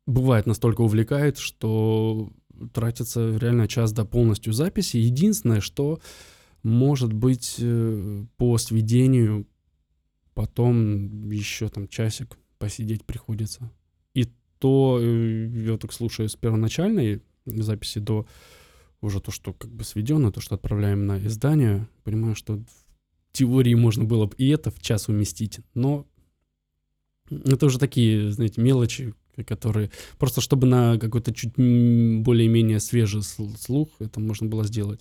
бывает 0.06 0.46
настолько 0.46 0.82
увлекает, 0.82 1.40
что 1.40 2.32
тратится 2.74 3.36
реально 3.38 3.68
час 3.68 3.92
до 3.92 4.06
полностью 4.06 4.54
записи. 4.54 4.98
Единственное, 4.98 5.62
что 5.62 6.00
может 6.62 7.12
быть 7.12 7.56
э, 7.60 8.26
по 8.38 8.58
сведению 8.58 9.48
потом 10.34 11.30
еще 11.30 11.70
там 11.70 11.88
часик 11.88 12.38
посидеть 12.58 13.06
приходится. 13.06 13.72
И 14.14 14.28
то 14.60 15.00
э, 15.02 15.48
я 15.66 15.78
так 15.78 15.94
слушаю 15.94 16.30
с 16.30 16.36
первоначальной 16.36 17.22
записи 17.46 18.00
до 18.00 18.26
уже 19.02 19.20
то, 19.20 19.32
что 19.32 19.54
как 19.54 19.72
бы 19.72 19.84
сведено, 19.84 20.32
то, 20.32 20.40
что 20.40 20.56
отправляем 20.56 21.06
на 21.06 21.20
издание, 21.20 21.88
понимаю, 22.04 22.36
что 22.36 22.56
в 22.56 23.34
теории 23.34 23.74
можно 23.74 24.06
было 24.06 24.28
бы 24.28 24.36
и 24.38 24.48
это 24.50 24.72
в 24.72 24.80
час 24.80 25.10
уместить, 25.10 25.60
но 25.74 26.08
это 27.30 27.66
уже 27.66 27.80
такие, 27.80 28.32
знаете, 28.32 28.62
мелочи, 28.62 29.14
которые 29.42 29.90
просто 30.20 30.42
чтобы 30.42 30.68
на 30.68 31.00
какой-то 31.00 31.34
чуть 31.34 31.56
более-менее 31.56 32.80
свежий 32.80 33.24
слух 33.24 33.90
это 34.00 34.20
можно 34.20 34.48
было 34.48 34.64
сделать. 34.64 35.00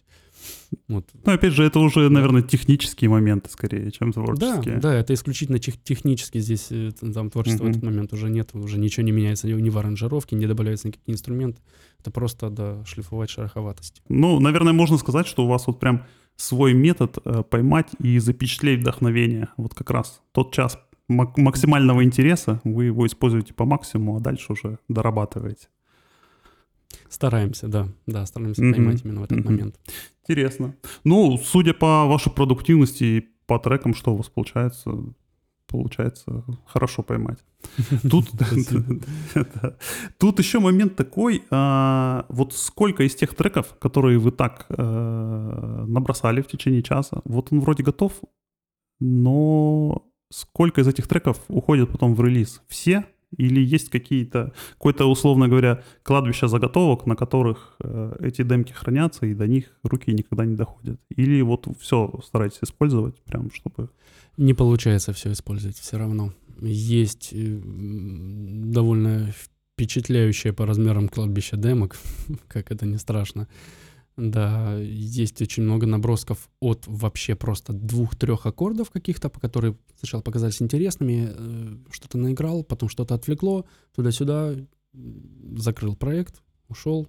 Вот. 0.89 1.07
Ну, 1.25 1.33
опять 1.33 1.53
же, 1.53 1.65
это 1.65 1.79
уже, 1.79 2.09
наверное, 2.09 2.43
технические 2.43 3.11
моменты 3.11 3.51
скорее, 3.51 3.91
чем 3.91 4.13
творческие. 4.13 4.77
Да, 4.77 4.91
да, 4.91 4.95
это 4.95 5.15
исключительно 5.15 5.59
технически 5.59 6.39
здесь, 6.39 6.67
э, 6.71 6.91
там 7.15 7.31
творчества 7.31 7.65
uh-huh. 7.65 7.69
в 7.69 7.71
этот 7.71 7.83
момент 7.83 8.13
уже 8.13 8.29
нет, 8.29 8.51
уже 8.55 8.79
ничего 8.79 9.05
не 9.05 9.13
меняется 9.13 9.47
ни 9.47 9.71
в 9.71 9.79
аранжировке, 9.79 10.37
не 10.37 10.47
добавляются 10.47 10.89
никакие 10.89 11.15
инструменты. 11.15 11.61
Это 12.01 12.11
просто, 12.11 12.51
да, 12.51 12.85
шлифовать 12.85 13.31
шероховатость. 13.31 14.03
Ну, 14.09 14.41
наверное, 14.41 14.73
можно 14.73 14.99
сказать, 14.99 15.27
что 15.27 15.45
у 15.45 15.49
вас 15.49 15.67
вот 15.67 15.79
прям 15.79 16.05
свой 16.37 16.75
метод 16.75 17.19
э, 17.25 17.43
поймать 17.49 17.89
и 18.01 18.19
запечатлеть 18.19 18.81
вдохновение. 18.81 19.49
Вот 19.57 19.75
как 19.75 19.91
раз 19.91 20.21
тот 20.33 20.53
час 20.53 20.79
максимального 21.09 22.05
интереса, 22.05 22.61
вы 22.65 22.87
его 22.87 23.07
используете 23.07 23.55
по 23.55 23.65
максимуму, 23.65 24.17
а 24.17 24.21
дальше 24.21 24.53
уже 24.53 24.79
дорабатываете. 24.89 25.69
Стараемся, 27.09 27.69
да, 27.69 27.89
да, 28.07 28.27
стараемся 28.27 28.63
mm-hmm. 28.63 28.75
поймать 28.75 29.05
именно 29.05 29.21
в 29.21 29.25
этот 29.25 29.39
mm-hmm. 29.39 29.45
момент. 29.45 29.81
Интересно. 30.23 30.75
Ну, 31.05 31.39
судя 31.39 31.75
по 31.75 32.07
вашей 32.07 32.33
продуктивности 32.33 33.05
и 33.05 33.21
по 33.47 33.59
трекам, 33.59 33.95
что 33.95 34.15
у 34.15 34.17
вас 34.17 34.29
получается, 34.29 34.91
получается 35.67 36.45
хорошо 36.67 37.03
поймать. 37.03 37.39
Тут, 38.11 38.31
тут 40.19 40.39
еще 40.39 40.59
момент 40.59 40.97
такой, 40.97 41.45
а, 41.51 42.27
вот 42.29 42.55
сколько 42.55 43.05
из 43.05 43.15
тех 43.15 43.35
треков, 43.35 43.77
которые 43.79 44.19
вы 44.19 44.33
так 44.33 44.67
э, 44.69 45.85
набросали 45.87 46.41
в 46.41 46.49
течение 46.49 46.83
часа, 46.83 47.21
вот 47.25 47.53
он 47.53 47.61
вроде 47.61 47.85
готов, 47.85 48.13
но 48.99 50.12
сколько 50.33 50.81
из 50.81 50.89
этих 50.89 51.07
треков 51.07 51.41
уходит 51.49 51.91
потом 51.91 52.15
в 52.15 52.25
релиз? 52.25 52.63
Все 52.69 53.05
или 53.37 53.61
есть 53.61 53.89
какие-то, 53.89 54.53
какое-то, 54.73 55.07
условно 55.07 55.49
говоря, 55.49 55.83
кладбище 56.03 56.49
заготовок, 56.49 57.07
на 57.07 57.17
которых 57.17 57.77
э, 57.83 58.17
эти 58.21 58.43
демки 58.43 58.73
хранятся, 58.73 59.27
и 59.27 59.35
до 59.35 59.47
них 59.47 59.65
руки 59.83 60.13
никогда 60.13 60.45
не 60.45 60.55
доходят? 60.55 61.01
Или 61.09 61.41
вот 61.41 61.67
все 61.81 62.21
стараетесь 62.25 62.59
использовать, 62.63 63.21
прям 63.23 63.51
чтобы... 63.53 63.89
Не 64.37 64.55
получается 64.55 65.13
все 65.13 65.33
использовать 65.33 65.77
все 65.77 65.99
равно. 65.99 66.33
Есть 66.61 67.31
э, 67.33 67.61
довольно 67.65 69.33
впечатляющее 69.77 70.53
по 70.53 70.67
размерам 70.67 71.09
кладбище 71.09 71.57
демок, 71.57 71.99
как 72.49 72.71
это 72.71 72.87
не 72.87 72.99
страшно. 72.99 73.49
Да, 74.17 74.77
есть 74.77 75.41
очень 75.41 75.63
много 75.63 75.87
набросков 75.87 76.51
от 76.61 76.87
вообще 76.87 77.35
просто 77.35 77.73
двух-трех 77.73 78.45
аккордов 78.45 78.91
каких-то, 78.91 79.31
которые 79.31 79.77
сначала 79.99 80.21
показались 80.21 80.61
интересными, 80.61 81.31
э, 81.33 81.77
что-то 81.91 82.19
наиграл, 82.19 82.63
потом 82.63 82.91
что-то 82.91 83.15
отвлекло, 83.15 83.65
туда-сюда, 83.95 84.55
закрыл 85.57 85.97
проект, 85.97 86.43
ушел, 86.69 87.09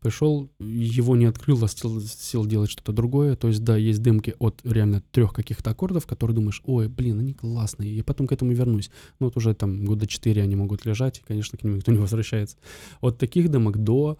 пришел, 0.00 0.50
его 0.58 1.14
не 1.14 1.26
открыл, 1.26 1.62
а 1.62 1.68
сел, 1.68 2.00
сел 2.00 2.46
делать 2.46 2.70
что-то 2.70 2.92
другое. 2.92 3.36
То 3.36 3.48
есть, 3.48 3.62
да, 3.62 3.76
есть 3.76 4.02
дымки 4.02 4.34
от 4.38 4.60
реально 4.64 5.02
трех 5.12 5.32
каких-то 5.32 5.70
аккордов, 5.70 6.06
которые 6.06 6.34
думаешь, 6.34 6.62
ой, 6.64 6.88
блин, 6.88 7.20
они 7.20 7.34
классные, 7.34 7.96
я 7.96 8.02
потом 8.02 8.26
к 8.26 8.32
этому 8.32 8.52
вернусь. 8.52 8.90
Ну 9.18 9.26
вот 9.26 9.36
уже 9.36 9.54
там 9.54 9.84
года 9.84 10.06
четыре 10.06 10.42
они 10.42 10.56
могут 10.56 10.84
лежать, 10.84 11.18
и, 11.18 11.22
конечно, 11.22 11.58
к 11.58 11.62
ним 11.62 11.76
никто 11.76 11.92
не 11.92 11.98
возвращается. 12.00 12.56
От 13.00 13.18
таких 13.18 13.50
дымок 13.50 13.78
до 13.78 14.18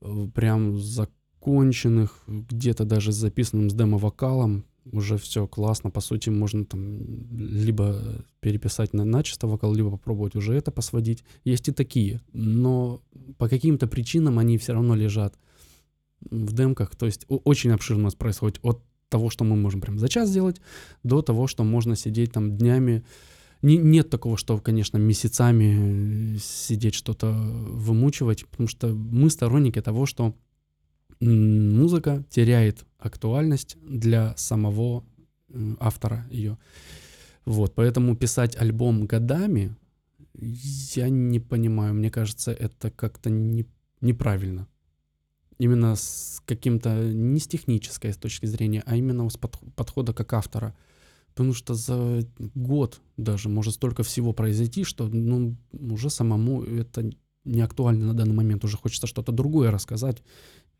э, 0.00 0.28
прям 0.32 0.78
за 0.78 1.08
законченных, 1.48 2.22
где-то 2.26 2.84
даже 2.84 3.12
с 3.12 3.16
записанным 3.16 3.70
с 3.70 3.74
демо-вокалом, 3.74 4.64
уже 4.92 5.16
все 5.16 5.46
классно, 5.46 5.90
по 5.90 6.00
сути, 6.00 6.30
можно 6.30 6.64
там 6.64 7.00
либо 7.38 8.24
переписать 8.40 8.94
на 8.94 9.04
начисто 9.04 9.46
вокал, 9.46 9.74
либо 9.74 9.90
попробовать 9.90 10.36
уже 10.36 10.54
это 10.54 10.70
посводить. 10.70 11.24
Есть 11.44 11.68
и 11.68 11.72
такие, 11.72 12.20
но 12.32 13.00
по 13.38 13.48
каким-то 13.48 13.86
причинам 13.86 14.38
они 14.38 14.58
все 14.58 14.72
равно 14.72 14.94
лежат 14.94 15.38
в 16.30 16.52
демках, 16.52 16.96
то 16.96 17.06
есть 17.06 17.26
очень 17.28 17.70
обширно 17.70 18.02
у 18.02 18.04
нас 18.04 18.14
происходит 18.14 18.58
от 18.62 18.82
того, 19.08 19.30
что 19.30 19.44
мы 19.44 19.56
можем 19.56 19.80
прям 19.80 19.98
за 19.98 20.08
час 20.08 20.28
сделать, 20.28 20.60
до 21.02 21.22
того, 21.22 21.46
что 21.46 21.64
можно 21.64 21.96
сидеть 21.96 22.32
там 22.32 22.56
днями, 22.56 23.04
не, 23.62 23.76
нет 23.76 24.10
такого, 24.10 24.36
что, 24.36 24.58
конечно, 24.58 24.98
месяцами 24.98 26.38
сидеть 26.38 26.94
что-то 26.94 27.32
вымучивать, 27.32 28.46
потому 28.46 28.68
что 28.68 28.88
мы 28.88 29.30
сторонники 29.30 29.80
того, 29.80 30.06
что 30.06 30.34
музыка 31.20 32.24
теряет 32.30 32.84
актуальность 32.98 33.76
для 33.82 34.36
самого 34.36 35.04
автора 35.80 36.26
ее. 36.30 36.58
Вот, 37.44 37.74
поэтому 37.74 38.16
писать 38.16 38.56
альбом 38.56 39.06
годами, 39.06 39.74
я 40.34 41.08
не 41.08 41.40
понимаю, 41.40 41.94
мне 41.94 42.10
кажется, 42.10 42.52
это 42.52 42.90
как-то 42.90 43.30
не, 43.30 43.66
неправильно. 44.00 44.68
Именно 45.58 45.96
с 45.96 46.42
каким-то, 46.44 47.12
не 47.12 47.40
с 47.40 47.48
технической 47.48 48.12
с 48.12 48.16
точки 48.16 48.46
зрения, 48.46 48.82
а 48.86 48.96
именно 48.96 49.28
с 49.28 49.36
подхода 49.36 50.12
как 50.12 50.32
автора. 50.32 50.76
Потому 51.30 51.54
что 51.54 51.74
за 51.74 52.26
год 52.54 53.00
даже 53.16 53.48
может 53.48 53.74
столько 53.74 54.02
всего 54.02 54.32
произойти, 54.32 54.84
что 54.84 55.08
ну, 55.08 55.56
уже 55.72 56.10
самому 56.10 56.62
это 56.62 57.10
не 57.44 57.60
актуально 57.62 58.06
на 58.06 58.14
данный 58.14 58.34
момент, 58.34 58.64
уже 58.64 58.76
хочется 58.76 59.06
что-то 59.06 59.32
другое 59.32 59.70
рассказать 59.70 60.22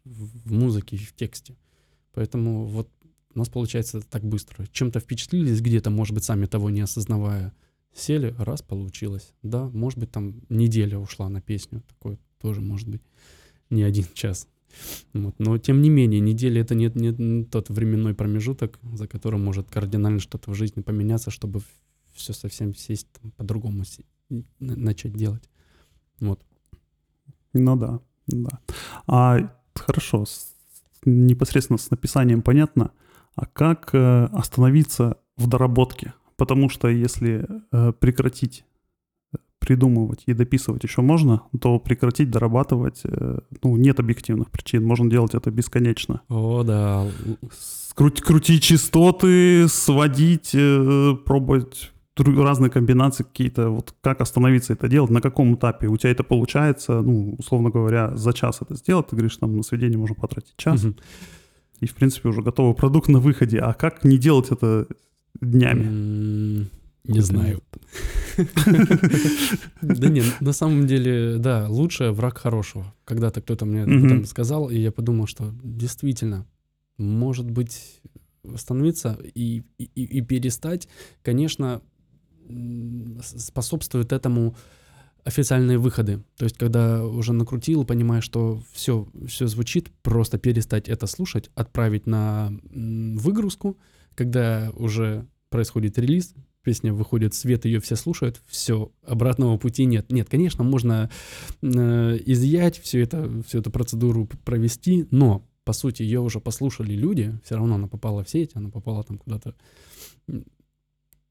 в 0.04 0.52
музыке, 0.52 0.96
в 0.96 1.14
тексте. 1.14 1.56
Поэтому 2.12 2.64
вот 2.64 2.90
у 3.34 3.38
нас 3.38 3.48
получается 3.48 4.00
так 4.00 4.24
быстро. 4.24 4.66
Чем-то 4.72 5.00
впечатлились 5.00 5.60
где-то, 5.60 5.90
может 5.90 6.14
быть, 6.14 6.24
сами 6.24 6.46
того 6.46 6.70
не 6.70 6.80
осознавая, 6.80 7.52
сели, 7.92 8.34
раз, 8.38 8.62
получилось. 8.62 9.32
Да, 9.42 9.68
может 9.68 9.98
быть, 9.98 10.10
там 10.10 10.40
неделя 10.48 10.98
ушла 10.98 11.28
на 11.28 11.40
песню, 11.40 11.82
такое 11.88 12.18
тоже 12.40 12.60
может 12.60 12.88
быть, 12.88 13.02
не 13.70 13.82
один 13.82 14.06
час. 14.14 14.48
Вот. 15.12 15.34
Но 15.38 15.58
тем 15.58 15.82
не 15.82 15.90
менее, 15.90 16.20
неделя 16.20 16.60
это 16.60 16.74
не, 16.74 16.90
не- 16.94 17.14
не 17.16 17.44
тот 17.44 17.70
временной 17.70 18.14
промежуток, 18.14 18.78
за 18.92 19.06
которым 19.06 19.44
может 19.44 19.70
кардинально 19.70 20.20
что-то 20.20 20.50
в 20.50 20.54
жизни 20.54 20.82
поменяться, 20.82 21.30
чтобы 21.30 21.60
все 22.14 22.32
совсем 22.32 22.74
сесть 22.74 23.08
там, 23.20 23.30
по-другому 23.32 23.84
на- 24.28 24.44
начать 24.76 25.14
делать. 25.14 25.48
Вот. 26.20 26.40
Ну 27.52 27.76
да, 27.76 28.00
да. 28.26 28.60
А 29.06 29.57
хорошо, 29.88 30.24
с- 30.26 30.52
непосредственно 31.06 31.78
с 31.78 31.90
написанием 31.90 32.42
понятно. 32.42 32.90
А 33.34 33.46
как 33.46 33.90
э, 33.94 34.24
остановиться 34.32 35.16
в 35.36 35.46
доработке? 35.48 36.12
Потому 36.36 36.68
что 36.68 36.88
если 36.88 37.46
э, 37.72 37.92
прекратить 37.98 38.64
э, 39.32 39.38
придумывать 39.58 40.24
и 40.26 40.34
дописывать 40.34 40.84
еще 40.84 41.00
можно, 41.02 41.40
то 41.60 41.78
прекратить 41.78 42.30
дорабатывать, 42.30 43.02
ну, 43.62 43.76
нет 43.76 43.98
объективных 44.00 44.50
причин. 44.50 44.84
Можно 44.84 45.10
делать 45.10 45.34
это 45.34 45.50
бесконечно. 45.50 46.20
О, 46.28 46.62
да. 46.64 47.06
л- 47.26 47.38
Скруть- 47.50 48.20
крутить 48.22 48.62
частоты, 48.62 49.66
сводить, 49.68 50.54
пробовать 51.24 51.92
разные 52.24 52.70
комбинации 52.70 53.24
какие-то. 53.24 53.70
Вот 53.70 53.94
как 54.00 54.20
остановиться 54.20 54.72
это 54.72 54.88
делать, 54.88 55.10
на 55.10 55.20
каком 55.20 55.54
этапе 55.54 55.86
у 55.88 55.96
тебя 55.96 56.10
это 56.10 56.24
получается, 56.24 57.00
ну, 57.02 57.34
условно 57.38 57.70
говоря, 57.70 58.16
за 58.16 58.32
час 58.32 58.58
это 58.60 58.74
сделать, 58.76 59.08
ты 59.08 59.16
говоришь, 59.16 59.36
там 59.36 59.56
на 59.56 59.62
сведение 59.62 59.98
можно 59.98 60.14
потратить 60.14 60.56
час, 60.56 60.82
Мгм. 60.84 60.96
и, 61.80 61.86
в 61.86 61.94
принципе, 61.94 62.28
уже 62.28 62.42
готовый 62.42 62.74
продукт 62.74 63.08
на 63.08 63.18
выходе. 63.20 63.58
А 63.58 63.72
как 63.74 64.04
не 64.04 64.18
делать 64.18 64.50
это 64.50 64.86
днями? 65.40 66.68
Не 67.04 67.20
знаю. 67.20 67.62
Да 69.82 70.08
нет, 70.08 70.26
на 70.40 70.52
самом 70.52 70.86
деле, 70.86 71.38
да, 71.38 71.66
лучшее 71.68 72.12
враг 72.12 72.38
хорошего. 72.38 72.94
Когда-то 73.04 73.40
кто-то 73.40 73.64
мне 73.64 73.82
об 73.84 74.04
этом 74.04 74.24
сказал, 74.24 74.70
и 74.70 74.78
я 74.78 74.92
подумал, 74.92 75.26
что 75.26 75.52
действительно, 75.62 76.46
может 76.98 77.50
быть, 77.50 78.00
остановиться 78.44 79.18
и, 79.34 79.62
и, 79.78 79.84
и 79.94 80.20
перестать, 80.22 80.88
конечно, 81.22 81.80
м, 82.48 83.20
с- 83.22 83.46
способствует 83.46 84.12
этому 84.12 84.56
официальные 85.24 85.78
выходы. 85.78 86.22
То 86.36 86.44
есть, 86.44 86.56
когда 86.56 87.04
уже 87.04 87.32
накрутил, 87.32 87.84
понимаешь, 87.84 88.24
что 88.24 88.62
все, 88.72 89.06
все 89.26 89.46
звучит, 89.46 89.90
просто 90.02 90.38
перестать 90.38 90.88
это 90.88 91.06
слушать, 91.06 91.50
отправить 91.54 92.06
на 92.06 92.52
выгрузку, 92.72 93.76
когда 94.14 94.72
уже 94.74 95.26
происходит 95.50 95.98
релиз, 95.98 96.34
песня 96.62 96.92
выходит 96.92 97.34
в 97.34 97.36
свет, 97.36 97.64
ее 97.64 97.80
все 97.80 97.96
слушают, 97.96 98.40
все, 98.46 98.90
обратного 99.06 99.56
пути 99.58 99.84
нет. 99.84 100.10
Нет, 100.10 100.28
конечно, 100.28 100.64
можно 100.64 101.10
э, 101.62 102.18
изъять 102.26 102.78
все 102.78 103.00
это, 103.00 103.42
всю 103.46 103.58
эту 103.60 103.70
процедуру 103.70 104.28
провести, 104.44 105.06
но, 105.10 105.46
по 105.64 105.72
сути, 105.72 106.02
ее 106.02 106.20
уже 106.20 106.40
послушали 106.40 106.92
люди, 106.94 107.38
все 107.44 107.56
равно 107.56 107.76
она 107.76 107.88
попала 107.88 108.24
в 108.24 108.28
сеть, 108.28 108.50
она 108.54 108.70
попала 108.70 109.02
там 109.02 109.18
куда-то. 109.18 109.54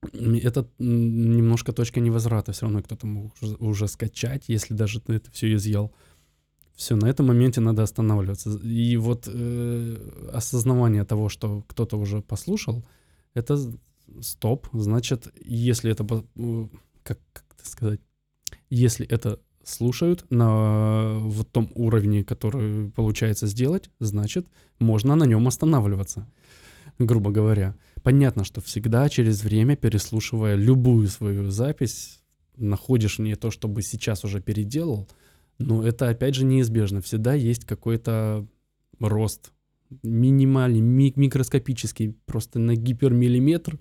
Это 0.01 0.67
немножко 0.79 1.73
точка 1.73 1.99
невозврата, 1.99 2.51
все 2.51 2.65
равно 2.65 2.81
кто-то 2.81 3.07
мог 3.07 3.33
уже, 3.59 3.87
скачать, 3.87 4.43
если 4.47 4.73
даже 4.73 5.01
ты 5.01 5.13
это 5.13 5.31
все 5.31 5.53
изъял. 5.55 5.91
Все, 6.75 6.95
на 6.95 7.07
этом 7.07 7.25
моменте 7.25 7.59
надо 7.61 7.81
останавливаться. 7.81 8.51
И 8.59 8.97
вот 8.97 9.27
э, 9.27 10.29
осознавание 10.31 11.03
того, 11.05 11.29
что 11.29 11.63
кто-то 11.67 11.97
уже 11.97 12.21
послушал, 12.21 12.85
это 13.33 13.57
стоп. 14.21 14.67
Значит, 14.73 15.33
если 15.43 15.91
это, 15.91 16.05
как, 17.03 17.19
как 17.33 17.45
это 17.57 17.67
сказать, 17.67 17.99
если 18.69 19.07
это 19.07 19.39
слушают 19.63 20.25
на 20.29 21.17
вот 21.19 21.51
том 21.51 21.71
уровне, 21.75 22.23
который 22.23 22.89
получается 22.91 23.47
сделать, 23.47 23.89
значит, 23.99 24.47
можно 24.79 25.15
на 25.15 25.25
нем 25.25 25.47
останавливаться, 25.47 26.27
грубо 26.99 27.31
говоря. 27.31 27.75
Понятно, 28.03 28.43
что 28.43 28.61
всегда 28.61 29.09
через 29.09 29.43
время, 29.43 29.75
переслушивая 29.75 30.55
любую 30.55 31.07
свою 31.07 31.49
запись, 31.51 32.19
находишь 32.55 33.19
не 33.19 33.35
то, 33.35 33.51
чтобы 33.51 33.81
сейчас 33.81 34.23
уже 34.23 34.41
переделал, 34.41 35.07
но 35.59 35.85
это 35.85 36.09
опять 36.09 36.35
же 36.35 36.45
неизбежно. 36.45 37.01
Всегда 37.01 37.33
есть 37.33 37.65
какой-то 37.65 38.47
рост 38.99 39.51
минимальный, 40.03 40.81
ми- 40.81 41.13
микроскопический, 41.15 42.15
просто 42.25 42.59
на 42.59 42.75
гипермиллиметр, 42.75 43.79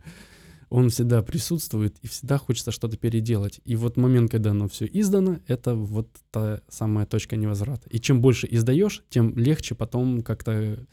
он 0.69 0.91
всегда 0.91 1.23
присутствует, 1.23 1.97
и 2.03 2.09
всегда 2.09 2.39
хочется 2.39 2.73
что-то 2.73 2.97
переделать. 2.97 3.61
И 3.65 3.77
вот 3.77 3.97
момент, 3.97 4.31
когда 4.31 4.51
оно 4.51 4.69
все 4.69 4.87
издано, 4.87 5.39
это 5.47 5.75
вот 5.75 6.09
та 6.31 6.61
самая 6.69 7.07
точка 7.07 7.37
невозврата. 7.37 7.89
И 7.89 8.01
чем 8.01 8.21
больше 8.21 8.49
издаешь, 8.51 9.05
тем 9.09 9.37
легче 9.37 9.75
потом 9.75 10.23
как-то 10.23 10.85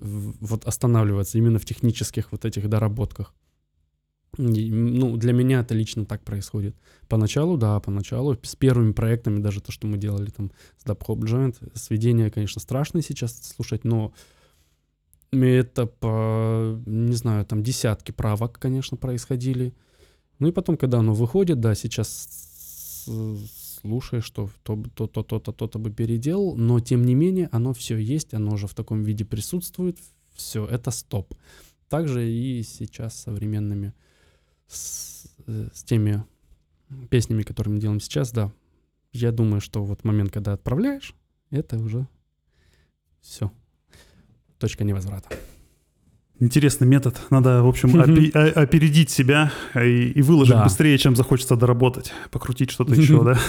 вот 0.00 0.64
останавливаться 0.64 1.38
именно 1.38 1.58
в 1.58 1.64
технических 1.64 2.32
вот 2.32 2.44
этих 2.44 2.68
доработках. 2.68 3.34
И, 4.38 4.70
ну, 4.70 5.16
для 5.16 5.32
меня 5.32 5.60
это 5.60 5.74
лично 5.74 6.04
так 6.04 6.22
происходит. 6.22 6.76
Поначалу, 7.08 7.56
да, 7.56 7.80
поначалу, 7.80 8.38
с 8.42 8.54
первыми 8.54 8.92
проектами, 8.92 9.40
даже 9.40 9.60
то, 9.60 9.72
что 9.72 9.86
мы 9.86 9.98
делали 9.98 10.30
там 10.30 10.52
с 10.78 10.84
Dub 10.86 11.04
Hop 11.06 11.74
сведения, 11.74 12.30
конечно, 12.30 12.60
страшные 12.60 13.02
сейчас 13.02 13.36
слушать, 13.56 13.84
но 13.84 14.14
это 15.32 15.86
по, 15.86 16.80
не 16.86 17.14
знаю, 17.14 17.44
там 17.44 17.62
десятки 17.62 18.12
правок, 18.12 18.58
конечно, 18.58 18.96
происходили. 18.96 19.74
Ну 20.38 20.48
и 20.48 20.52
потом, 20.52 20.76
когда 20.76 20.98
оно 21.00 21.12
выходит, 21.12 21.60
да, 21.60 21.74
сейчас 21.74 23.06
с- 23.80 23.90
слушаешь, 23.90 24.24
что 24.24 24.50
то, 24.62 24.82
то, 24.94 25.06
то, 25.06 25.22
то, 25.22 25.52
то, 25.52 25.66
то 25.66 25.78
бы 25.78 25.90
переделал, 25.90 26.56
но 26.56 26.80
тем 26.80 27.04
не 27.04 27.14
менее 27.14 27.48
оно 27.52 27.72
все 27.72 27.96
есть, 27.96 28.34
оно 28.34 28.52
уже 28.52 28.66
в 28.66 28.74
таком 28.74 29.02
виде 29.02 29.24
присутствует, 29.24 29.98
все, 30.34 30.66
это 30.66 30.90
стоп. 30.90 31.34
Также 31.88 32.30
и 32.30 32.62
сейчас 32.62 33.16
современными, 33.16 33.92
с, 34.68 35.26
э, 35.46 35.68
с 35.72 35.82
теми 35.84 36.24
песнями, 37.08 37.42
которые 37.42 37.74
мы 37.74 37.80
делаем 37.80 38.00
сейчас, 38.00 38.32
да, 38.32 38.52
я 39.12 39.32
думаю, 39.32 39.60
что 39.60 39.84
вот 39.84 40.04
момент, 40.04 40.30
когда 40.30 40.52
отправляешь, 40.52 41.14
это 41.50 41.78
уже 41.78 42.06
все. 43.20 43.52
Точка 44.58 44.84
невозврата. 44.84 45.28
Интересный 46.40 46.86
метод. 46.86 47.20
Надо, 47.28 47.62
в 47.62 47.68
общем, 47.68 47.90
опе- 47.96 48.30
о- 48.32 48.62
опередить 48.62 49.10
себя 49.10 49.52
и, 49.74 50.08
и 50.08 50.22
выложить 50.22 50.54
Да. 50.54 50.64
быстрее, 50.64 50.96
чем 50.96 51.14
захочется 51.14 51.54
доработать, 51.54 52.12
покрутить 52.30 52.70
что-то 52.70 52.94
еще, 52.94 53.22
да? 53.22 53.38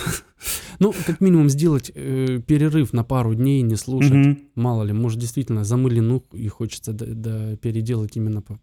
Ну, 0.79 0.93
как 1.05 1.21
минимум 1.21 1.47
сделать 1.49 1.91
э, 1.93 2.41
перерыв 2.45 2.91
на 2.91 3.03
пару 3.03 3.33
дней, 3.35 3.61
не 3.61 3.75
слушать. 3.75 4.39
Мало 4.55 4.83
ли, 4.83 4.93
может, 4.93 5.19
действительно 5.19 5.63
замылен, 5.63 6.07
ну, 6.07 6.25
и 6.33 6.47
хочется 6.47 6.91
да, 6.91 7.05
да, 7.07 7.55
переделать 7.57 8.17
именно 8.17 8.41
по- 8.41 8.59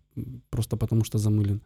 просто 0.51 0.76
потому, 0.76 1.05
что 1.05 1.18
замылен. 1.18 1.62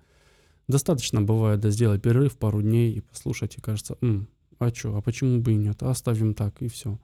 Достаточно 0.69 1.21
бывает, 1.23 1.61
да, 1.61 1.71
сделать 1.71 2.03
перерыв 2.03 2.37
пару 2.37 2.61
дней 2.63 2.93
и 2.93 3.01
послушать, 3.01 3.57
и 3.57 3.61
кажется, 3.63 3.97
«М, 4.03 4.29
а 4.59 4.69
что, 4.69 4.95
а 4.97 5.01
почему 5.01 5.41
бы 5.41 5.53
и 5.53 5.57
нет, 5.57 5.83
а 5.83 5.91
оставим 5.91 6.35
так, 6.35 6.61
и 6.63 6.69
все. 6.69 6.99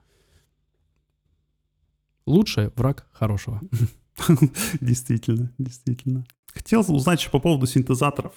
Лучшее 2.25 2.71
враг 2.75 3.07
хорошего. 3.11 3.59
Действительно, 4.81 5.51
действительно. 5.57 6.25
Хотел 6.53 6.83
узнать 6.87 7.19
еще 7.19 7.29
по 7.29 7.39
поводу 7.39 7.65
синтезаторов. 7.65 8.33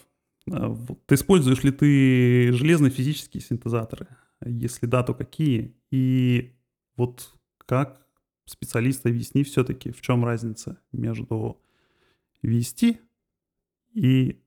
А, 0.51 0.69
вот 0.69 1.05
Ты 1.07 1.15
используешь 1.15 1.63
ли 1.63 1.71
ты 1.71 2.53
железные 2.53 2.91
физические 2.91 3.43
синтезаторы? 3.43 4.09
Если 4.45 4.87
да, 4.87 5.03
то 5.03 5.15
какие? 5.15 5.75
И 5.91 6.53
вот 6.97 7.33
как 7.59 8.05
специалист 8.45 9.07
объясни 9.07 9.45
все-таки, 9.45 9.93
в 9.93 10.01
чем 10.01 10.25
разница 10.25 10.79
между 10.93 11.61
VST 12.45 12.99
и 13.95 14.41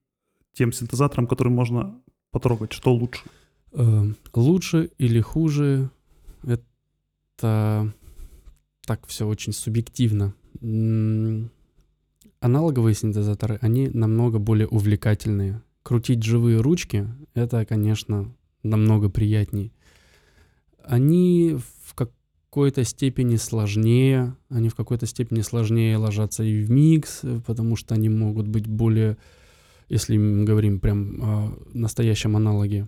тем 0.53 0.71
синтезатором, 0.71 1.27
который 1.27 1.49
можно 1.51 2.01
потрогать, 2.31 2.73
что 2.73 2.93
лучше? 2.93 3.23
Э, 3.71 4.03
Лучше 4.33 4.91
или 4.97 5.21
хуже, 5.21 5.89
это 6.43 7.93
так 8.85 9.05
все 9.07 9.27
очень 9.27 9.53
субъективно. 9.53 10.33
Аналоговые 12.39 12.93
синтезаторы, 12.93 13.57
они 13.61 13.89
намного 13.89 14.39
более 14.39 14.67
увлекательные. 14.67 15.61
Крутить 15.83 16.23
живые 16.23 16.61
ручки, 16.61 17.07
это, 17.33 17.65
конечно, 17.65 18.33
намного 18.63 19.09
приятнее. 19.09 19.71
Они 20.83 21.57
в 21.83 21.93
какой-то 21.93 22.83
степени 22.83 23.35
сложнее, 23.35 24.35
они 24.49 24.69
в 24.69 24.75
какой-то 24.75 25.05
степени 25.05 25.41
сложнее 25.41 25.97
ложатся 25.97 26.43
и 26.43 26.63
в 26.63 26.71
микс, 26.71 27.21
потому 27.45 27.75
что 27.75 27.95
они 27.95 28.09
могут 28.09 28.47
быть 28.47 28.67
более, 28.67 29.17
если 29.89 30.17
мы 30.17 30.45
говорим 30.45 30.79
прям 30.79 31.21
о 31.21 31.59
настоящем 31.73 32.35
аналоге, 32.35 32.87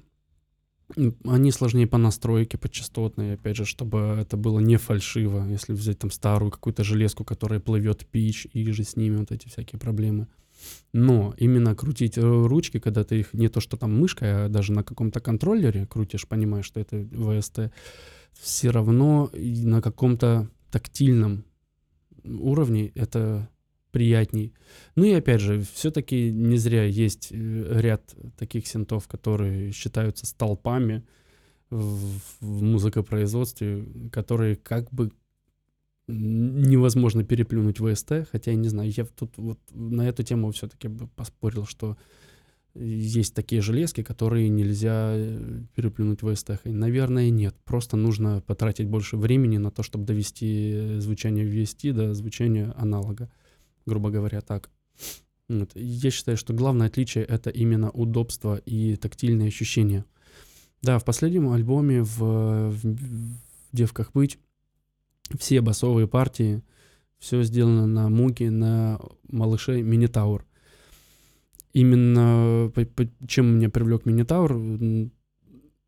Они 1.26 1.52
сложнее 1.52 1.86
по 1.86 1.98
настройке, 1.98 2.58
по 2.58 2.70
частотной, 2.70 3.34
опять 3.34 3.58
же, 3.58 3.66
чтобы 3.66 4.18
это 4.20 4.38
было 4.38 4.60
не 4.60 4.78
фальшиво. 4.78 5.46
Если 5.50 5.74
взять 5.74 6.00
там 6.00 6.12
старую 6.12 6.50
какую-то 6.50 6.84
железку, 6.84 7.26
которая 7.26 7.60
плывет 7.60 8.06
пич, 8.08 8.48
и 8.54 8.72
же 8.72 8.84
с 8.84 8.96
ними 8.96 9.18
вот 9.18 9.32
эти 9.32 9.48
всякие 9.48 9.80
проблемы. 9.80 10.28
Но 10.94 11.36
именно 11.38 11.76
крутить 11.76 12.18
э, 12.18 12.22
ручки, 12.22 12.80
когда 12.80 13.04
ты 13.04 13.20
их 13.20 13.34
не 13.34 13.50
то 13.50 13.60
что 13.60 13.78
там 13.78 14.00
мышкой, 14.00 14.46
а 14.46 14.50
даже 14.50 14.72
на 14.72 14.84
каком-то 14.84 15.20
контроллере 15.20 15.86
крутишь, 15.86 16.28
понимаешь, 16.28 16.66
что 16.66 16.80
это 16.80 16.98
VST, 16.98 17.72
все 18.34 18.70
равно 18.70 19.30
на 19.34 19.82
каком-то 19.82 20.50
тактильном 20.72 21.44
уровне 22.24 22.92
это 22.96 23.50
приятней. 23.92 24.54
Ну 24.96 25.06
и 25.06 25.14
опять 25.14 25.42
же, 25.42 25.62
все-таки 25.74 26.32
не 26.32 26.58
зря 26.58 26.84
есть 26.84 27.30
э, 27.32 27.80
ряд 27.80 28.16
таких 28.38 28.68
синтов, 28.68 29.08
которые 29.08 29.72
считаются 29.72 30.26
столпами 30.26 31.04
в, 31.70 32.20
в 32.42 32.64
музыкопроизводстве, 32.64 33.86
которые 34.12 34.56
как 34.56 34.92
бы 34.92 35.12
невозможно 36.08 37.24
переплюнуть 37.24 37.80
ВСТ, 37.80 38.28
хотя 38.32 38.52
я 38.52 38.58
не 38.58 38.70
знаю, 38.70 38.92
я 38.96 39.06
тут 39.06 39.38
вот 39.38 39.60
на 39.72 40.08
эту 40.08 40.24
тему 40.24 40.52
все-таки 40.52 40.88
бы 40.88 41.08
поспорил, 41.08 41.66
что 41.66 41.98
есть 42.80 43.34
такие 43.34 43.62
железки, 43.62 44.04
которые 44.04 44.50
нельзя 44.50 45.14
э, 45.16 45.64
переплюнуть 45.76 46.22
в 46.22 46.34
ВСТ. 46.34 46.62
Наверное, 46.64 47.30
нет. 47.30 47.56
Просто 47.66 47.98
нужно 47.98 48.42
потратить 48.46 48.88
больше 48.88 49.18
времени 49.18 49.58
на 49.58 49.72
то, 49.72 49.84
чтобы 49.84 50.06
довести 50.06 51.00
звучание 51.00 51.46
VST 51.46 51.94
до 51.94 52.14
звучания 52.14 52.74
аналога, 52.78 53.30
грубо 53.88 54.12
говоря, 54.12 54.42
так. 54.42 54.70
Вот. 55.50 55.72
Я 55.74 56.12
считаю, 56.12 56.38
что 56.38 56.54
главное 56.54 56.88
отличие— 56.88 57.24
это 57.26 57.50
именно 57.50 57.90
удобство 57.90 58.58
и 58.58 58.96
тактильные 58.98 59.48
ощущения. 59.48 60.06
Да, 60.84 61.00
в 61.00 61.06
последнем 61.06 61.50
альбоме 61.50 62.04
в, 62.04 62.20
в, 62.20 62.82
в 62.84 63.38
«Девках 63.72 64.12
быть» 64.14 64.38
все 65.40 65.62
басовые 65.62 66.08
партии, 66.08 66.62
все 67.18 67.42
сделано 67.44 67.88
на 67.88 68.10
муке, 68.10 68.52
на 68.52 69.00
малыше 69.28 69.82
Минитаур. 69.82 70.46
Именно 71.74 72.72
чем 73.28 73.58
меня 73.58 73.70
привлек 73.70 74.06
Минитаур, 74.06 75.12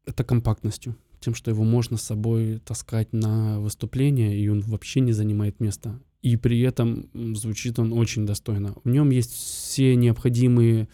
это 0.06 0.24
компактностью. 0.24 0.95
Тем, 1.20 1.36
что 1.36 1.52
его 1.52 1.64
можно 1.64 1.97
с 1.97 2.04
собой 2.04 2.60
таскать 2.60 3.12
на 3.14 3.60
выступление, 3.60 4.38
и 4.38 4.47
он 4.47 4.62
вообще 4.62 5.02
не 5.02 5.12
занимает 5.12 5.60
места. 5.60 6.00
И 6.22 6.36
при 6.36 6.59
этом 6.61 7.09
звучит 7.36 7.80
он 7.80 7.93
очень 7.93 8.26
достойно. 8.26 8.76
В 8.84 8.89
нем 8.89 9.09
есть 9.09 9.32
все 9.32 9.95
необходимые 9.95 10.89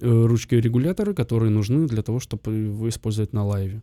э, 0.00 0.26
ручки-регуляторы, 0.26 1.14
которые 1.14 1.50
нужны 1.50 1.86
для 1.86 2.02
того, 2.02 2.18
чтобы 2.18 2.52
его 2.52 2.88
использовать 2.88 3.32
на 3.32 3.44
лайве 3.44 3.82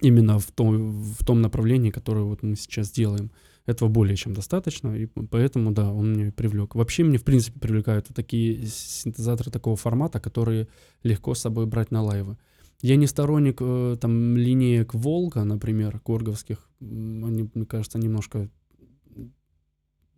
именно 0.00 0.38
в 0.38 0.50
том, 0.52 1.02
в 1.02 1.24
том 1.24 1.40
направлении, 1.40 1.90
которое 1.90 2.24
вот 2.24 2.42
мы 2.42 2.56
сейчас 2.56 2.90
делаем. 2.90 3.30
Этого 3.64 3.88
более 3.88 4.16
чем 4.16 4.32
достаточно, 4.32 4.94
и 4.94 5.06
поэтому, 5.06 5.72
да, 5.72 5.92
он 5.92 6.12
меня 6.12 6.30
привлек. 6.30 6.76
Вообще 6.76 7.02
мне, 7.02 7.18
в 7.18 7.24
принципе, 7.24 7.58
привлекают 7.58 8.06
такие 8.14 8.64
синтезаторы 8.66 9.50
такого 9.50 9.74
формата, 9.74 10.20
которые 10.20 10.68
легко 11.02 11.34
с 11.34 11.40
собой 11.40 11.66
брать 11.66 11.90
на 11.90 12.02
лайвы. 12.02 12.38
Я 12.80 12.94
не 12.94 13.08
сторонник 13.08 13.56
э, 13.60 13.96
там 14.00 14.36
линеек 14.36 14.94
Волга, 14.94 15.42
например, 15.42 15.98
корговских. 15.98 16.68
Они, 16.80 17.50
мне 17.54 17.66
кажется, 17.66 17.98
немножко 17.98 18.48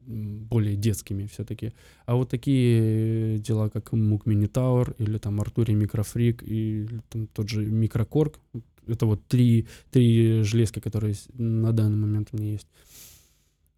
более 0.08 0.76
детскими 0.76 1.26
все-таки. 1.26 1.72
А 2.06 2.16
вот 2.16 2.30
такие 2.30 3.38
дела, 3.38 3.68
как 3.68 3.92
Мук 3.92 4.26
Мини 4.26 4.46
Тауэр 4.46 4.94
или 4.98 5.18
там 5.18 5.40
Артури 5.40 5.74
Микрофрик 5.74 6.42
и 6.42 6.88
там 7.10 7.26
тот 7.26 7.48
же 7.48 7.66
Микрокорг, 7.66 8.40
это 8.86 9.06
вот 9.06 9.26
три, 9.26 9.66
три 9.90 10.42
железки, 10.42 10.80
которые 10.80 11.14
на 11.34 11.72
данный 11.72 11.98
момент 11.98 12.30
у 12.32 12.38
меня 12.38 12.52
есть. 12.52 12.68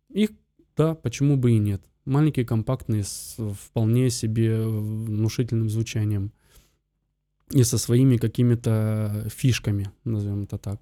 Их, 0.09 0.31
да, 0.77 0.95
почему 0.95 1.37
бы 1.37 1.53
и 1.53 1.59
нет. 1.59 1.83
Маленькие, 2.05 2.47
компактные, 2.47 3.05
с 3.05 3.37
вполне 3.37 4.11
себе 4.11 4.61
внушительным 4.61 5.69
звучанием. 5.69 6.33
И 7.51 7.65
со 7.65 7.79
своими 7.79 8.17
какими-то 8.17 9.27
фишками, 9.29 9.91
назовем 10.05 10.45
это 10.45 10.59
так. 10.59 10.81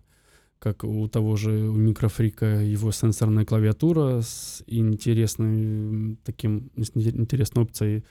Как 0.59 0.83
у 0.85 1.07
того 1.09 1.37
же 1.37 1.51
у 1.69 1.75
микрофрика 1.75 2.47
его 2.47 2.91
сенсорная 2.91 3.45
клавиатура 3.45 4.23
с 4.23 4.63
интересным 4.67 6.19
таким, 6.25 6.71
интересной 6.75 7.63
опцией 7.63 8.05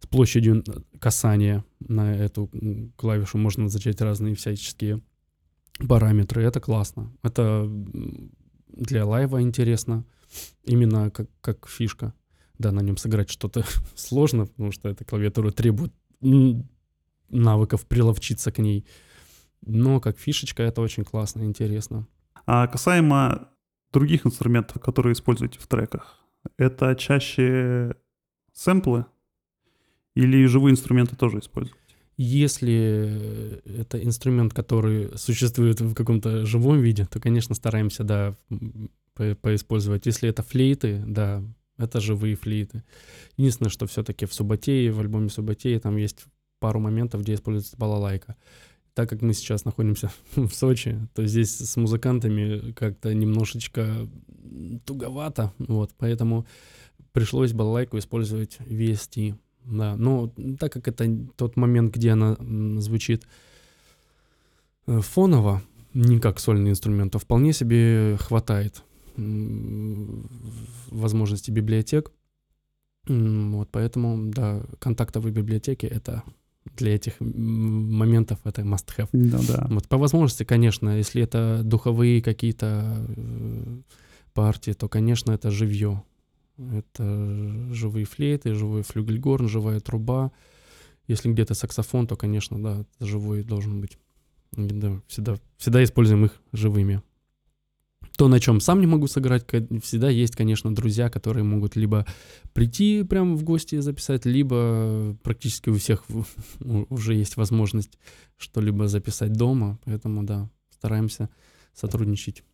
с 0.00 0.06
площадью 0.06 0.64
касания 0.98 1.64
на 1.80 2.14
эту 2.14 2.50
клавишу 2.96 3.38
можно 3.38 3.64
назначать 3.64 4.00
разные 4.00 4.34
всяческие 4.34 5.00
параметры, 5.86 6.42
это 6.42 6.60
классно. 6.60 7.12
Это 7.22 7.70
для 8.68 9.04
лайва 9.04 9.42
интересно, 9.42 10.04
именно 10.64 11.10
как, 11.10 11.28
как 11.40 11.68
фишка. 11.68 12.14
Да, 12.58 12.72
на 12.72 12.80
нем 12.80 12.96
сыграть 12.96 13.30
что-то 13.30 13.64
сложно, 13.94 14.46
потому 14.46 14.72
что 14.72 14.88
эта 14.88 15.04
клавиатура 15.04 15.50
требует 15.50 15.92
навыков 17.28 17.86
приловчиться 17.86 18.52
к 18.52 18.58
ней. 18.58 18.86
Но 19.64 20.00
как 20.00 20.18
фишечка 20.18 20.62
это 20.62 20.80
очень 20.80 21.04
классно, 21.04 21.42
интересно. 21.42 22.06
А 22.46 22.66
касаемо 22.66 23.48
других 23.92 24.26
инструментов, 24.26 24.80
которые 24.82 25.12
используете 25.12 25.58
в 25.58 25.66
треках, 25.66 26.18
это 26.56 26.94
чаще 26.96 27.96
сэмплы 28.52 29.06
или 30.14 30.46
живые 30.46 30.72
инструменты 30.72 31.16
тоже 31.16 31.38
используете? 31.38 31.78
Если 32.18 33.62
это 33.64 34.02
инструмент, 34.02 34.52
который 34.52 35.16
существует 35.16 35.80
в 35.80 35.94
каком-то 35.94 36.44
живом 36.44 36.80
виде, 36.80 37.06
то, 37.06 37.20
конечно, 37.20 37.54
стараемся, 37.54 38.04
да, 38.04 38.36
по 39.14 39.34
поиспользовать. 39.34 40.06
Если 40.06 40.28
это 40.28 40.42
флейты, 40.42 41.02
да, 41.06 41.42
это 41.78 42.00
живые 42.00 42.36
флейты. 42.36 42.84
Единственное, 43.36 43.70
что 43.70 43.86
все-таки 43.86 44.26
в 44.26 44.34
Субатее, 44.34 44.92
в 44.92 45.00
альбоме 45.00 45.30
Субатеи, 45.30 45.78
там 45.78 45.96
есть 45.96 46.24
пару 46.60 46.80
моментов, 46.80 47.22
где 47.22 47.34
используется 47.34 47.76
балалайка. 47.76 48.36
Так 48.94 49.08
как 49.08 49.22
мы 49.22 49.32
сейчас 49.32 49.64
находимся 49.64 50.10
в 50.36 50.50
Сочи, 50.50 50.98
то 51.14 51.26
здесь 51.26 51.56
с 51.56 51.76
музыкантами 51.76 52.72
как-то 52.72 53.14
немножечко 53.14 54.08
туговато, 54.84 55.52
вот, 55.58 55.92
поэтому 55.96 56.46
пришлось 57.12 57.52
балалайку 57.52 57.98
использовать 57.98 58.58
VST. 58.60 59.34
Да, 59.64 59.96
но 59.96 60.32
так 60.58 60.72
как 60.72 60.88
это 60.88 61.08
тот 61.36 61.56
момент, 61.56 61.94
где 61.94 62.10
она 62.10 62.36
звучит 62.80 63.26
э, 64.86 65.00
фоново, 65.00 65.62
не 65.94 66.18
как 66.18 66.40
сольный 66.40 66.70
инструмент, 66.70 67.12
то 67.12 67.18
вполне 67.18 67.52
себе 67.52 68.16
хватает 68.18 68.82
возможности 70.90 71.50
библиотек. 71.50 72.10
Вот 73.06 73.68
поэтому, 73.70 74.30
да, 74.30 74.62
контактовые 74.78 75.32
библиотеки— 75.32 75.86
это 75.86 76.22
для 76.76 76.94
этих 76.94 77.14
моментов 77.20 78.38
это 78.44 78.62
must 78.62 78.88
have. 78.96 79.08
Да, 79.12 79.40
да. 79.46 79.66
Вот 79.70 79.88
по 79.88 79.98
возможности, 79.98 80.44
конечно, 80.44 80.96
если 80.96 81.22
это 81.22 81.62
духовые 81.64 82.22
какие-то 82.22 83.06
э, 83.16 83.80
партии, 84.32 84.72
то, 84.72 84.88
конечно, 84.88 85.32
это 85.32 85.50
живье. 85.50 86.02
Это 86.58 87.72
живые 87.72 88.04
флейты, 88.04 88.54
живой 88.54 88.82
флюгельгорн, 88.82 89.48
живая 89.48 89.80
труба. 89.80 90.32
Если 91.08 91.32
где-то 91.32 91.54
саксофон, 91.54 92.06
то, 92.06 92.16
конечно, 92.16 92.62
да, 92.62 92.84
живой 93.00 93.42
должен 93.42 93.80
быть. 93.80 93.98
Да, 94.52 95.00
всегда, 95.08 95.36
всегда 95.56 95.82
используем 95.82 96.26
их 96.26 96.40
живыми. 96.52 97.02
То, 98.16 98.28
на 98.28 98.40
чем 98.40 98.60
сам 98.60 98.80
не 98.80 98.86
могу 98.86 99.06
сыграть, 99.06 99.46
всегда 99.82 100.10
есть, 100.10 100.36
конечно, 100.36 100.74
друзья, 100.74 101.08
которые 101.08 101.44
могут 101.44 101.76
либо 101.76 102.06
прийти 102.52 103.04
прямо 103.04 103.36
в 103.36 103.42
гости 103.42 103.80
записать, 103.80 104.26
либо 104.26 105.16
практически 105.22 105.70
у 105.70 105.74
всех 105.74 106.04
уже 106.60 107.14
есть 107.14 107.36
возможность 107.36 107.98
что-либо 108.36 108.88
записать 108.88 109.32
дома. 109.32 109.78
Поэтому, 109.84 110.24
да, 110.24 110.50
стараемся 110.70 111.30
сотрудничать. 111.74 112.44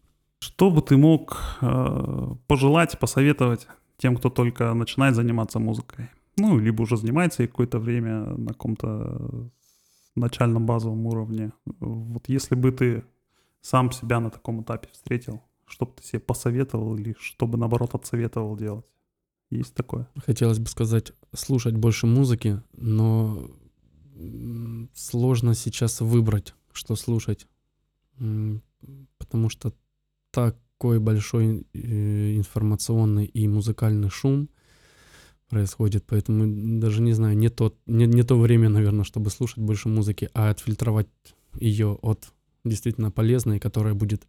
Что 0.40 0.70
бы 0.70 0.80
ты 0.82 0.96
мог 0.96 1.36
э, 1.60 2.34
пожелать, 2.46 2.98
посоветовать 3.00 3.66
тем, 3.96 4.16
кто 4.16 4.30
только 4.30 4.72
начинает 4.74 5.16
заниматься 5.16 5.58
музыкой. 5.58 6.08
Ну, 6.36 6.58
либо 6.58 6.82
уже 6.82 6.96
занимается 6.96 7.42
и 7.42 7.48
какое-то 7.48 7.80
время 7.80 8.26
на 8.36 8.48
каком-то 8.48 9.50
начальном 10.14 10.66
базовом 10.66 11.06
уровне. 11.06 11.52
Вот 11.80 12.28
если 12.28 12.54
бы 12.54 12.70
ты 12.70 13.04
сам 13.60 13.90
себя 13.90 14.20
на 14.20 14.30
таком 14.30 14.62
этапе 14.62 14.88
встретил, 14.92 15.42
что 15.68 15.86
бы 15.86 15.92
ты 15.96 16.04
себе 16.04 16.20
посоветовал 16.20 16.96
или 16.96 17.14
что 17.18 17.46
бы, 17.46 17.58
наоборот, 17.58 17.94
отсоветовал 17.94 18.56
делать? 18.56 18.86
Есть 19.50 19.74
такое? 19.74 20.08
Хотелось 20.16 20.58
бы 20.58 20.66
сказать, 20.66 21.12
слушать 21.34 21.76
больше 21.76 22.06
музыки, 22.06 22.62
но 22.72 23.50
сложно 24.94 25.54
сейчас 25.54 26.00
выбрать, 26.00 26.54
что 26.72 26.96
слушать. 26.96 27.46
Потому 28.16 29.48
что 29.48 29.72
так 30.30 30.56
такой 30.78 31.00
большой 31.00 31.66
э, 31.74 32.36
информационный 32.36 33.24
и 33.24 33.48
музыкальный 33.48 34.10
шум 34.10 34.48
происходит, 35.48 36.04
поэтому 36.06 36.78
даже 36.80 37.02
не 37.02 37.12
знаю, 37.12 37.36
не, 37.36 37.48
тот, 37.48 37.76
не, 37.86 38.06
не 38.06 38.22
то 38.22 38.38
время, 38.38 38.68
наверное, 38.68 39.04
чтобы 39.04 39.30
слушать 39.30 39.58
больше 39.58 39.88
музыки, 39.88 40.30
а 40.34 40.50
отфильтровать 40.50 41.08
ее 41.58 41.98
от 42.02 42.28
действительно 42.64 43.10
полезно 43.10 43.54
и 43.54 43.58
которая 43.58 43.94
будет 43.94 44.28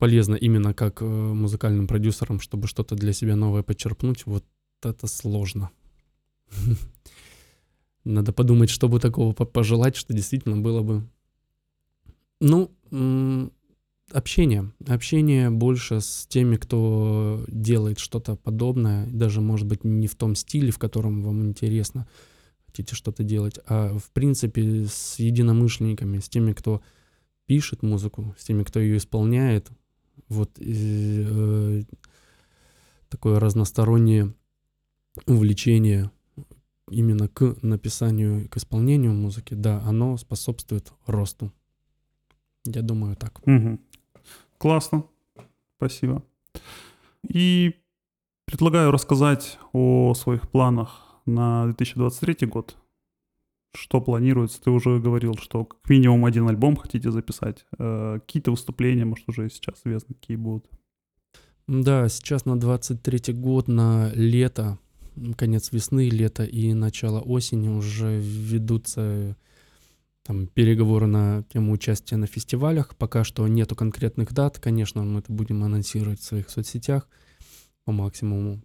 полезна 0.00 0.34
именно 0.34 0.74
как 0.74 1.02
э, 1.02 1.04
музыкальным 1.04 1.86
продюсерам, 1.86 2.40
чтобы 2.40 2.66
что-то 2.66 2.96
для 2.96 3.12
себя 3.12 3.36
новое 3.36 3.62
подчерпнуть, 3.62 4.26
вот 4.26 4.44
это 4.82 5.06
сложно. 5.06 5.70
Надо 8.04 8.32
подумать, 8.32 8.70
чтобы 8.70 8.98
такого 8.98 9.32
пожелать, 9.32 9.94
что 9.94 10.14
действительно 10.14 10.56
было 10.56 10.82
бы. 10.82 11.08
Ну, 12.40 12.72
общение. 14.10 14.72
Общение 14.88 15.50
больше 15.50 16.00
с 16.00 16.26
теми, 16.26 16.56
кто 16.56 17.44
делает 17.46 17.98
что-то 17.98 18.36
подобное, 18.36 19.06
даже, 19.06 19.42
может 19.42 19.66
быть, 19.66 19.84
не 19.84 20.06
в 20.06 20.14
том 20.16 20.34
стиле, 20.34 20.70
в 20.70 20.78
котором 20.78 21.22
вам 21.22 21.42
интересно, 21.42 22.08
хотите 22.64 22.94
что-то 22.94 23.22
делать, 23.22 23.58
а 23.66 23.98
в 23.98 24.10
принципе 24.12 24.86
с 24.86 25.18
единомышленниками, 25.18 26.20
с 26.20 26.28
теми, 26.30 26.54
кто 26.54 26.80
пишет 27.44 27.82
музыку, 27.82 28.34
с 28.38 28.44
теми, 28.44 28.62
кто 28.62 28.80
ее 28.80 28.96
исполняет. 28.96 29.68
Вот 30.28 30.50
э, 30.58 31.82
такое 33.08 33.40
разностороннее 33.40 34.34
увлечение 35.26 36.10
именно 36.90 37.28
к 37.28 37.56
написанию, 37.62 38.48
к 38.48 38.56
исполнению 38.56 39.12
музыки, 39.12 39.54
да, 39.54 39.80
оно 39.82 40.16
способствует 40.16 40.92
росту. 41.06 41.52
Я 42.64 42.82
думаю 42.82 43.16
так. 43.16 43.40
Угу. 43.46 43.78
Классно. 44.58 45.04
Спасибо. 45.76 46.22
И 47.28 47.74
предлагаю 48.44 48.90
рассказать 48.90 49.58
о 49.72 50.14
своих 50.14 50.50
планах 50.50 51.20
на 51.26 51.64
2023 51.64 52.46
год. 52.48 52.76
Что 53.74 54.00
планируется? 54.00 54.60
Ты 54.60 54.70
уже 54.70 54.98
говорил, 54.98 55.34
что 55.36 55.64
как 55.64 55.88
минимум 55.88 56.24
один 56.24 56.48
альбом 56.48 56.76
хотите 56.76 57.10
записать. 57.10 57.64
Э, 57.78 58.18
какие-то 58.20 58.50
выступления, 58.50 59.04
может, 59.04 59.28
уже 59.28 59.48
сейчас 59.48 59.80
известно, 59.84 60.14
какие 60.14 60.36
будут? 60.36 60.66
Да, 61.68 62.08
сейчас 62.08 62.46
на 62.46 62.58
23 62.58 63.32
год, 63.34 63.68
на 63.68 64.10
лето, 64.14 64.78
конец 65.36 65.70
весны, 65.70 66.08
лето 66.08 66.44
и 66.44 66.74
начало 66.74 67.20
осени 67.20 67.68
уже 67.68 68.18
ведутся 68.18 69.36
там, 70.24 70.48
переговоры 70.48 71.06
на 71.06 71.44
тему 71.44 71.72
участия 71.72 72.16
на 72.16 72.26
фестивалях. 72.26 72.96
Пока 72.96 73.22
что 73.22 73.46
нету 73.46 73.76
конкретных 73.76 74.32
дат. 74.32 74.58
Конечно, 74.58 75.04
мы 75.04 75.20
это 75.20 75.32
будем 75.32 75.62
анонсировать 75.62 76.20
в 76.20 76.24
своих 76.24 76.50
соцсетях 76.50 77.08
по 77.84 77.92
максимуму 77.92 78.62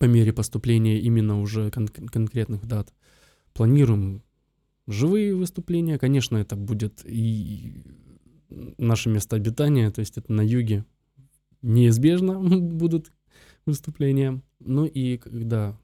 по 0.00 0.04
мере 0.04 0.32
поступления 0.32 0.98
именно 0.98 1.40
уже 1.40 1.70
кон- 1.70 1.88
конкретных 1.88 2.66
дат. 2.66 2.92
Планируем 3.56 4.22
живые 4.86 5.34
выступления. 5.34 5.98
Конечно, 5.98 6.36
это 6.36 6.56
будет 6.56 7.00
и 7.06 7.82
наше 8.50 9.08
место 9.08 9.36
обитания, 9.36 9.90
то 9.90 10.00
есть 10.00 10.18
это 10.18 10.30
на 10.30 10.42
юге 10.42 10.84
неизбежно 11.62 12.38
будут 12.60 13.12
выступления. 13.64 14.42
Ну 14.60 14.84
и 14.84 15.16
когда 15.16 15.78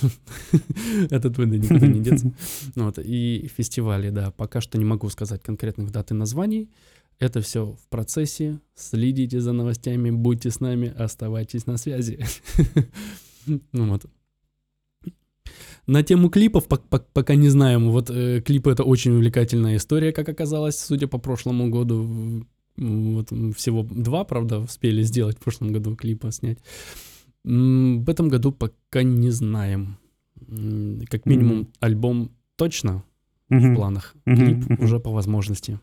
этот 1.10 1.36
выда 1.36 1.58
никуда 1.58 1.86
не 1.86 2.00
деться. 2.00 2.32
Вот, 2.74 2.98
и 2.98 3.50
фестивали, 3.54 4.10
да. 4.10 4.30
Пока 4.30 4.62
что 4.62 4.78
не 4.78 4.84
могу 4.86 5.10
сказать 5.10 5.42
конкретных 5.42 5.90
дат 5.90 6.10
и 6.10 6.14
названий. 6.14 6.70
Это 7.18 7.42
все 7.42 7.72
в 7.72 7.88
процессе. 7.88 8.58
Следите 8.74 9.40
за 9.40 9.52
новостями, 9.52 10.10
будьте 10.10 10.50
с 10.50 10.60
нами, 10.60 10.94
оставайтесь 10.96 11.66
на 11.66 11.76
связи. 11.76 12.24
Ну 13.72 13.88
вот. 13.88 14.04
На 15.88 16.02
тему 16.02 16.28
клипов 16.28 16.68
пока 16.68 17.34
не 17.34 17.48
знаем. 17.48 17.90
Вот 17.90 18.10
э, 18.10 18.42
клипы 18.42 18.70
это 18.70 18.84
очень 18.84 19.12
увлекательная 19.12 19.76
история, 19.76 20.12
как 20.12 20.28
оказалось, 20.28 20.78
судя 20.78 21.08
по 21.08 21.16
прошлому 21.18 21.70
году. 21.70 22.44
Вот 22.76 23.30
всего 23.56 23.82
два, 23.82 24.24
правда, 24.24 24.60
успели 24.60 25.02
сделать 25.02 25.38
в 25.38 25.40
прошлом 25.40 25.72
году 25.72 25.96
клипа 25.96 26.30
снять. 26.30 26.58
В 27.42 28.10
этом 28.10 28.28
году 28.28 28.52
пока 28.52 29.02
не 29.02 29.30
знаем. 29.30 29.96
Как 31.10 31.24
минимум 31.24 31.60
mm-hmm. 31.60 31.76
альбом 31.80 32.30
точно 32.56 33.02
mm-hmm. 33.50 33.72
в 33.72 33.74
планах. 33.74 34.14
Клип 34.26 34.58
mm-hmm. 34.58 34.84
уже 34.84 35.00
по 35.00 35.10
возможности. 35.10 35.80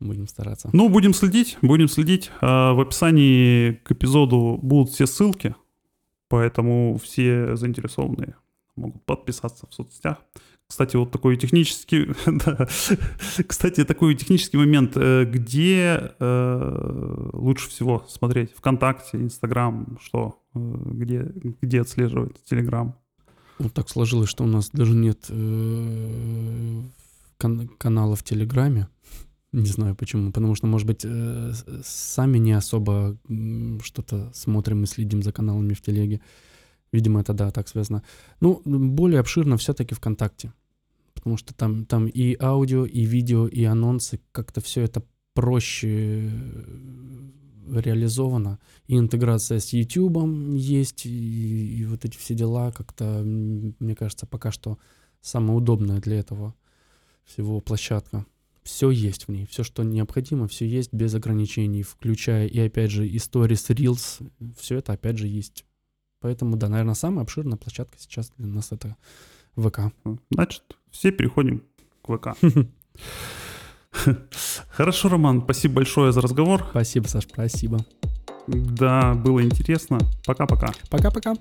Будем 0.00 0.28
стараться. 0.28 0.68
Ну, 0.74 0.90
будем 0.90 1.14
следить, 1.14 1.56
будем 1.62 1.88
следить. 1.88 2.30
А, 2.42 2.74
в 2.74 2.80
описании 2.80 3.80
к 3.84 3.92
эпизоду 3.92 4.58
будут 4.60 4.90
все 4.90 5.06
ссылки 5.06 5.54
Поэтому 6.28 6.98
все 7.02 7.54
заинтересованные 7.54 8.34
могут 8.76 9.04
подписаться 9.04 9.66
в 9.66 9.74
соцсетях. 9.74 10.18
Кстати, 10.66 10.96
вот 10.96 11.10
такой 11.10 11.36
технический, 11.36 12.08
да, 12.26 12.66
кстати, 13.46 13.84
такой 13.84 14.14
технический 14.14 14.56
момент, 14.56 14.96
э, 14.96 15.24
где 15.24 16.12
э, 16.18 17.30
лучше 17.32 17.68
всего 17.68 18.04
смотреть? 18.08 18.52
ВКонтакте, 18.56 19.18
Инстаграм, 19.18 19.98
что, 20.00 20.40
э, 20.54 20.58
где, 20.58 21.30
где 21.60 21.82
отслеживать, 21.82 22.42
Телеграм? 22.44 22.96
Вот 23.58 23.72
так 23.72 23.88
сложилось, 23.88 24.30
что 24.30 24.44
у 24.44 24.46
нас 24.46 24.70
даже 24.70 24.94
нет 24.94 25.26
э, 25.28 26.82
кан- 27.36 27.68
канала 27.78 28.16
в 28.16 28.24
Телеграме. 28.24 28.88
Не 29.52 29.66
знаю 29.66 29.94
почему, 29.94 30.32
потому 30.32 30.54
что, 30.56 30.66
может 30.66 30.86
быть, 30.86 31.04
э, 31.04 31.52
сами 31.84 32.38
не 32.38 32.52
особо 32.52 33.16
что-то 33.82 34.32
смотрим 34.34 34.82
и 34.82 34.86
следим 34.86 35.22
за 35.22 35.30
каналами 35.30 35.74
в 35.74 35.80
телеге. 35.80 36.20
Видимо, 36.94 37.22
это 37.22 37.32
да, 37.32 37.50
так 37.50 37.66
связано. 37.66 38.04
Ну, 38.40 38.62
более 38.64 39.18
обширно 39.18 39.56
все-таки 39.56 39.96
ВКонтакте. 39.96 40.52
Потому 41.12 41.36
что 41.36 41.52
там, 41.52 41.86
там 41.86 42.06
и 42.06 42.36
аудио, 42.40 42.86
и 42.86 43.04
видео, 43.04 43.48
и 43.48 43.64
анонсы, 43.64 44.20
как-то 44.30 44.60
все 44.60 44.82
это 44.82 45.02
проще 45.32 46.30
э, 46.30 47.80
реализовано. 47.80 48.60
И 48.86 48.96
интеграция 48.96 49.58
с 49.58 49.72
YouTube 49.72 50.54
есть, 50.54 51.04
и, 51.04 51.78
и 51.78 51.84
вот 51.84 52.04
эти 52.04 52.16
все 52.16 52.36
дела 52.36 52.70
как-то, 52.70 53.22
мне 53.24 53.96
кажется, 53.96 54.26
пока 54.26 54.52
что 54.52 54.78
самое 55.20 55.58
удобное 55.58 56.00
для 56.00 56.20
этого 56.20 56.54
всего 57.24 57.60
площадка 57.60 58.24
все 58.62 58.90
есть 58.90 59.26
в 59.26 59.32
ней, 59.32 59.46
все, 59.46 59.64
что 59.64 59.82
необходимо, 59.82 60.46
все 60.46 60.64
есть 60.64 60.92
без 60.92 61.12
ограничений, 61.12 61.82
включая 61.82 62.46
и, 62.46 62.60
опять 62.60 62.92
же, 62.92 63.08
и 63.08 63.16
Stories, 63.16 63.74
Reels, 63.74 64.30
все 64.56 64.76
это, 64.78 64.92
опять 64.92 65.18
же, 65.18 65.26
есть. 65.26 65.64
Поэтому, 66.24 66.56
да, 66.56 66.70
наверное, 66.70 66.94
самая 66.94 67.22
обширная 67.24 67.58
площадка 67.58 67.98
сейчас 67.98 68.32
для 68.38 68.46
нас 68.46 68.72
это 68.72 68.96
ВК. 69.56 69.92
Значит, 70.30 70.62
все 70.90 71.10
переходим 71.10 71.62
к 72.00 72.16
ВК. 72.16 72.28
Хорошо, 74.70 75.10
Роман, 75.10 75.42
спасибо 75.42 75.74
большое 75.74 76.12
за 76.12 76.22
разговор. 76.22 76.64
Спасибо, 76.70 77.08
Саш, 77.08 77.24
спасибо. 77.24 77.84
Да, 78.46 79.12
было 79.12 79.42
интересно. 79.42 79.98
Пока-пока. 80.24 80.72
Пока-пока. 80.88 81.34